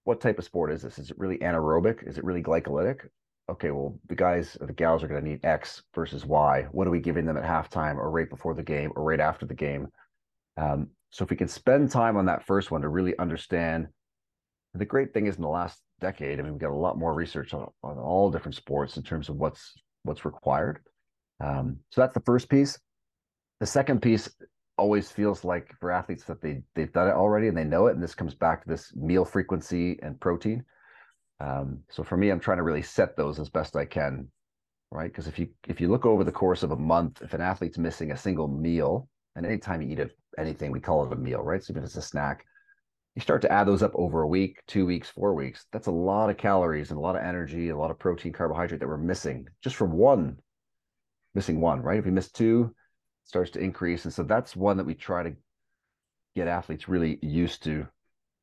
What 0.05 0.21
type 0.21 0.39
of 0.39 0.45
sport 0.45 0.71
is 0.71 0.81
this? 0.81 0.97
Is 0.97 1.11
it 1.11 1.19
really 1.19 1.37
anaerobic? 1.37 2.07
Is 2.07 2.17
it 2.17 2.23
really 2.23 2.41
glycolytic 2.41 3.01
okay, 3.49 3.71
well, 3.71 3.99
the 4.07 4.15
guys 4.15 4.57
or 4.59 4.67
the 4.67 4.73
gals 4.73 5.03
are 5.03 5.07
going 5.07 5.23
to 5.23 5.29
need 5.29 5.43
X 5.43 5.83
versus 5.93 6.25
Y. 6.25 6.67
What 6.71 6.87
are 6.87 6.91
we 6.91 6.99
giving 6.99 7.25
them 7.25 7.37
at 7.37 7.43
halftime 7.43 7.95
or 7.95 8.09
right 8.09 8.29
before 8.29 8.53
the 8.53 8.63
game 8.63 8.91
or 8.95 9.03
right 9.03 9.19
after 9.19 9.45
the 9.45 9.53
game? 9.53 9.87
Um, 10.57 10.89
so 11.09 11.23
if 11.23 11.29
we 11.29 11.35
can 11.35 11.47
spend 11.47 11.91
time 11.91 12.17
on 12.17 12.25
that 12.25 12.45
first 12.45 12.71
one 12.71 12.81
to 12.81 12.89
really 12.89 13.17
understand, 13.17 13.87
the 14.73 14.85
great 14.85 15.13
thing 15.13 15.25
is 15.25 15.35
in 15.35 15.41
the 15.41 15.47
last 15.47 15.79
decade, 15.99 16.39
I 16.39 16.43
mean, 16.43 16.53
we've 16.53 16.61
got 16.61 16.71
a 16.71 16.75
lot 16.75 16.97
more 16.97 17.13
research 17.13 17.53
on, 17.53 17.67
on 17.83 17.97
all 17.97 18.29
different 18.29 18.55
sports 18.55 18.97
in 18.97 19.03
terms 19.03 19.29
of 19.29 19.35
what's 19.35 19.73
what's 20.03 20.25
required. 20.25 20.79
Um, 21.43 21.77
so 21.89 22.01
that's 22.01 22.13
the 22.13 22.21
first 22.21 22.49
piece. 22.49 22.77
The 23.59 23.65
second 23.65 24.01
piece 24.01 24.29
always 24.77 25.11
feels 25.11 25.43
like 25.43 25.73
for 25.79 25.91
athletes 25.91 26.23
that 26.25 26.41
they 26.41 26.61
they've 26.75 26.93
done 26.93 27.07
it 27.07 27.13
already 27.13 27.47
and 27.47 27.57
they 27.57 27.63
know 27.63 27.87
it, 27.87 27.95
and 27.95 28.03
this 28.03 28.15
comes 28.15 28.35
back 28.35 28.63
to 28.63 28.69
this 28.69 28.95
meal 28.95 29.25
frequency 29.25 29.99
and 30.01 30.19
protein. 30.19 30.63
Um, 31.39 31.79
so 31.89 32.03
for 32.03 32.17
me, 32.17 32.29
I'm 32.29 32.39
trying 32.39 32.57
to 32.57 32.63
really 32.63 32.81
set 32.81 33.15
those 33.15 33.39
as 33.39 33.49
best 33.49 33.75
I 33.75 33.85
can, 33.85 34.27
right? 34.91 35.11
Because 35.11 35.27
if 35.27 35.39
you 35.39 35.49
if 35.67 35.79
you 35.79 35.87
look 35.87 36.05
over 36.05 36.23
the 36.23 36.31
course 36.31 36.63
of 36.63 36.71
a 36.71 36.75
month, 36.75 37.21
if 37.21 37.33
an 37.33 37.41
athlete's 37.41 37.77
missing 37.77 38.11
a 38.11 38.17
single 38.17 38.47
meal, 38.47 39.07
and 39.35 39.45
anytime 39.45 39.81
you 39.81 39.89
eat 39.89 39.99
a, 39.99 40.09
anything, 40.37 40.71
we 40.71 40.79
call 40.81 41.05
it 41.05 41.13
a 41.13 41.15
meal, 41.15 41.41
right? 41.41 41.63
So 41.63 41.73
if 41.73 41.83
it's 41.83 41.95
a 41.95 42.01
snack, 42.01 42.45
you 43.15 43.21
start 43.21 43.41
to 43.43 43.51
add 43.51 43.67
those 43.67 43.83
up 43.83 43.91
over 43.95 44.21
a 44.21 44.27
week, 44.27 44.57
two 44.67 44.85
weeks, 44.85 45.09
four 45.09 45.33
weeks. 45.33 45.65
That's 45.71 45.87
a 45.87 45.91
lot 45.91 46.29
of 46.29 46.37
calories 46.37 46.91
and 46.91 46.97
a 46.97 47.01
lot 47.01 47.15
of 47.15 47.23
energy, 47.23 47.69
a 47.69 47.77
lot 47.77 47.91
of 47.91 47.99
protein, 47.99 48.33
carbohydrate 48.33 48.79
that 48.81 48.87
we're 48.87 48.97
missing 48.97 49.47
just 49.63 49.75
from 49.75 49.93
one, 49.93 50.37
missing 51.33 51.61
one, 51.61 51.81
right? 51.81 51.99
If 51.99 52.05
we 52.05 52.11
miss 52.11 52.31
two, 52.31 52.75
starts 53.23 53.51
to 53.51 53.59
increase, 53.59 54.05
and 54.05 54.13
so 54.13 54.23
that's 54.23 54.55
one 54.55 54.77
that 54.77 54.85
we 54.85 54.93
try 54.93 55.23
to 55.23 55.33
get 56.35 56.47
athletes 56.47 56.89
really 56.89 57.19
used 57.21 57.63
to 57.63 57.87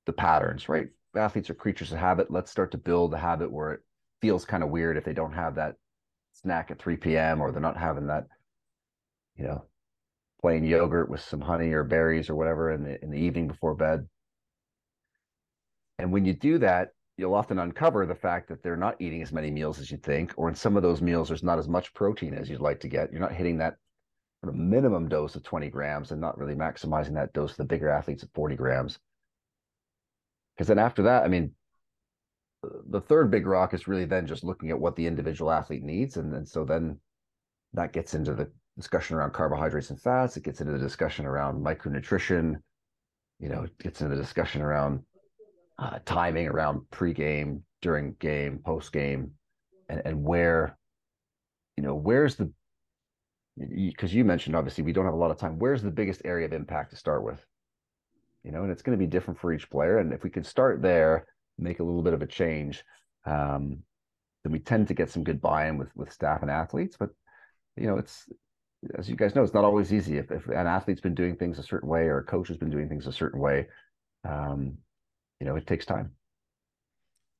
the 0.06 0.12
patterns, 0.12 0.68
right? 0.68 0.88
Athletes 1.16 1.50
are 1.50 1.54
creatures 1.54 1.92
of 1.92 1.98
habit. 1.98 2.30
Let's 2.30 2.50
start 2.50 2.70
to 2.72 2.78
build 2.78 3.14
a 3.14 3.18
habit 3.18 3.50
where 3.50 3.72
it 3.72 3.80
feels 4.20 4.44
kind 4.44 4.62
of 4.62 4.70
weird 4.70 4.96
if 4.96 5.04
they 5.04 5.12
don't 5.12 5.32
have 5.32 5.56
that 5.56 5.76
snack 6.32 6.70
at 6.70 6.78
3 6.78 6.96
p.m. 6.96 7.40
or 7.40 7.50
they're 7.52 7.60
not 7.60 7.76
having 7.76 8.06
that, 8.08 8.26
you 9.36 9.44
know, 9.44 9.64
plain 10.40 10.64
yogurt 10.64 11.08
with 11.08 11.20
some 11.20 11.40
honey 11.40 11.72
or 11.72 11.84
berries 11.84 12.30
or 12.30 12.34
whatever 12.34 12.70
in 12.70 12.84
the 12.84 13.02
in 13.02 13.10
the 13.10 13.18
evening 13.18 13.48
before 13.48 13.74
bed. 13.74 14.06
And 15.98 16.12
when 16.12 16.24
you 16.24 16.34
do 16.34 16.58
that, 16.58 16.90
you'll 17.16 17.34
often 17.34 17.58
uncover 17.58 18.04
the 18.04 18.14
fact 18.14 18.48
that 18.48 18.62
they're 18.62 18.76
not 18.76 19.00
eating 19.00 19.22
as 19.22 19.32
many 19.32 19.50
meals 19.50 19.80
as 19.80 19.90
you 19.90 19.96
think, 19.96 20.34
or 20.36 20.48
in 20.48 20.54
some 20.54 20.76
of 20.76 20.82
those 20.82 21.00
meals, 21.00 21.28
there's 21.28 21.42
not 21.42 21.58
as 21.58 21.68
much 21.68 21.94
protein 21.94 22.34
as 22.34 22.50
you'd 22.50 22.60
like 22.60 22.80
to 22.80 22.88
get. 22.88 23.10
You're 23.10 23.20
not 23.20 23.32
hitting 23.32 23.58
that 23.58 23.76
sort 24.42 24.54
of 24.54 24.60
minimum 24.60 25.08
dose 25.08 25.34
of 25.34 25.42
20 25.42 25.70
grams 25.70 26.12
and 26.12 26.20
not 26.20 26.36
really 26.38 26.54
maximizing 26.54 27.14
that 27.14 27.32
dose 27.32 27.52
of 27.52 27.56
the 27.56 27.64
bigger 27.64 27.88
athletes 27.88 28.22
at 28.22 28.28
40 28.34 28.56
grams. 28.56 28.98
Because 30.56 30.68
then 30.68 30.78
after 30.78 31.02
that, 31.02 31.24
I 31.24 31.28
mean, 31.28 31.52
the 32.88 33.00
third 33.00 33.30
big 33.30 33.46
rock 33.46 33.74
is 33.74 33.86
really 33.86 34.06
then 34.06 34.26
just 34.26 34.44
looking 34.44 34.70
at 34.70 34.80
what 34.80 34.96
the 34.96 35.06
individual 35.06 35.50
athlete 35.50 35.82
needs. 35.82 36.16
And 36.16 36.32
then 36.32 36.46
so 36.46 36.64
then 36.64 36.98
that 37.74 37.92
gets 37.92 38.14
into 38.14 38.34
the 38.34 38.50
discussion 38.76 39.16
around 39.16 39.32
carbohydrates 39.32 39.90
and 39.90 40.00
fats. 40.00 40.36
It 40.36 40.44
gets 40.44 40.60
into 40.60 40.72
the 40.72 40.78
discussion 40.78 41.26
around 41.26 41.64
micronutrition. 41.64 42.56
You 43.38 43.50
know, 43.50 43.62
it 43.64 43.78
gets 43.78 44.00
into 44.00 44.16
the 44.16 44.22
discussion 44.22 44.62
around 44.62 45.02
uh, 45.78 45.98
timing 46.06 46.48
around 46.48 46.90
pre-game, 46.90 47.62
during 47.82 48.14
game, 48.18 48.60
post-game, 48.64 49.32
and, 49.88 50.02
and 50.04 50.24
where, 50.24 50.78
you 51.76 51.82
know, 51.82 51.94
where's 51.94 52.36
the 52.36 52.50
because 53.58 54.12
you 54.12 54.22
mentioned 54.22 54.54
obviously 54.54 54.84
we 54.84 54.92
don't 54.92 55.06
have 55.06 55.14
a 55.14 55.18
lot 55.18 55.30
of 55.30 55.38
time. 55.38 55.58
Where's 55.58 55.82
the 55.82 55.90
biggest 55.90 56.22
area 56.24 56.44
of 56.46 56.52
impact 56.52 56.90
to 56.90 56.96
start 56.96 57.22
with? 57.22 57.44
You 58.46 58.52
know, 58.52 58.62
and 58.62 58.70
it's 58.70 58.82
going 58.82 58.96
to 58.96 59.04
be 59.04 59.10
different 59.10 59.40
for 59.40 59.52
each 59.52 59.68
player. 59.68 59.98
And 59.98 60.12
if 60.12 60.22
we 60.22 60.30
could 60.30 60.46
start 60.46 60.80
there, 60.80 61.26
make 61.58 61.80
a 61.80 61.82
little 61.82 62.02
bit 62.02 62.14
of 62.14 62.22
a 62.22 62.26
change, 62.26 62.84
um, 63.24 63.82
then 64.44 64.52
we 64.52 64.60
tend 64.60 64.86
to 64.86 64.94
get 64.94 65.10
some 65.10 65.24
good 65.24 65.40
buy-in 65.40 65.78
with 65.78 65.88
with 65.96 66.12
staff 66.12 66.42
and 66.42 66.50
athletes. 66.50 66.96
But 66.96 67.10
you 67.76 67.88
know, 67.88 67.98
it's 67.98 68.26
as 68.96 69.10
you 69.10 69.16
guys 69.16 69.34
know, 69.34 69.42
it's 69.42 69.54
not 69.54 69.64
always 69.64 69.92
easy. 69.92 70.18
If, 70.18 70.30
if 70.30 70.46
an 70.46 70.68
athlete's 70.68 71.00
been 71.00 71.14
doing 71.14 71.34
things 71.34 71.58
a 71.58 71.62
certain 71.64 71.88
way 71.88 72.02
or 72.02 72.18
a 72.18 72.24
coach 72.24 72.46
has 72.48 72.56
been 72.56 72.70
doing 72.70 72.88
things 72.88 73.08
a 73.08 73.12
certain 73.12 73.40
way, 73.40 73.66
um, 74.24 74.78
you 75.40 75.46
know, 75.46 75.56
it 75.56 75.66
takes 75.66 75.84
time. 75.84 76.12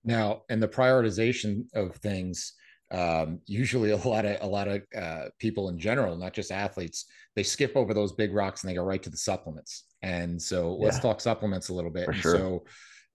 Now, 0.05 0.43
in 0.49 0.59
the 0.59 0.69
prioritization 0.69 1.67
of 1.75 1.97
things, 1.97 2.55
um, 2.91 3.41
usually 3.47 3.91
a 3.91 3.97
lot 3.97 4.25
of 4.25 4.39
a 4.43 4.47
lot 4.47 4.69
of 4.69 4.83
uh, 4.97 5.25
people 5.39 5.69
in 5.69 5.79
general, 5.79 6.17
not 6.17 6.33
just 6.33 6.53
athletes, 6.53 7.07
they 7.35 7.43
skip 7.43 7.73
over 7.75 7.93
those 7.93 8.13
big 8.13 8.33
rocks 8.33 8.63
and 8.63 8.71
they 8.71 8.75
go 8.75 8.85
right 8.85 9.03
to 9.03 9.11
the 9.11 9.17
supplements. 9.17 9.85
And 10.03 10.41
so 10.41 10.75
let's 10.75 11.01
talk 11.01 11.21
supplements 11.21 11.69
a 11.69 11.75
little 11.75 11.91
bit. 11.91 12.15
Sure. 12.15 12.37
so 12.37 12.65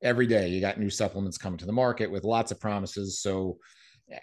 every 0.04 0.28
day 0.28 0.50
you 0.50 0.60
got 0.60 0.80
new 0.80 0.90
supplements 0.90 1.38
coming 1.38 1.58
to 1.60 1.66
the 1.66 1.72
market 1.72 2.12
with 2.12 2.24
lots 2.24 2.52
of 2.52 2.60
promises. 2.60 3.22
So 3.22 3.58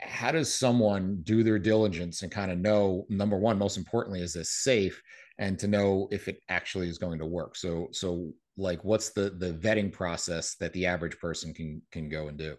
how 0.00 0.32
does 0.32 0.52
someone 0.52 1.20
do 1.22 1.42
their 1.42 1.58
diligence 1.58 2.22
and 2.22 2.30
kind 2.30 2.50
of 2.50 2.58
know 2.58 3.06
number 3.08 3.38
one, 3.38 3.58
most 3.58 3.78
importantly, 3.78 4.20
is 4.20 4.34
this 4.34 4.50
safe 4.50 5.00
and 5.38 5.58
to 5.58 5.68
know 5.68 6.08
if 6.10 6.28
it 6.28 6.42
actually 6.48 6.88
is 6.88 6.98
going 6.98 7.18
to 7.20 7.26
work? 7.26 7.56
So 7.56 7.88
so 7.92 8.32
like 8.56 8.84
what's 8.84 9.10
the 9.10 9.30
the 9.30 9.54
vetting 9.54 9.92
process 9.92 10.56
that 10.56 10.72
the 10.72 10.86
average 10.86 11.18
person 11.18 11.54
can 11.54 11.80
can 11.90 12.08
go 12.08 12.28
and 12.28 12.36
do? 12.36 12.56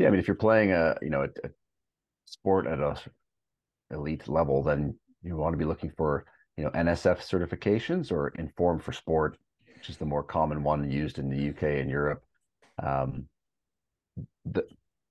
Yeah, 0.00 0.06
I 0.06 0.10
mean, 0.12 0.20
if 0.20 0.26
you're 0.26 0.34
playing 0.34 0.72
a 0.72 0.96
you 1.02 1.10
know 1.10 1.24
a, 1.24 1.46
a 1.46 1.50
sport 2.24 2.66
at 2.66 2.78
a 2.78 2.96
elite 3.90 4.26
level, 4.28 4.62
then 4.62 4.96
you 5.22 5.36
want 5.36 5.52
to 5.52 5.58
be 5.58 5.66
looking 5.66 5.92
for 5.94 6.24
you 6.56 6.64
know 6.64 6.70
NSF 6.70 7.18
certifications 7.18 8.10
or 8.10 8.28
Inform 8.38 8.80
for 8.80 8.92
Sport, 8.92 9.36
which 9.76 9.90
is 9.90 9.98
the 9.98 10.06
more 10.06 10.22
common 10.22 10.62
one 10.62 10.90
used 10.90 11.18
in 11.18 11.28
the 11.28 11.50
UK 11.50 11.82
and 11.82 11.90
Europe. 11.90 12.22
Um, 12.82 13.28
the 14.46 14.64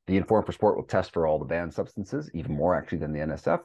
the 0.08 0.18
Inform 0.18 0.44
for 0.44 0.54
Sport 0.54 0.76
will 0.76 0.86
test 0.86 1.14
for 1.14 1.28
all 1.28 1.38
the 1.38 1.46
banned 1.46 1.72
substances, 1.72 2.32
even 2.34 2.56
more 2.56 2.74
actually 2.74 2.98
than 2.98 3.14
the 3.14 3.20
NSF. 3.20 3.60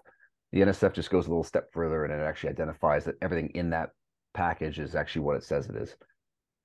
The 0.52 0.60
NSF 0.60 0.92
just 0.92 1.08
goes 1.08 1.24
a 1.24 1.30
little 1.30 1.42
step 1.42 1.72
further 1.72 2.04
and 2.04 2.12
it 2.12 2.22
actually 2.22 2.50
identifies 2.50 3.06
that 3.06 3.14
everything 3.22 3.50
in 3.54 3.70
that 3.70 3.92
package 4.34 4.78
is 4.78 4.94
actually 4.94 5.22
what 5.22 5.36
it 5.36 5.44
says 5.44 5.70
it 5.70 5.76
is. 5.76 5.96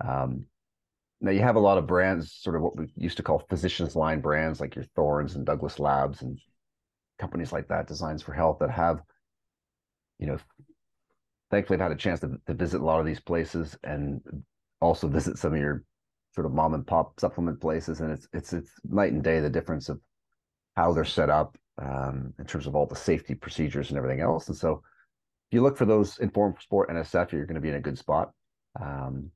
Um, 0.06 0.48
now 1.22 1.32
you 1.32 1.42
have 1.42 1.56
a 1.56 1.60
lot 1.60 1.78
of 1.78 1.88
brands, 1.88 2.34
sort 2.34 2.56
of 2.56 2.62
what 2.62 2.78
we 2.78 2.88
used 2.96 3.18
to 3.18 3.24
call 3.24 3.44
physicians 3.50 3.96
line 3.96 4.22
brands, 4.22 4.62
like 4.62 4.76
your 4.76 4.86
Thornes 4.96 5.36
and 5.36 5.46
Douglas 5.46 5.80
Labs 5.80 6.22
and 6.22 6.40
companies 7.20 7.52
like 7.52 7.68
that, 7.68 7.88
Designs 7.88 8.22
for 8.22 8.34
Health, 8.34 8.58
that 8.60 8.72
have, 8.72 9.02
you 10.18 10.28
know, 10.28 10.38
thankfully 11.52 11.76
I've 11.76 11.84
had 11.84 11.92
a 11.92 11.96
chance 11.96 12.22
to, 12.22 12.40
to 12.48 12.54
visit 12.54 12.82
a 12.82 12.86
lot 12.86 13.00
of 13.00 13.06
these 13.06 13.20
places 13.20 13.78
and 13.84 14.22
also 14.82 15.08
visit 15.08 15.38
some 15.38 15.54
of 15.54 15.60
your 15.60 15.84
sort 16.34 16.46
of 16.46 16.54
mom 16.54 16.74
and 16.74 16.88
pop 16.88 17.20
supplement 17.20 17.60
places, 17.60 18.00
and 18.00 18.12
it's 18.12 18.28
it's 18.34 18.54
it's 18.54 18.72
night 18.84 19.12
and 19.12 19.24
day 19.24 19.40
the 19.40 19.50
difference 19.50 19.90
of 19.90 20.00
how 20.76 20.94
they're 20.94 21.04
set 21.04 21.30
up 21.30 21.58
um, 21.82 22.34
in 22.40 22.46
terms 22.46 22.68
of 22.68 22.76
all 22.76 22.86
the 22.86 22.96
safety 22.96 23.36
procedures 23.36 23.90
and 23.90 23.98
everything 23.98 24.22
else. 24.22 24.48
And 24.48 24.56
so 24.56 24.82
if 25.50 25.56
you 25.56 25.62
look 25.62 25.78
for 25.78 25.86
those 25.86 26.20
Inform 26.20 26.54
for 26.54 26.62
Sport 26.62 26.90
NSF, 26.90 27.32
you're 27.32 27.46
going 27.46 27.56
to 27.56 27.62
be 27.62 27.70
in 27.70 27.76
a 27.76 27.82
good 27.82 27.98
spot. 27.98 28.32
Um, 28.80 29.32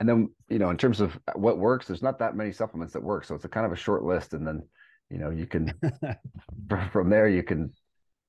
and 0.00 0.08
then, 0.08 0.30
you 0.48 0.58
know, 0.58 0.70
in 0.70 0.76
terms 0.76 1.00
of 1.00 1.18
what 1.34 1.58
works, 1.58 1.86
there's 1.86 2.02
not 2.02 2.18
that 2.18 2.36
many 2.36 2.52
supplements 2.52 2.92
that 2.94 3.02
work. 3.02 3.24
So 3.24 3.34
it's 3.34 3.44
a 3.44 3.48
kind 3.48 3.66
of 3.66 3.72
a 3.72 3.76
short 3.76 4.04
list. 4.04 4.34
And 4.34 4.46
then, 4.46 4.62
you 5.10 5.18
know, 5.18 5.30
you 5.30 5.46
can, 5.46 5.72
from 6.92 7.10
there, 7.10 7.28
you 7.28 7.42
can, 7.42 7.72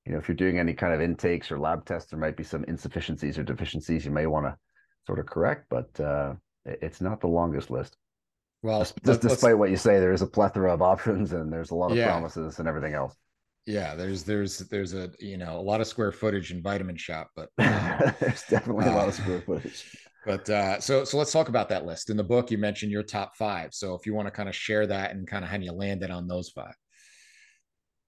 you 0.06 0.14
know, 0.14 0.20
if 0.20 0.28
you're 0.28 0.36
doing 0.36 0.60
any 0.60 0.74
kind 0.74 0.94
of 0.94 1.02
intakes 1.02 1.52
or 1.52 1.60
lab 1.60 1.86
tests, 1.86 2.12
there 2.12 2.20
might 2.20 2.38
be 2.38 2.44
some 2.44 2.64
insufficiencies 2.66 3.38
or 3.38 3.44
deficiencies 3.44 4.06
you 4.06 4.12
may 4.12 4.28
want 4.28 4.46
to 4.46 4.58
sort 5.06 5.20
of 5.20 5.26
correct, 5.26 5.66
but 5.70 6.00
uh, 6.00 6.34
it's 6.66 7.02
not 7.02 7.22
the 7.22 7.28
longest 7.28 7.72
list. 7.72 7.98
Well, 8.62 8.86
just 9.04 9.22
despite 9.22 9.58
what 9.58 9.70
you 9.70 9.78
say, 9.78 10.00
there 10.00 10.12
is 10.14 10.22
a 10.22 10.28
plethora 10.28 10.74
of 10.74 10.82
options 10.94 11.34
and 11.34 11.52
there's 11.52 11.72
a 11.72 11.76
lot 11.76 11.92
of 11.92 11.98
Yeah. 11.98 12.02
promises 12.02 12.60
and 12.60 12.68
everything 12.68 12.94
else. 12.94 13.16
yeah, 13.66 13.96
there's 13.96 14.24
there's 14.24 14.60
there's 14.60 14.94
a 14.94 15.12
you 15.20 15.38
know 15.38 15.60
a 15.60 15.62
lot 15.62 15.82
of 15.82 15.88
square 15.88 16.12
footage 16.12 16.52
in 16.52 16.62
Vitamin 16.62 16.96
Shoppe, 16.96 17.28
but 17.36 17.50
um, 17.66 18.02
there's 18.20 18.44
definitely 18.46 18.86
a 18.88 18.92
lot 18.92 19.08
of 19.08 19.14
Uh, 19.14 19.16
square 19.16 19.42
footage. 19.42 19.88
But 20.28 20.50
uh, 20.50 20.82
so 20.82 21.06
so 21.06 21.18
let's 21.18 21.32
talk 21.32 21.48
about 21.48 21.70
that 21.70 21.86
list. 21.86 22.10
In 22.10 22.18
the 22.18 22.24
book, 22.24 22.52
you 22.52 22.58
mentioned 22.58 22.92
your 22.92 23.02
top 23.02 23.38
five. 23.38 23.74
So 23.74 23.96
if 23.96 24.06
you 24.06 24.14
want 24.14 24.28
to 24.28 24.32
kind 24.32 24.50
of 24.50 24.56
share 24.56 24.86
that 24.86 25.12
and 25.12 25.26
kind 25.26 25.46
of 25.46 25.50
how 25.50 25.58
you 25.58 25.72
landed 25.72 26.12
on 26.12 26.28
those 26.28 26.50
five. 26.50 26.76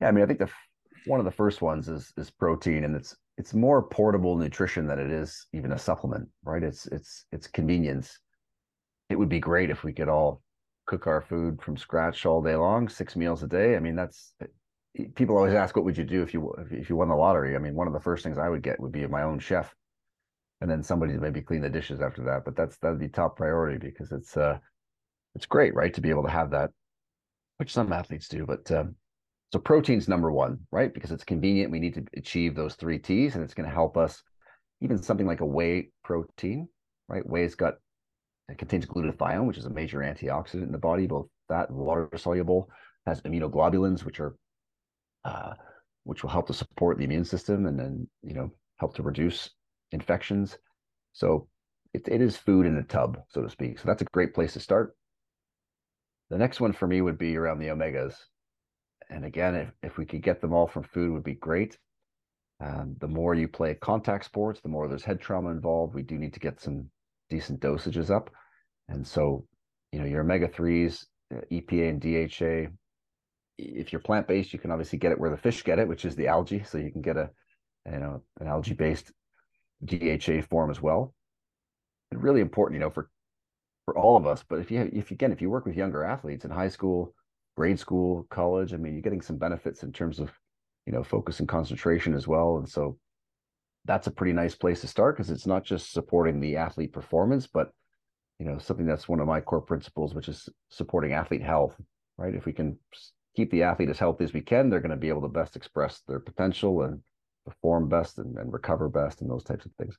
Yeah, 0.01 0.09
I 0.09 0.11
mean, 0.11 0.25
I 0.25 0.27
think 0.27 0.39
the 0.39 0.49
one 1.05 1.21
of 1.21 1.25
the 1.25 1.31
first 1.31 1.61
ones 1.61 1.87
is 1.87 2.11
is 2.17 2.29
protein, 2.29 2.83
and 2.83 2.93
it's 2.93 3.15
it's 3.37 3.53
more 3.53 3.81
portable 3.81 4.35
nutrition 4.35 4.85
than 4.85 4.99
it 4.99 5.09
is 5.09 5.47
even 5.53 5.71
a 5.71 5.79
supplement, 5.79 6.27
right? 6.43 6.61
It's 6.61 6.87
it's 6.87 7.23
it's 7.31 7.47
convenience. 7.47 8.19
It 9.09 9.17
would 9.17 9.29
be 9.29 9.39
great 9.39 9.69
if 9.69 9.85
we 9.85 9.93
could 9.93 10.09
all 10.09 10.43
cook 10.87 11.07
our 11.07 11.21
food 11.21 11.61
from 11.61 11.77
scratch 11.77 12.25
all 12.25 12.41
day 12.41 12.57
long, 12.57 12.89
six 12.89 13.15
meals 13.15 13.43
a 13.43 13.47
day. 13.47 13.77
I 13.77 13.79
mean, 13.79 13.95
that's 13.95 14.33
people 15.15 15.37
always 15.37 15.53
ask, 15.53 15.73
what 15.73 15.85
would 15.85 15.97
you 15.97 16.03
do 16.03 16.21
if 16.21 16.33
you 16.33 16.53
if 16.69 16.89
you 16.89 16.97
won 16.97 17.07
the 17.07 17.15
lottery? 17.15 17.55
I 17.55 17.59
mean, 17.59 17.75
one 17.75 17.87
of 17.87 17.93
the 17.93 18.01
first 18.01 18.25
things 18.25 18.37
I 18.37 18.49
would 18.49 18.61
get 18.61 18.77
would 18.81 18.91
be 18.91 19.07
my 19.07 19.23
own 19.23 19.39
chef, 19.39 19.73
and 20.61 20.69
then 20.69 20.83
somebody 20.83 21.13
to 21.13 21.19
maybe 21.19 21.41
clean 21.41 21.61
the 21.61 21.69
dishes 21.69 22.01
after 22.01 22.23
that. 22.23 22.45
But 22.45 22.55
that's 22.55 22.77
that'd 22.77 22.99
be 22.99 23.09
top 23.09 23.37
priority 23.37 23.77
because 23.77 24.11
it's 24.11 24.35
uh 24.37 24.57
it's 25.35 25.45
great, 25.45 25.75
right, 25.75 25.93
to 25.93 26.01
be 26.01 26.09
able 26.09 26.23
to 26.23 26.29
have 26.29 26.51
that, 26.51 26.71
which 27.57 27.73
some 27.73 27.91
athletes 27.93 28.27
do, 28.27 28.45
but. 28.45 28.69
Um, 28.71 28.95
so 29.51 29.57
protein's 29.57 30.07
number 30.07 30.31
one, 30.31 30.59
right? 30.71 30.93
Because 30.93 31.11
it's 31.11 31.23
convenient. 31.23 31.71
We 31.71 31.79
need 31.79 31.95
to 31.95 32.05
achieve 32.15 32.53
those 32.53 32.75
three 32.75 32.99
T's, 32.99 33.33
and 33.33 33.43
it's 33.43 33.55
going 33.55 33.67
to 33.67 33.73
help 33.73 33.97
us. 33.97 34.21
Even 34.81 35.01
something 35.01 35.25
like 35.25 35.41
a 35.41 35.45
whey 35.45 35.89
protein, 36.03 36.69
right? 37.07 37.27
Whey's 37.27 37.55
got 37.55 37.73
it 38.47 38.57
contains 38.57 38.85
glutathione, 38.85 39.45
which 39.45 39.57
is 39.57 39.65
a 39.65 39.69
major 39.69 39.99
antioxidant 39.99 40.63
in 40.63 40.71
the 40.71 40.77
body, 40.77 41.07
both 41.07 41.27
that 41.49 41.69
water 41.71 42.09
soluble. 42.15 42.69
Has 43.05 43.21
immunoglobulins, 43.21 44.03
which 44.03 44.19
are 44.19 44.35
uh, 45.25 45.53
which 46.03 46.23
will 46.23 46.29
help 46.29 46.47
to 46.47 46.53
support 46.53 46.97
the 46.97 47.03
immune 47.03 47.25
system 47.25 47.65
and 47.65 47.79
then 47.79 48.07
you 48.23 48.33
know 48.33 48.51
help 48.77 48.95
to 48.95 49.03
reduce 49.03 49.49
infections. 49.91 50.57
So 51.13 51.47
it, 51.93 52.07
it 52.07 52.21
is 52.21 52.37
food 52.37 52.65
in 52.65 52.77
a 52.77 52.83
tub, 52.83 53.19
so 53.29 53.41
to 53.41 53.49
speak. 53.49 53.79
So 53.79 53.87
that's 53.87 54.01
a 54.01 54.05
great 54.13 54.33
place 54.33 54.53
to 54.53 54.59
start. 54.59 54.95
The 56.29 56.37
next 56.37 56.59
one 56.59 56.73
for 56.73 56.87
me 56.87 57.01
would 57.01 57.17
be 57.17 57.35
around 57.35 57.59
the 57.59 57.67
omegas 57.67 58.15
and 59.09 59.25
again, 59.25 59.55
if, 59.55 59.71
if 59.81 59.97
we 59.97 60.05
could 60.05 60.21
get 60.21 60.41
them 60.41 60.53
all 60.53 60.67
from 60.67 60.83
food 60.83 61.11
would 61.11 61.23
be 61.23 61.35
great. 61.35 61.77
Um, 62.61 62.95
the 62.99 63.07
more 63.07 63.33
you 63.33 63.47
play 63.47 63.73
contact 63.73 64.25
sports, 64.25 64.61
the 64.61 64.69
more 64.69 64.87
there's 64.87 65.03
head 65.03 65.19
trauma 65.19 65.49
involved. 65.49 65.95
We 65.95 66.03
do 66.03 66.17
need 66.17 66.33
to 66.33 66.39
get 66.39 66.61
some 66.61 66.89
decent 67.29 67.61
dosages 67.61 68.09
up. 68.09 68.29
And 68.87 69.05
so, 69.05 69.45
you 69.91 69.99
know, 69.99 70.05
your 70.05 70.21
omega 70.21 70.47
3s, 70.47 71.05
uh, 71.33 71.41
EPA 71.51 71.89
and 71.89 72.01
DHA, 72.01 72.71
if 73.57 73.91
you're 73.91 74.01
plant 74.01 74.27
based, 74.27 74.53
you 74.53 74.59
can 74.59 74.71
obviously 74.71 74.99
get 74.99 75.11
it 75.11 75.19
where 75.19 75.29
the 75.29 75.37
fish 75.37 75.63
get 75.63 75.79
it, 75.79 75.87
which 75.87 76.05
is 76.05 76.15
the 76.15 76.27
algae. 76.27 76.63
So 76.63 76.77
you 76.77 76.91
can 76.91 77.01
get 77.01 77.17
a, 77.17 77.29
you 77.91 77.99
know, 77.99 78.21
an 78.39 78.47
algae 78.47 78.73
based 78.73 79.11
DHA 79.83 80.41
form 80.49 80.69
as 80.69 80.81
well. 80.81 81.13
And 82.11 82.21
really 82.21 82.41
important, 82.41 82.79
you 82.79 82.79
know, 82.79 82.89
for 82.89 83.09
for 83.85 83.97
all 83.97 84.17
of 84.17 84.25
us. 84.25 84.43
But 84.47 84.59
if 84.59 84.71
you 84.71 84.89
if 84.91 85.11
again, 85.11 85.31
if 85.31 85.41
you 85.41 85.49
work 85.49 85.65
with 85.65 85.75
younger 85.75 86.03
athletes 86.03 86.45
in 86.45 86.51
high 86.51 86.69
school, 86.69 87.13
grade 87.55 87.79
school, 87.79 88.25
college. 88.29 88.73
I 88.73 88.77
mean, 88.77 88.93
you're 88.93 89.01
getting 89.01 89.21
some 89.21 89.37
benefits 89.37 89.83
in 89.83 89.91
terms 89.91 90.19
of, 90.19 90.31
you 90.85 90.93
know, 90.93 91.03
focus 91.03 91.39
and 91.39 91.49
concentration 91.49 92.13
as 92.13 92.27
well. 92.27 92.57
And 92.57 92.69
so 92.69 92.97
that's 93.85 94.07
a 94.07 94.11
pretty 94.11 94.33
nice 94.33 94.55
place 94.55 94.81
to 94.81 94.87
start 94.87 95.17
because 95.17 95.29
it's 95.29 95.47
not 95.47 95.63
just 95.63 95.91
supporting 95.91 96.39
the 96.39 96.57
athlete 96.57 96.93
performance, 96.93 97.47
but 97.47 97.71
you 98.39 98.45
know, 98.45 98.57
something 98.57 98.85
that's 98.85 99.09
one 99.09 99.19
of 99.19 99.27
my 99.27 99.41
core 99.41 99.61
principles, 99.61 100.13
which 100.13 100.29
is 100.29 100.47
supporting 100.69 101.11
athlete 101.11 101.41
health, 101.41 101.75
right? 102.17 102.33
If 102.33 102.45
we 102.45 102.53
can 102.53 102.77
keep 103.35 103.51
the 103.51 103.63
athlete 103.63 103.89
as 103.89 103.99
healthy 103.99 104.23
as 104.23 104.33
we 104.33 104.41
can, 104.41 104.69
they're 104.69 104.79
going 104.79 104.91
to 104.91 104.97
be 104.97 105.09
able 105.09 105.23
to 105.23 105.27
best 105.27 105.57
express 105.57 106.01
their 106.07 106.21
potential 106.21 106.83
and 106.83 107.01
perform 107.45 107.89
best 107.89 108.17
and, 108.17 108.37
and 108.37 108.51
recover 108.51 108.89
best 108.89 109.21
and 109.21 109.29
those 109.29 109.43
types 109.43 109.65
of 109.65 109.71
things. 109.73 109.97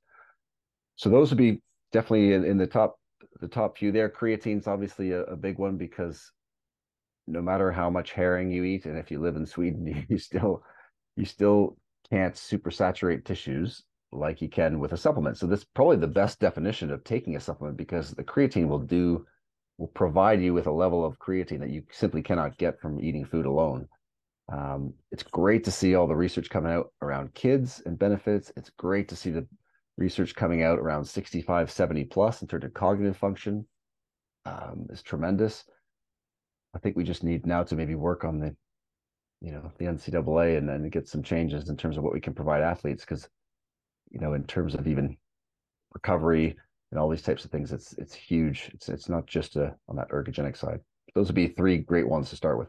So 0.97 1.09
those 1.09 1.31
would 1.31 1.39
be 1.39 1.63
definitely 1.93 2.35
in, 2.35 2.45
in 2.45 2.59
the 2.59 2.67
top 2.67 2.97
the 3.41 3.49
top 3.49 3.79
few 3.79 3.93
there. 3.93 4.09
Creatine's 4.09 4.67
obviously 4.67 5.13
a, 5.13 5.23
a, 5.25 5.37
big 5.37 5.59
one 5.59 5.77
because 5.77 6.31
no 7.27 7.41
matter 7.41 7.71
how 7.71 7.91
much 7.91 8.13
herring 8.13 8.51
you 8.51 8.65
eat, 8.65 8.87
and 8.87 8.99
if 8.99 9.11
you 9.11 9.21
live 9.21 9.37
in 9.37 9.47
Sweden, 9.47 10.07
you, 10.09 10.19
still 10.19 10.63
you 11.17 11.25
still 11.25 11.77
can't 12.11 12.35
supersaturate 12.35 13.25
tissues 13.25 13.83
like 14.13 14.43
you 14.43 14.49
can 14.49 14.81
with 14.81 14.93
a 14.93 14.97
supplement. 14.97 15.39
So 15.39 15.47
this 15.47 15.61
is 15.61 15.67
probably 15.75 15.97
the 15.97 16.09
best 16.09 16.41
definition 16.41 16.91
of 16.91 17.05
taking 17.05 17.37
a 17.37 17.41
supplement 17.41 17.77
because 17.77 18.11
the 18.11 18.25
creatine 18.25 18.69
will 18.69 18.81
do 18.81 19.27
will 19.79 19.89
provide 19.89 20.43
you 20.43 20.53
with 20.53 20.67
a 20.67 20.73
level 20.73 21.05
of 21.05 21.19
creatine 21.19 21.61
that 21.61 21.71
you 21.71 21.83
simply 21.91 22.23
cannot 22.23 22.59
get 22.59 22.81
from 22.81 23.01
eating 23.01 23.25
food 23.25 23.47
alone. 23.47 23.89
Um, 24.51 24.95
it's 25.13 25.23
great 25.23 25.65
to 25.65 25.71
see 25.71 25.95
all 25.95 26.09
the 26.09 26.17
research 26.17 26.51
coming 26.51 26.73
out 26.73 26.93
around 27.03 27.35
kids 27.35 27.83
and 27.87 27.99
benefits. 27.99 28.53
It's 28.57 28.71
great 28.71 29.09
to 29.09 29.17
see 29.17 29.31
the 29.31 29.47
research 29.97 30.35
coming 30.35 30.63
out 30.63 30.79
around 30.79 31.05
65, 31.05 31.71
70 31.71 32.05
plus 32.05 32.43
in 32.43 32.49
terms 32.49 32.65
of 32.65 32.75
cognitive 32.75 33.17
function. 33.17 33.67
Um, 34.47 34.87
is 34.91 35.03
tremendous. 35.03 35.65
I 36.75 36.79
think 36.79 36.97
we 36.97 37.05
just 37.05 37.23
need 37.23 37.47
now 37.47 37.63
to 37.65 37.77
maybe 37.77 37.95
work 37.95 38.25
on 38.25 38.41
the, 38.41 38.57
you 39.41 39.53
know, 39.53 39.71
the 39.79 39.85
NCAA 39.85 40.57
and 40.57 40.69
then 40.69 40.89
get 40.89 41.09
some 41.09 41.23
changes 41.23 41.69
in 41.69 41.77
terms 41.77 41.99
of 41.99 42.03
what 42.03 42.15
we 42.15 42.21
can 42.21 42.33
provide 42.33 42.63
athletes 42.63 43.05
because 43.05 43.29
you 44.11 44.19
know, 44.19 44.35
in 44.35 44.45
terms 44.45 44.75
of 44.75 44.87
even 44.87 45.17
recovery 45.93 46.57
and 46.91 47.01
all 47.01 47.09
these 47.09 47.23
types 47.23 47.45
of 47.45 47.51
things, 47.51 47.73
it's 47.73 47.93
it's 47.95 48.15
huge. 48.15 48.71
It's 48.75 48.89
it's 48.89 49.09
not 49.09 49.27
just 49.27 49.57
a, 49.57 49.75
on 49.89 49.97
that 49.97 50.11
ergogenic 50.11 50.57
side. 50.57 50.81
Those 51.15 51.29
would 51.29 51.37
be 51.37 51.49
three 51.49 51.79
great 51.79 52.09
ones 52.09 52.31
to 52.31 52.37
start 52.37 52.59
with. 52.59 52.69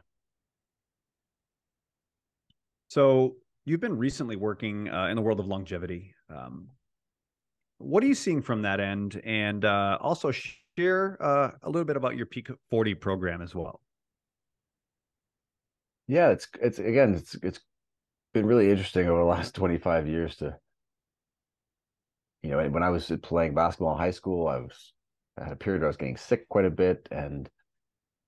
So 2.91 3.37
you've 3.63 3.79
been 3.79 3.97
recently 3.97 4.35
working 4.35 4.89
uh, 4.89 5.05
in 5.05 5.15
the 5.15 5.21
world 5.21 5.39
of 5.39 5.47
longevity. 5.47 6.13
Um, 6.29 6.67
what 7.77 8.03
are 8.03 8.05
you 8.05 8.13
seeing 8.13 8.41
from 8.41 8.63
that 8.63 8.81
end? 8.81 9.21
And 9.23 9.63
uh, 9.63 9.97
also 10.01 10.33
share 10.77 11.17
uh, 11.21 11.51
a 11.63 11.69
little 11.69 11.85
bit 11.85 11.95
about 11.95 12.17
your 12.17 12.25
Peak 12.25 12.49
40 12.69 12.95
program 12.95 13.41
as 13.41 13.55
well. 13.55 13.79
Yeah, 16.09 16.31
it's 16.31 16.49
it's 16.61 16.79
again, 16.79 17.13
it's 17.13 17.33
it's 17.35 17.61
been 18.33 18.45
really 18.45 18.69
interesting 18.69 19.07
over 19.07 19.19
the 19.19 19.25
last 19.25 19.55
25 19.55 20.09
years 20.09 20.35
to 20.37 20.57
you 22.43 22.49
know, 22.49 22.67
when 22.67 22.83
I 22.83 22.89
was 22.89 23.09
playing 23.23 23.53
basketball 23.53 23.93
in 23.93 23.99
high 23.99 24.11
school, 24.11 24.49
I 24.49 24.57
was 24.57 24.91
I 25.39 25.45
had 25.45 25.53
a 25.53 25.55
period 25.55 25.79
where 25.79 25.87
I 25.87 25.91
was 25.91 25.95
getting 25.95 26.17
sick 26.17 26.49
quite 26.49 26.65
a 26.65 26.69
bit, 26.69 27.07
and 27.09 27.49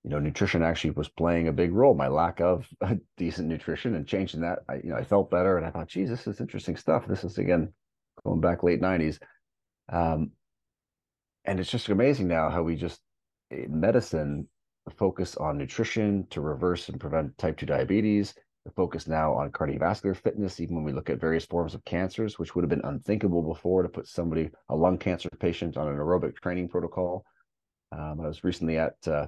you 0.04 0.10
know, 0.10 0.20
nutrition 0.20 0.64
actually 0.64 0.92
was 0.92 1.08
playing 1.08 1.48
a 1.48 1.54
big 1.54 1.72
role. 1.72 1.94
My 1.94 2.08
lack 2.08 2.42
of 2.42 2.68
decent 3.18 3.48
nutrition 3.48 3.96
and 3.96 4.08
changing 4.08 4.42
that, 4.42 4.60
I 4.68 4.76
you 4.76 4.90
know, 4.90 4.96
I 4.96 5.04
felt 5.04 5.32
better, 5.32 5.58
and 5.58 5.66
I 5.66 5.70
thought, 5.70 5.88
geez, 5.88 6.10
this 6.10 6.28
is 6.28 6.42
interesting 6.42 6.76
stuff. 6.76 7.08
This 7.08 7.24
is 7.24 7.38
again 7.38 7.74
going 8.24 8.42
back 8.42 8.64
late 8.64 8.82
'90s, 8.82 9.20
um, 9.90 10.32
and 11.46 11.60
it's 11.60 11.72
just 11.72 11.90
amazing 11.90 12.28
now 12.28 12.50
how 12.50 12.64
we 12.64 12.76
just 12.76 13.02
in 13.52 13.80
medicine 13.80 14.48
focus 14.98 15.38
on 15.38 15.58
nutrition 15.58 16.28
to 16.30 16.42
reverse 16.42 16.90
and 16.90 17.00
prevent 17.00 17.38
type 17.38 17.56
2 17.58 17.66
diabetes 17.66 18.34
the 18.66 18.72
focus 18.72 19.08
now 19.08 19.34
on 19.34 19.52
cardiovascular 19.52 20.16
fitness, 20.16 20.60
even 20.60 20.76
when 20.76 20.86
we 20.86 20.94
look 20.94 21.10
at 21.10 21.20
various 21.20 21.46
forms 21.46 21.74
of 21.74 21.84
cancers, 21.84 22.40
which 22.40 22.56
would 22.56 22.64
have 22.64 22.70
been 22.70 22.86
unthinkable 22.86 23.42
before 23.42 23.84
to 23.84 23.90
put 23.90 24.08
somebody, 24.08 24.50
a 24.70 24.76
lung 24.76 24.98
cancer 24.98 25.30
patient, 25.40 25.76
on 25.76 25.88
an 25.88 25.96
aerobic 25.96 26.36
training 26.38 26.70
protocol. 26.70 27.26
Um, 27.92 28.22
I 28.22 28.28
was 28.28 28.44
recently 28.44 28.78
at 28.78 28.96
uh, 29.06 29.28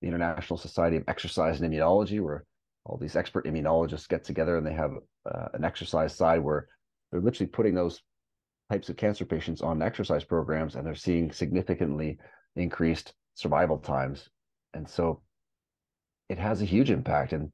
the 0.00 0.08
International 0.08 0.56
Society 0.56 0.96
of 0.96 1.04
Exercise 1.08 1.60
and 1.60 1.72
Immunology, 1.72 2.20
where 2.20 2.44
all 2.84 2.98
these 2.98 3.16
expert 3.16 3.46
immunologists 3.46 4.08
get 4.08 4.24
together 4.24 4.56
and 4.56 4.66
they 4.66 4.74
have 4.74 4.92
uh, 5.30 5.48
an 5.54 5.64
exercise 5.64 6.14
side 6.14 6.40
where 6.40 6.68
they're 7.10 7.20
literally 7.20 7.48
putting 7.48 7.74
those 7.74 8.02
types 8.70 8.88
of 8.88 8.96
cancer 8.96 9.24
patients 9.24 9.62
on 9.62 9.82
exercise 9.82 10.24
programs 10.24 10.74
and 10.74 10.86
they're 10.86 10.94
seeing 10.94 11.32
significantly 11.32 12.18
increased 12.56 13.14
survival 13.34 13.78
times. 13.78 14.28
And 14.74 14.88
so 14.88 15.22
it 16.28 16.38
has 16.38 16.62
a 16.62 16.66
huge 16.66 16.90
impact. 16.90 17.32
And 17.32 17.50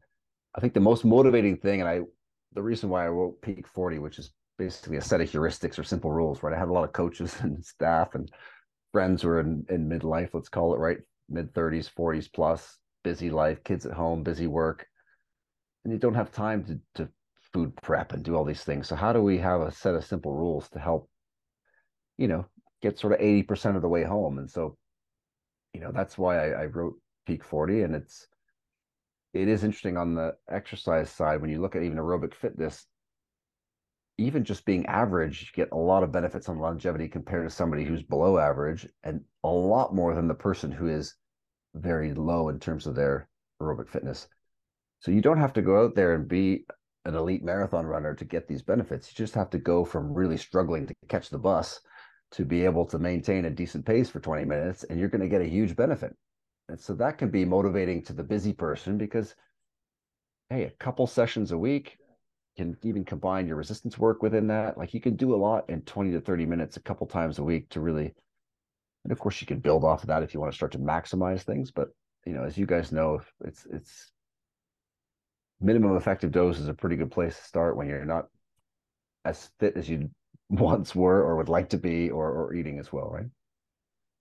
I 0.55 0.61
think 0.61 0.75
the 0.75 0.81
most 0.81 1.05
motivating 1.05 1.57
thing, 1.57 1.81
and 1.81 1.89
I, 1.89 2.01
the 2.55 2.63
reason 2.63 2.89
why 2.89 3.05
I 3.05 3.09
wrote 3.09 3.41
Peak 3.43 3.67
40, 3.69 3.99
which 3.99 4.19
is 4.19 4.33
basically 4.59 4.97
a 4.97 5.03
set 5.03 5.21
of 5.21 5.31
heuristics 5.31 5.79
or 5.79 5.85
simple 5.85 6.11
rules, 6.11 6.43
right? 6.43 6.55
I 6.55 6.59
had 6.59 6.69
a 6.69 6.73
lot 6.73 6.85
of 6.85 6.93
coaches 6.93 7.37
and 7.41 7.65
staff 7.65 8.15
and 8.15 8.31
friends 8.93 9.23
who 9.23 9.29
are 9.29 9.41
in, 9.41 9.65
in 9.69 9.89
midlife, 9.89 10.31
let's 10.33 10.49
call 10.49 10.75
it, 10.75 10.79
right? 10.79 10.99
Mid 11.31 11.55
30s, 11.55 11.91
40s 11.93 12.33
plus, 12.33 12.79
busy 13.05 13.31
life, 13.31 13.63
kids 13.65 13.87
at 13.87 13.93
home, 13.93 14.23
busy 14.23 14.47
work. 14.47 14.87
And 15.85 15.93
you 15.93 15.99
don't 15.99 16.15
have 16.15 16.33
time 16.33 16.65
to, 16.65 16.81
to 16.97 17.09
food 17.53 17.75
prep 17.83 18.13
and 18.13 18.25
do 18.25 18.37
all 18.37 18.45
these 18.45 18.65
things. 18.65 18.89
So, 18.89 18.97
how 18.97 19.13
do 19.13 19.23
we 19.23 19.39
have 19.39 19.61
a 19.61 19.73
set 19.73 19.95
of 19.95 20.05
simple 20.05 20.35
rules 20.35 20.69
to 20.71 20.79
help, 20.79 21.09
you 22.19 22.29
know, 22.29 22.47
get 22.83 22.99
sort 22.99 23.13
of 23.13 23.21
80% 23.21 23.77
of 23.77 23.83
the 23.83 23.89
way 23.89 24.05
home? 24.05 24.39
And 24.39 24.51
so, 24.51 24.77
you 25.73 25.81
know, 25.81 25.93
that's 25.93 26.19
why 26.19 26.51
I, 26.51 26.63
I 26.63 26.67
wrote 26.67 26.97
Peak 27.27 27.45
40. 27.45 27.83
And 27.83 27.95
it's, 27.95 28.27
it 29.33 29.49
is 29.49 29.65
interesting 29.65 29.97
on 29.97 30.15
the 30.15 30.35
exercise 30.51 31.11
side 31.11 31.41
when 31.41 31.51
you 31.51 31.61
look 31.61 31.77
at 31.77 31.83
even 31.83 31.99
aerobic 31.99 32.35
fitness 32.35 32.87
even 34.21 34.45
just 34.45 34.67
being 34.67 34.85
average 34.87 35.41
you 35.41 35.49
get 35.55 35.73
a 35.73 35.77
lot 35.77 36.03
of 36.03 36.13
benefits 36.13 36.49
on 36.49 36.59
longevity 36.59 37.09
compared 37.09 37.49
to 37.49 37.55
somebody 37.55 37.85
who's 37.85 38.03
below 38.03 38.39
average 38.39 38.87
and 39.03 39.23
a 39.45 39.49
lot 39.49 39.95
more 39.95 40.15
than 40.15 40.29
the 40.29 40.35
person 40.35 40.71
who 40.71 40.89
is 40.89 41.15
very 41.75 42.15
low 42.15 42.49
in 42.49 42.59
terms 42.59 42.87
of 42.87 42.95
their 42.95 43.29
aerobic 43.61 43.89
fitness. 43.89 44.29
So 45.01 45.11
you 45.11 45.21
don't 45.21 45.39
have 45.39 45.53
to 45.55 45.63
go 45.63 45.83
out 45.85 45.95
there 45.95 46.15
and 46.15 46.29
be 46.29 46.65
an 47.05 47.15
elite 47.15 47.43
marathon 47.43 47.87
runner 47.87 48.15
to 48.15 48.25
get 48.25 48.47
these 48.47 48.63
benefits. 48.63 49.09
You 49.09 49.17
just 49.17 49.35
have 49.35 49.51
to 49.51 49.59
go 49.59 49.85
from 49.85 50.13
really 50.13 50.37
struggling 50.37 50.87
to 50.87 50.95
catch 51.09 51.31
the 51.31 51.39
bus 51.39 51.81
to 52.33 52.45
be 52.45 52.65
able 52.65 52.87
to 52.87 52.99
maintain 52.99 53.47
a 53.47 53.51
decent 53.51 53.85
pace 53.85 54.09
for 54.09 54.21
20 54.21 54.45
minutes 54.45 54.85
and 54.85 55.01
you're 55.01 55.09
going 55.09 55.23
to 55.23 55.29
get 55.29 55.41
a 55.41 55.49
huge 55.49 55.75
benefit. 55.75 56.15
And 56.69 56.79
so 56.79 56.95
that 56.95 57.19
can 57.19 57.31
be 57.31 57.45
motivating 57.45 58.03
to 58.05 58.13
the 58.13 58.23
busy 58.23 58.53
person 58.53 58.97
because, 58.99 59.35
hey, 60.51 60.65
a 60.65 60.71
couple 60.71 61.07
sessions 61.07 61.51
a 61.51 61.59
week 61.59 61.99
can 62.57 62.77
even 62.83 63.05
combine 63.05 63.47
your 63.47 63.57
resistance 63.57 63.99
work 63.99 64.23
within 64.23 64.47
that. 64.49 64.79
Like 64.79 64.95
you 64.95 65.01
can 65.01 65.17
do 65.17 65.35
a 65.35 65.37
lot 65.37 65.69
in 65.69 65.83
20 65.83 66.13
to 66.13 66.21
30 66.21 66.47
minutes 66.47 66.77
a 66.77 66.83
couple 66.83 67.07
times 67.07 67.39
a 67.39 67.43
week 67.43 67.69
to 67.71 67.81
really, 67.81 68.15
and 69.05 69.13
of 69.13 69.19
course 69.19 69.41
you 69.41 69.47
can 69.47 69.61
build 69.61 69.85
off 69.85 70.03
of 70.03 70.09
that 70.09 70.23
if 70.23 70.35
you 70.35 70.41
want 70.41 70.53
to 70.53 70.57
start 70.57 70.73
to 70.73 70.79
maximize 70.79 71.43
things. 71.43 71.71
But 71.71 71.89
you 72.27 72.33
know, 72.33 72.45
as 72.45 72.59
you 72.59 72.67
guys 72.67 72.93
know, 72.93 73.21
it's 73.45 73.67
it's 73.73 74.11
minimum 75.61 75.97
effective 75.97 76.33
dose 76.33 76.59
is 76.59 76.69
a 76.69 76.75
pretty 76.75 76.97
good 76.97 77.11
place 77.11 77.37
to 77.37 77.45
start 77.45 77.77
when 77.77 77.89
you're 77.89 78.05
not 78.05 78.27
as 79.25 79.51
fit 79.59 79.77
as 79.77 79.89
you 79.89 80.11
once 80.51 80.95
were 80.95 81.23
or 81.23 81.37
would 81.37 81.49
like 81.49 81.71
to 81.71 81.79
be 81.79 82.11
or 82.11 82.31
or 82.31 82.55
eating 82.55 82.79
as 82.79 82.93
well, 82.93 83.09
right? 83.11 83.29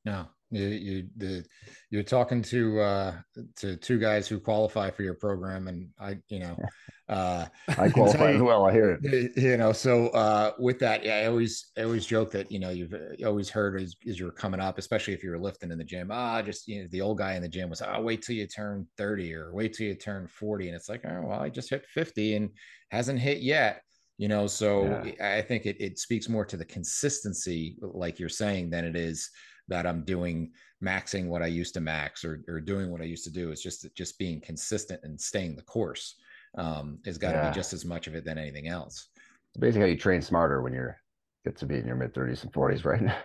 No, 0.06 0.28
you, 0.52 0.68
you 0.68 1.08
the, 1.18 1.46
you're 1.92 2.04
talking 2.04 2.42
to 2.44 2.80
uh, 2.80 3.14
to 3.58 3.76
two 3.78 4.00
guys 4.00 4.28
who 4.28 4.40
qualify 4.40 4.90
for 4.90 5.04
your 5.04 5.14
program, 5.14 5.68
and 5.68 5.90
I, 6.00 6.18
you 6.30 6.40
know, 6.40 6.58
uh, 7.10 7.46
I 7.78 7.90
qualify 7.94 8.32
as 8.32 8.42
well. 8.42 8.66
I 8.66 8.72
hear 8.72 9.00
it. 9.02 9.38
You 9.38 9.58
know, 9.58 9.72
so 9.72 10.08
uh, 10.10 10.54
with 10.58 10.80
that, 10.80 11.06
yeah, 11.06 11.18
I 11.18 11.26
always 11.26 11.72
I 11.78 11.84
always 11.84 12.06
joke 12.06 12.32
that 12.32 12.52
you 12.52 12.60
know 12.60 12.70
you've 12.70 12.96
always 13.26 13.50
heard 13.50 13.80
as, 13.80 13.96
as 14.08 14.20
you're 14.20 14.32
coming 14.32 14.60
up, 14.60 14.78
especially 14.78 15.14
if 15.14 15.24
you're 15.24 15.40
lifting 15.40 15.72
in 15.72 15.78
the 15.78 15.84
gym. 15.84 16.10
Ah, 16.12 16.42
just 16.42 16.68
you 16.68 16.82
know, 16.82 16.88
the 16.92 17.02
old 17.02 17.20
guy 17.20 17.36
in 17.36 17.42
the 17.42 17.50
gym 17.50 17.70
was, 17.70 17.82
oh, 17.82 18.02
wait 18.02 18.22
till 18.22 18.36
you 18.36 18.48
turn 18.48 18.88
30 18.98 19.34
or 19.36 19.54
wait 19.54 19.74
till 19.74 19.88
you 19.88 19.96
turn 19.96 20.28
40, 20.28 20.68
and 20.68 20.76
it's 20.76 20.90
like, 20.90 21.02
oh, 21.06 21.28
well, 21.28 21.40
I 21.40 21.50
just 21.50 21.70
hit 21.70 21.86
50 21.94 22.36
and 22.36 22.50
hasn't 22.92 23.20
hit 23.20 23.40
yet 23.40 23.84
you 24.18 24.28
know 24.28 24.46
so 24.46 25.02
yeah. 25.06 25.38
i 25.38 25.42
think 25.42 25.66
it, 25.66 25.78
it 25.80 25.98
speaks 25.98 26.28
more 26.28 26.44
to 26.44 26.58
the 26.58 26.66
consistency 26.66 27.78
like 27.82 28.20
you're 28.20 28.28
saying 28.28 28.70
than 28.70 28.84
it 28.84 28.96
is 28.96 29.30
that 29.70 29.88
I'm 29.88 30.04
doing 30.04 30.52
maxing 30.84 31.28
what 31.28 31.42
I 31.42 31.48
used 31.48 31.74
to 31.76 31.82
max 31.82 32.24
or, 32.24 32.44
or 32.48 32.60
doing 32.60 32.92
what 32.92 33.02
I 33.02 33.06
used 33.06 33.24
to 33.26 33.32
do. 33.32 33.52
It's 33.52 33.64
just 33.64 33.88
just 33.96 34.20
being 34.20 34.42
consistent 34.42 35.02
and 35.04 35.20
staying 35.20 35.56
the 35.56 35.64
course 35.64 36.16
um, 36.58 37.00
has 37.06 37.18
got 37.18 37.32
to 37.32 37.38
yeah. 37.38 37.50
be 37.50 37.56
just 37.56 37.74
as 37.74 37.86
much 37.86 38.08
of 38.08 38.16
it 38.16 38.26
than 38.26 38.38
anything 38.38 38.68
else. 38.68 39.08
It's 39.16 39.60
Basically, 39.60 39.82
how 39.82 39.88
you 39.88 39.98
train 39.98 40.22
smarter 40.22 40.62
when 40.62 40.74
you're 40.74 40.98
get 41.46 41.56
to 41.58 41.66
be 41.66 41.78
in 41.78 41.88
your 41.88 41.96
mid 41.96 42.14
30s 42.14 42.44
and 42.44 42.52
40s, 42.52 42.86
right? 42.86 43.16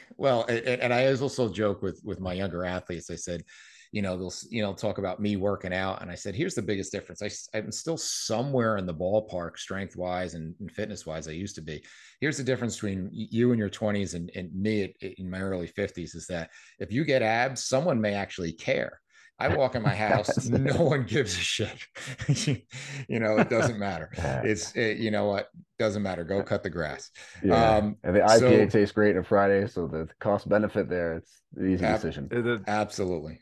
well, 0.16 0.44
and, 0.48 0.66
and 0.66 0.94
I 0.94 1.06
also 1.14 1.48
joke 1.48 1.82
with 1.82 2.00
with 2.04 2.20
my 2.20 2.32
younger 2.32 2.64
athletes. 2.64 3.10
I 3.10 3.16
said, 3.16 3.42
you 3.92 4.02
know, 4.02 4.16
they'll, 4.16 4.32
you 4.50 4.62
know, 4.62 4.72
talk 4.72 4.98
about 4.98 5.20
me 5.20 5.36
working 5.36 5.72
out. 5.72 6.00
And 6.00 6.10
I 6.10 6.14
said, 6.14 6.34
here's 6.34 6.54
the 6.54 6.62
biggest 6.62 6.92
difference. 6.92 7.22
I, 7.22 7.58
I'm 7.58 7.72
still 7.72 7.96
somewhere 7.96 8.76
in 8.76 8.86
the 8.86 8.94
ballpark, 8.94 9.58
strength 9.58 9.96
wise 9.96 10.34
and, 10.34 10.54
and 10.60 10.70
fitness 10.70 11.06
wise, 11.06 11.26
I 11.26 11.32
used 11.32 11.56
to 11.56 11.62
be. 11.62 11.82
Here's 12.20 12.36
the 12.36 12.44
difference 12.44 12.76
between 12.76 13.08
you 13.12 13.52
in 13.52 13.58
your 13.58 13.70
20s 13.70 14.14
and, 14.14 14.30
and 14.34 14.54
me 14.54 14.94
in 15.00 15.28
my 15.28 15.40
early 15.40 15.66
50s 15.66 16.14
is 16.14 16.26
that 16.28 16.50
if 16.78 16.92
you 16.92 17.04
get 17.04 17.22
abs, 17.22 17.64
someone 17.64 18.00
may 18.00 18.14
actually 18.14 18.52
care. 18.52 19.00
I 19.40 19.48
walk 19.48 19.74
in 19.74 19.82
my 19.82 19.94
house, 19.96 20.46
no 20.46 20.76
one 20.82 21.04
gives 21.04 21.32
a 21.32 21.40
shit. 21.40 21.86
you 23.08 23.18
know, 23.18 23.38
it 23.38 23.48
doesn't 23.48 23.78
matter. 23.78 24.10
It's 24.44 24.72
it, 24.76 24.98
you 24.98 25.10
know 25.10 25.26
what 25.26 25.48
doesn't 25.78 26.02
matter. 26.02 26.24
Go 26.24 26.42
cut 26.42 26.62
the 26.62 26.70
grass. 26.70 27.10
Yeah. 27.42 27.76
Um, 27.76 27.96
and 28.04 28.14
the 28.14 28.20
IPA 28.20 28.38
so, 28.38 28.66
tastes 28.66 28.92
great 28.92 29.16
on 29.16 29.24
Friday, 29.24 29.66
so 29.66 29.86
the 29.86 30.08
cost 30.20 30.48
benefit 30.48 30.88
there, 30.88 31.16
it's 31.16 31.42
an 31.56 31.72
easy 31.72 31.84
ab- 31.84 32.00
decision. 32.00 32.62
Absolutely. 32.66 33.40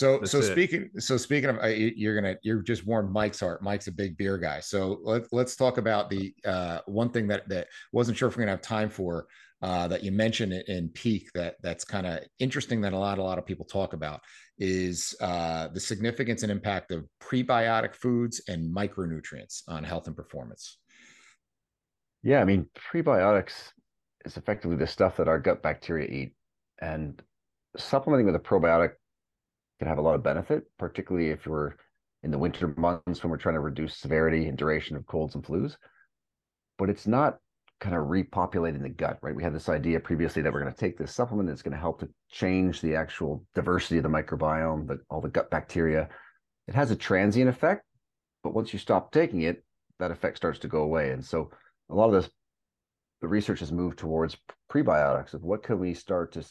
So 0.00 0.16
That's 0.16 0.32
so 0.32 0.38
it. 0.38 0.44
speaking 0.44 0.88
so 0.98 1.18
speaking 1.18 1.50
of 1.50 1.58
uh, 1.58 1.66
you're 1.66 2.18
gonna 2.18 2.36
you're 2.42 2.62
just 2.62 2.86
warmed 2.86 3.12
Mike's 3.12 3.38
heart. 3.38 3.62
Mike's 3.62 3.86
a 3.86 3.92
big 3.92 4.16
beer 4.16 4.38
guy. 4.38 4.58
So 4.60 4.98
let, 5.02 5.30
let's 5.30 5.56
talk 5.56 5.76
about 5.76 6.08
the 6.08 6.32
uh, 6.46 6.78
one 6.86 7.10
thing 7.10 7.28
that 7.28 7.46
that 7.50 7.68
wasn't 7.92 8.16
sure 8.16 8.30
if 8.30 8.34
we're 8.34 8.44
gonna 8.44 8.52
have 8.52 8.62
time 8.62 8.88
for 8.88 9.26
uh, 9.60 9.88
that 9.88 10.02
you 10.02 10.10
mentioned 10.10 10.54
in 10.54 10.88
peak 10.88 11.28
that 11.34 11.56
that's 11.62 11.84
kind 11.84 12.06
of 12.06 12.20
interesting 12.38 12.80
that 12.80 12.94
a 12.94 12.98
lot 12.98 13.18
a 13.18 13.22
lot 13.22 13.36
of 13.36 13.44
people 13.44 13.66
talk 13.66 13.92
about 13.92 14.22
is 14.56 15.14
uh, 15.20 15.68
the 15.68 15.80
significance 15.80 16.44
and 16.44 16.50
impact 16.50 16.92
of 16.92 17.04
prebiotic 17.22 17.94
foods 17.94 18.40
and 18.48 18.74
micronutrients 18.74 19.64
on 19.68 19.84
health 19.84 20.06
and 20.06 20.16
performance. 20.16 20.78
Yeah, 22.22 22.40
I 22.40 22.46
mean 22.46 22.68
prebiotics 22.90 23.52
is 24.24 24.38
effectively 24.38 24.78
the 24.78 24.86
stuff 24.86 25.18
that 25.18 25.28
our 25.28 25.38
gut 25.38 25.62
bacteria 25.62 26.08
eat, 26.08 26.32
and 26.80 27.20
supplementing 27.76 28.24
with 28.24 28.34
a 28.36 28.38
probiotic 28.38 28.92
can 29.80 29.88
have 29.88 29.98
a 29.98 30.02
lot 30.02 30.14
of 30.14 30.22
benefit, 30.22 30.64
particularly 30.78 31.30
if 31.30 31.46
you're 31.46 31.74
in 32.22 32.30
the 32.30 32.38
winter 32.38 32.74
months 32.76 33.22
when 33.22 33.30
we're 33.30 33.38
trying 33.38 33.54
to 33.54 33.60
reduce 33.60 33.96
severity 33.96 34.46
and 34.46 34.58
duration 34.58 34.94
of 34.94 35.06
colds 35.06 35.34
and 35.34 35.42
flus. 35.42 35.74
But 36.78 36.90
it's 36.90 37.06
not 37.06 37.38
kind 37.80 37.96
of 37.96 38.08
repopulating 38.08 38.82
the 38.82 38.90
gut, 38.90 39.18
right? 39.22 39.34
We 39.34 39.42
had 39.42 39.54
this 39.54 39.70
idea 39.70 39.98
previously 39.98 40.42
that 40.42 40.52
we're 40.52 40.60
going 40.60 40.72
to 40.72 40.78
take 40.78 40.98
this 40.98 41.14
supplement 41.14 41.48
that's 41.48 41.62
going 41.62 41.72
to 41.72 41.80
help 41.80 42.00
to 42.00 42.10
change 42.30 42.82
the 42.82 42.94
actual 42.94 43.42
diversity 43.54 43.96
of 43.96 44.02
the 44.02 44.10
microbiome, 44.10 44.86
the, 44.86 44.98
all 45.08 45.22
the 45.22 45.30
gut 45.30 45.50
bacteria. 45.50 46.10
It 46.68 46.74
has 46.74 46.90
a 46.90 46.96
transient 46.96 47.48
effect, 47.48 47.86
but 48.44 48.52
once 48.52 48.74
you 48.74 48.78
stop 48.78 49.12
taking 49.12 49.42
it, 49.42 49.64
that 49.98 50.10
effect 50.10 50.36
starts 50.36 50.58
to 50.58 50.68
go 50.68 50.82
away. 50.82 51.12
And 51.12 51.24
so 51.24 51.50
a 51.88 51.94
lot 51.94 52.12
of 52.12 52.22
this, 52.22 52.30
the 53.22 53.28
research 53.28 53.60
has 53.60 53.72
moved 53.72 53.98
towards 53.98 54.36
prebiotics 54.70 55.32
of 55.32 55.42
what 55.42 55.62
can 55.62 55.78
we 55.78 55.94
start 55.94 56.32
to 56.32 56.44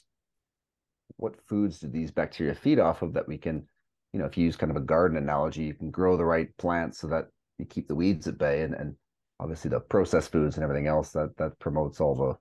what 1.17 1.41
foods 1.47 1.79
do 1.79 1.87
these 1.87 2.11
bacteria 2.11 2.55
feed 2.55 2.79
off 2.79 3.01
of 3.01 3.13
that 3.13 3.27
we 3.27 3.37
can, 3.37 3.67
you 4.13 4.19
know, 4.19 4.25
if 4.25 4.37
you 4.37 4.45
use 4.45 4.55
kind 4.55 4.71
of 4.71 4.77
a 4.77 4.85
garden 4.85 5.17
analogy, 5.17 5.63
you 5.63 5.73
can 5.73 5.91
grow 5.91 6.17
the 6.17 6.25
right 6.25 6.55
plants 6.57 6.99
so 6.99 7.07
that 7.07 7.25
you 7.57 7.65
keep 7.65 7.87
the 7.87 7.95
weeds 7.95 8.27
at 8.27 8.37
bay 8.37 8.61
and, 8.61 8.73
and 8.73 8.95
obviously 9.39 9.69
the 9.69 9.79
processed 9.79 10.31
foods 10.31 10.55
and 10.55 10.63
everything 10.63 10.87
else 10.87 11.11
that 11.11 11.35
that 11.37 11.57
promotes 11.59 11.99
all 12.01 12.15
the 12.15 12.35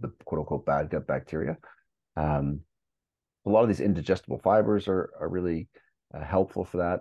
the 0.00 0.12
quote 0.24 0.40
unquote 0.40 0.66
bad 0.66 0.90
gut 0.90 1.06
bacteria. 1.06 1.56
Um, 2.16 2.60
a 3.46 3.50
lot 3.50 3.62
of 3.62 3.68
these 3.68 3.80
indigestible 3.80 4.40
fibers 4.42 4.88
are 4.88 5.10
are 5.20 5.28
really 5.28 5.68
uh, 6.14 6.24
helpful 6.24 6.64
for 6.64 6.78
that. 6.78 7.00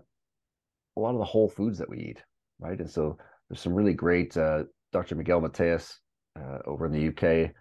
A 0.97 0.99
lot 0.99 1.13
of 1.13 1.19
the 1.19 1.25
whole 1.25 1.49
foods 1.49 1.77
that 1.77 1.89
we 1.89 1.99
eat, 1.99 2.23
right? 2.59 2.79
And 2.79 2.89
so 2.89 3.17
there's 3.49 3.61
some 3.61 3.73
really 3.73 3.93
great. 3.93 4.35
Uh, 4.35 4.63
Dr. 4.91 5.15
Miguel 5.15 5.39
Mateas 5.39 5.99
uh, 6.37 6.59
over 6.65 6.85
in 6.85 6.91
the 6.91 7.07
UK 7.07 7.51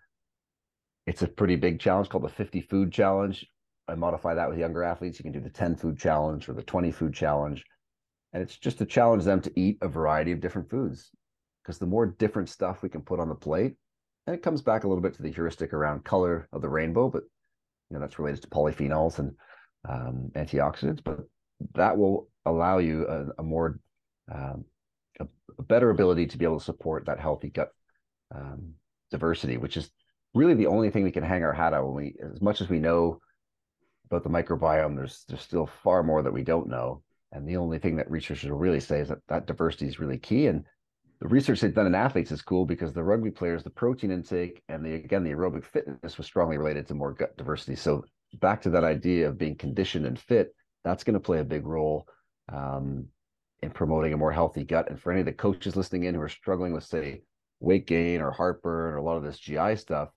it's 1.06 1.22
a 1.22 1.28
pretty 1.28 1.56
big 1.56 1.80
challenge 1.80 2.08
called 2.08 2.24
the 2.24 2.28
50 2.28 2.60
food 2.62 2.92
challenge. 2.92 3.46
I 3.88 3.94
modify 3.94 4.34
that 4.34 4.48
with 4.48 4.58
younger 4.58 4.84
athletes. 4.84 5.18
You 5.18 5.24
can 5.24 5.32
do 5.32 5.40
the 5.40 5.50
10 5.50 5.76
food 5.76 5.98
challenge 5.98 6.48
or 6.48 6.52
the 6.52 6.62
20 6.62 6.92
food 6.92 7.14
challenge. 7.14 7.64
And 8.32 8.42
it's 8.42 8.56
just 8.56 8.78
to 8.78 8.86
challenge 8.86 9.24
them 9.24 9.40
to 9.42 9.60
eat 9.60 9.78
a 9.82 9.88
variety 9.88 10.32
of 10.32 10.40
different 10.40 10.70
foods. 10.70 11.10
Because 11.62 11.78
the 11.78 11.86
more 11.86 12.06
different 12.06 12.48
stuff 12.48 12.82
we 12.82 12.88
can 12.88 13.02
put 13.02 13.20
on 13.20 13.28
the 13.28 13.34
plate, 13.34 13.74
and 14.26 14.36
it 14.36 14.42
comes 14.42 14.62
back 14.62 14.84
a 14.84 14.88
little 14.88 15.02
bit 15.02 15.14
to 15.14 15.22
the 15.22 15.32
heuristic 15.32 15.72
around 15.72 16.04
color 16.04 16.48
of 16.52 16.62
the 16.62 16.68
rainbow, 16.68 17.08
but 17.08 17.22
you 17.90 17.94
know 17.94 18.00
that's 18.00 18.18
related 18.18 18.42
to 18.42 18.48
polyphenols 18.48 19.18
and 19.18 19.34
um, 19.88 20.30
antioxidants. 20.36 21.02
But 21.02 21.20
that 21.74 21.96
will 21.96 22.28
allow 22.46 22.78
you 22.78 23.06
a, 23.08 23.40
a 23.40 23.42
more 23.42 23.78
um, 24.32 24.64
a, 25.18 25.26
a, 25.58 25.62
better 25.62 25.90
ability 25.90 26.26
to 26.26 26.38
be 26.38 26.44
able 26.44 26.58
to 26.58 26.64
support 26.64 27.06
that 27.06 27.18
healthy 27.18 27.48
gut 27.48 27.70
um, 28.34 28.74
diversity, 29.10 29.56
which 29.56 29.76
is 29.76 29.90
really 30.34 30.54
the 30.54 30.66
only 30.66 30.90
thing 30.90 31.02
we 31.02 31.12
can 31.12 31.24
hang 31.24 31.42
our 31.42 31.52
hat 31.52 31.74
on 31.74 31.84
when 31.86 31.94
we 31.94 32.14
as 32.32 32.40
much 32.40 32.60
as 32.60 32.68
we 32.68 32.78
know 32.78 33.20
about 34.06 34.22
the 34.22 34.30
microbiome 34.30 34.96
there's 34.96 35.24
there's 35.28 35.42
still 35.42 35.68
far 35.82 36.02
more 36.02 36.22
that 36.22 36.32
we 36.32 36.42
don't 36.42 36.68
know. 36.68 37.02
And 37.32 37.48
the 37.48 37.56
only 37.56 37.78
thing 37.78 37.96
that 37.96 38.10
researchers 38.10 38.50
will 38.50 38.58
really 38.58 38.80
say 38.80 39.00
is 39.00 39.08
that 39.08 39.24
that 39.28 39.46
diversity 39.46 39.86
is 39.86 40.00
really 40.00 40.18
key. 40.18 40.48
And 40.48 40.64
the 41.20 41.28
research 41.28 41.60
they've 41.60 41.72
done 41.72 41.86
in 41.86 41.94
athletes 41.94 42.32
is 42.32 42.42
cool 42.42 42.64
because 42.64 42.92
the 42.92 43.04
rugby 43.04 43.30
players 43.30 43.62
the 43.62 43.70
protein 43.70 44.10
intake 44.10 44.62
and 44.68 44.84
the 44.84 44.94
again 44.94 45.22
the 45.22 45.30
aerobic 45.30 45.64
fitness 45.64 46.16
was 46.16 46.26
strongly 46.26 46.58
related 46.58 46.88
to 46.88 46.94
more 46.94 47.12
gut 47.12 47.36
diversity. 47.36 47.76
So 47.76 48.04
back 48.40 48.62
to 48.62 48.70
that 48.70 48.84
idea 48.84 49.28
of 49.28 49.38
being 49.38 49.56
conditioned 49.56 50.06
and 50.06 50.18
fit 50.18 50.54
that's 50.82 51.04
going 51.04 51.14
to 51.14 51.20
play 51.20 51.40
a 51.40 51.44
big 51.44 51.66
role 51.66 52.06
um, 52.50 53.06
in 53.62 53.70
promoting 53.70 54.14
a 54.14 54.16
more 54.16 54.32
healthy 54.32 54.64
gut. 54.64 54.88
And 54.88 54.98
for 54.98 55.12
any 55.12 55.20
of 55.20 55.26
the 55.26 55.32
coaches 55.32 55.76
listening 55.76 56.04
in 56.04 56.14
who 56.14 56.22
are 56.22 56.28
struggling 56.28 56.72
with 56.72 56.84
say 56.84 57.22
weight 57.60 57.86
gain 57.86 58.22
or 58.22 58.30
heartburn 58.30 58.94
or 58.94 58.96
a 58.96 59.02
lot 59.02 59.18
of 59.18 59.22
this 59.22 59.38
gi 59.38 59.76
stuff 59.76 60.08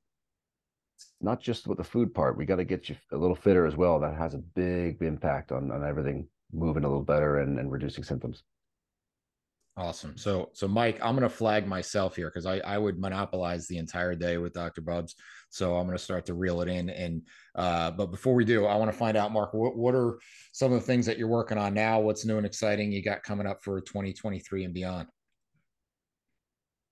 not 1.21 1.41
just 1.41 1.67
with 1.67 1.77
the 1.77 1.83
food 1.83 2.13
part. 2.13 2.37
We 2.37 2.45
got 2.45 2.57
to 2.57 2.65
get 2.65 2.89
you 2.89 2.95
a 3.11 3.17
little 3.17 3.35
fitter 3.35 3.65
as 3.65 3.75
well. 3.75 3.99
That 3.99 4.15
has 4.17 4.33
a 4.33 4.39
big 4.39 5.01
impact 5.01 5.51
on 5.51 5.71
on 5.71 5.83
everything 5.83 6.27
moving 6.53 6.83
a 6.83 6.87
little 6.87 7.03
better 7.03 7.39
and, 7.39 7.59
and 7.59 7.71
reducing 7.71 8.03
symptoms. 8.03 8.43
Awesome. 9.75 10.15
So, 10.17 10.51
so 10.53 10.67
Mike, 10.67 10.99
I'm 11.01 11.15
going 11.15 11.27
to 11.27 11.35
flag 11.35 11.67
myself 11.67 12.15
here 12.15 12.27
because 12.27 12.45
I, 12.45 12.59
I 12.59 12.77
would 12.77 12.99
monopolize 12.99 13.67
the 13.67 13.79
entire 13.79 14.13
day 14.13 14.37
with 14.37 14.53
Dr. 14.53 14.81
Bubbs. 14.81 15.15
So 15.49 15.75
I'm 15.75 15.87
going 15.87 15.97
to 15.97 16.03
start 16.03 16.27
to 16.27 16.35
reel 16.35 16.61
it 16.61 16.67
in. 16.67 16.91
And, 16.91 17.23
uh, 17.55 17.89
but 17.89 18.11
before 18.11 18.35
we 18.35 18.45
do, 18.45 18.67
I 18.67 18.75
want 18.75 18.91
to 18.91 18.97
find 18.97 19.17
out, 19.17 19.31
Marc, 19.31 19.51
what, 19.55 19.75
what 19.75 19.95
are 19.95 20.19
some 20.51 20.71
of 20.71 20.79
the 20.79 20.85
things 20.85 21.07
that 21.07 21.17
you're 21.17 21.27
working 21.27 21.57
on 21.57 21.73
now? 21.73 21.99
What's 21.99 22.23
new 22.23 22.37
and 22.37 22.45
exciting 22.45 22.91
you 22.91 23.01
got 23.01 23.23
coming 23.23 23.47
up 23.47 23.63
for 23.63 23.81
2023 23.81 24.65
and 24.65 24.75
beyond? 24.75 25.07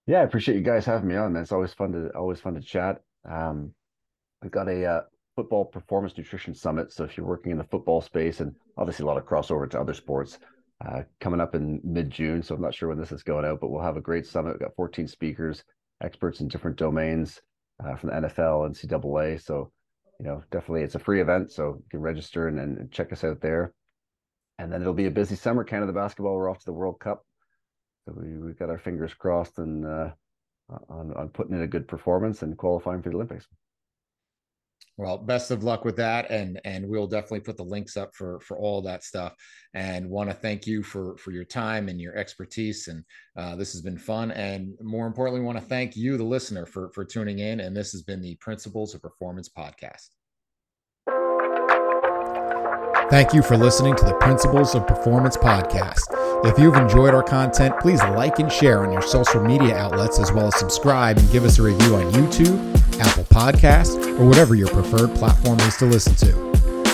Yeah, 0.07 0.22
I 0.22 0.24
appreciate 0.24 0.55
you 0.55 0.64
guys 0.64 0.84
having 0.84 1.07
me 1.07 1.16
on. 1.16 1.34
Man. 1.34 1.43
It's 1.43 1.51
always 1.51 1.74
fun 1.74 1.91
to, 1.91 2.09
always 2.16 2.39
fun 2.39 2.55
to 2.55 2.62
chat. 2.62 3.01
Um, 3.30 3.76
We've 4.41 4.51
got 4.51 4.67
a 4.67 4.85
uh, 4.85 5.01
football 5.35 5.65
performance 5.65 6.17
nutrition 6.17 6.53
summit. 6.53 6.91
So 6.91 7.03
if 7.03 7.17
you're 7.17 7.25
working 7.25 7.51
in 7.51 7.57
the 7.57 7.63
football 7.63 8.01
space, 8.01 8.39
and 8.39 8.55
obviously 8.77 9.03
a 9.03 9.07
lot 9.07 9.17
of 9.17 9.25
crossover 9.25 9.69
to 9.69 9.79
other 9.79 9.93
sports, 9.93 10.39
uh, 10.85 11.03
coming 11.19 11.39
up 11.39 11.53
in 11.53 11.79
mid 11.83 12.09
June. 12.09 12.41
So 12.41 12.55
I'm 12.55 12.61
not 12.61 12.73
sure 12.73 12.89
when 12.89 12.99
this 12.99 13.11
is 13.11 13.23
going 13.23 13.45
out, 13.45 13.59
but 13.59 13.69
we'll 13.69 13.83
have 13.83 13.97
a 13.97 14.01
great 14.01 14.25
summit. 14.25 14.53
We've 14.53 14.61
got 14.61 14.75
14 14.75 15.07
speakers, 15.07 15.63
experts 16.03 16.41
in 16.41 16.47
different 16.47 16.77
domains 16.77 17.39
uh, 17.83 17.95
from 17.95 18.09
the 18.09 18.27
NFL 18.27 18.65
and 18.65 18.75
NCAA. 18.75 19.41
So 19.41 19.71
you 20.21 20.27
know, 20.27 20.43
definitely 20.51 20.83
it's 20.83 20.93
a 20.93 20.99
free 20.99 21.19
event, 21.19 21.51
so 21.51 21.77
you 21.77 21.85
can 21.89 21.99
register 21.99 22.47
and, 22.47 22.59
and 22.59 22.91
check 22.91 23.11
us 23.11 23.23
out 23.23 23.41
there. 23.41 23.73
And 24.59 24.71
then 24.71 24.81
it'll 24.81 24.93
be 24.93 25.07
a 25.07 25.11
busy 25.11 25.35
summer. 25.35 25.63
Canada 25.63 25.93
basketball, 25.93 26.35
we're 26.35 26.49
off 26.49 26.59
to 26.59 26.65
the 26.65 26.73
World 26.73 26.99
Cup, 26.99 27.25
so 28.05 28.13
we 28.15 28.37
we've 28.37 28.59
got 28.59 28.69
our 28.69 28.77
fingers 28.77 29.15
crossed 29.15 29.57
and 29.57 29.83
uh, 29.83 30.09
on 30.89 31.11
on 31.13 31.29
putting 31.29 31.55
in 31.55 31.63
a 31.63 31.67
good 31.67 31.87
performance 31.87 32.43
and 32.43 32.55
qualifying 32.55 33.01
for 33.01 33.09
the 33.09 33.15
Olympics. 33.15 33.47
Well, 35.01 35.17
best 35.17 35.49
of 35.49 35.63
luck 35.63 35.83
with 35.83 35.95
that, 35.95 36.29
and 36.29 36.61
and 36.63 36.87
we'll 36.87 37.07
definitely 37.07 37.39
put 37.39 37.57
the 37.57 37.63
links 37.63 37.97
up 37.97 38.13
for 38.13 38.39
for 38.41 38.59
all 38.59 38.83
that 38.83 39.03
stuff. 39.03 39.33
And 39.73 40.07
want 40.07 40.29
to 40.29 40.35
thank 40.35 40.67
you 40.67 40.83
for 40.83 41.17
for 41.17 41.31
your 41.31 41.43
time 41.43 41.89
and 41.89 41.99
your 41.99 42.15
expertise. 42.15 42.87
And 42.87 43.03
uh, 43.35 43.55
this 43.55 43.71
has 43.71 43.81
been 43.81 43.97
fun. 43.97 44.29
And 44.29 44.75
more 44.79 45.07
importantly, 45.07 45.41
want 45.41 45.57
to 45.57 45.65
thank 45.65 45.97
you, 45.97 46.17
the 46.17 46.23
listener, 46.23 46.67
for 46.67 46.91
for 46.91 47.03
tuning 47.03 47.39
in. 47.39 47.61
And 47.61 47.75
this 47.75 47.91
has 47.93 48.03
been 48.03 48.21
the 48.21 48.35
Principles 48.35 48.93
of 48.93 49.01
Performance 49.01 49.49
podcast. 49.49 50.20
Thank 53.12 53.34
you 53.34 53.43
for 53.43 53.57
listening 53.57 53.97
to 53.97 54.05
the 54.05 54.14
Principles 54.14 54.74
of 54.74 54.88
Performance 54.88 55.36
podcast. 55.36 56.05
If 56.45 56.57
you've 56.57 56.78
enjoyed 56.78 57.14
our 57.14 57.22
content, 57.22 57.78
please 57.82 58.01
like 58.01 58.39
and 58.39 58.49
share 58.49 58.86
on 58.86 58.93
your 58.93 59.01
social 59.01 59.43
media 59.43 59.76
outlets, 59.76 60.18
as 60.18 60.32
well 60.32 60.47
as 60.47 60.55
subscribe 60.55 61.18
and 61.18 61.30
give 61.30 61.43
us 61.43 61.59
a 61.59 61.62
review 61.62 61.97
on 61.97 62.09
YouTube 62.14 62.57
Apple 63.01 63.26
Podcasts, 63.26 63.97
or 64.18 64.26
whatever 64.26 64.55
your 64.55 64.70
preferred 64.70 65.14
platform 65.16 65.59
is 65.59 65.76
to 65.76 65.86
listen 65.86 66.16
to. 66.16 66.32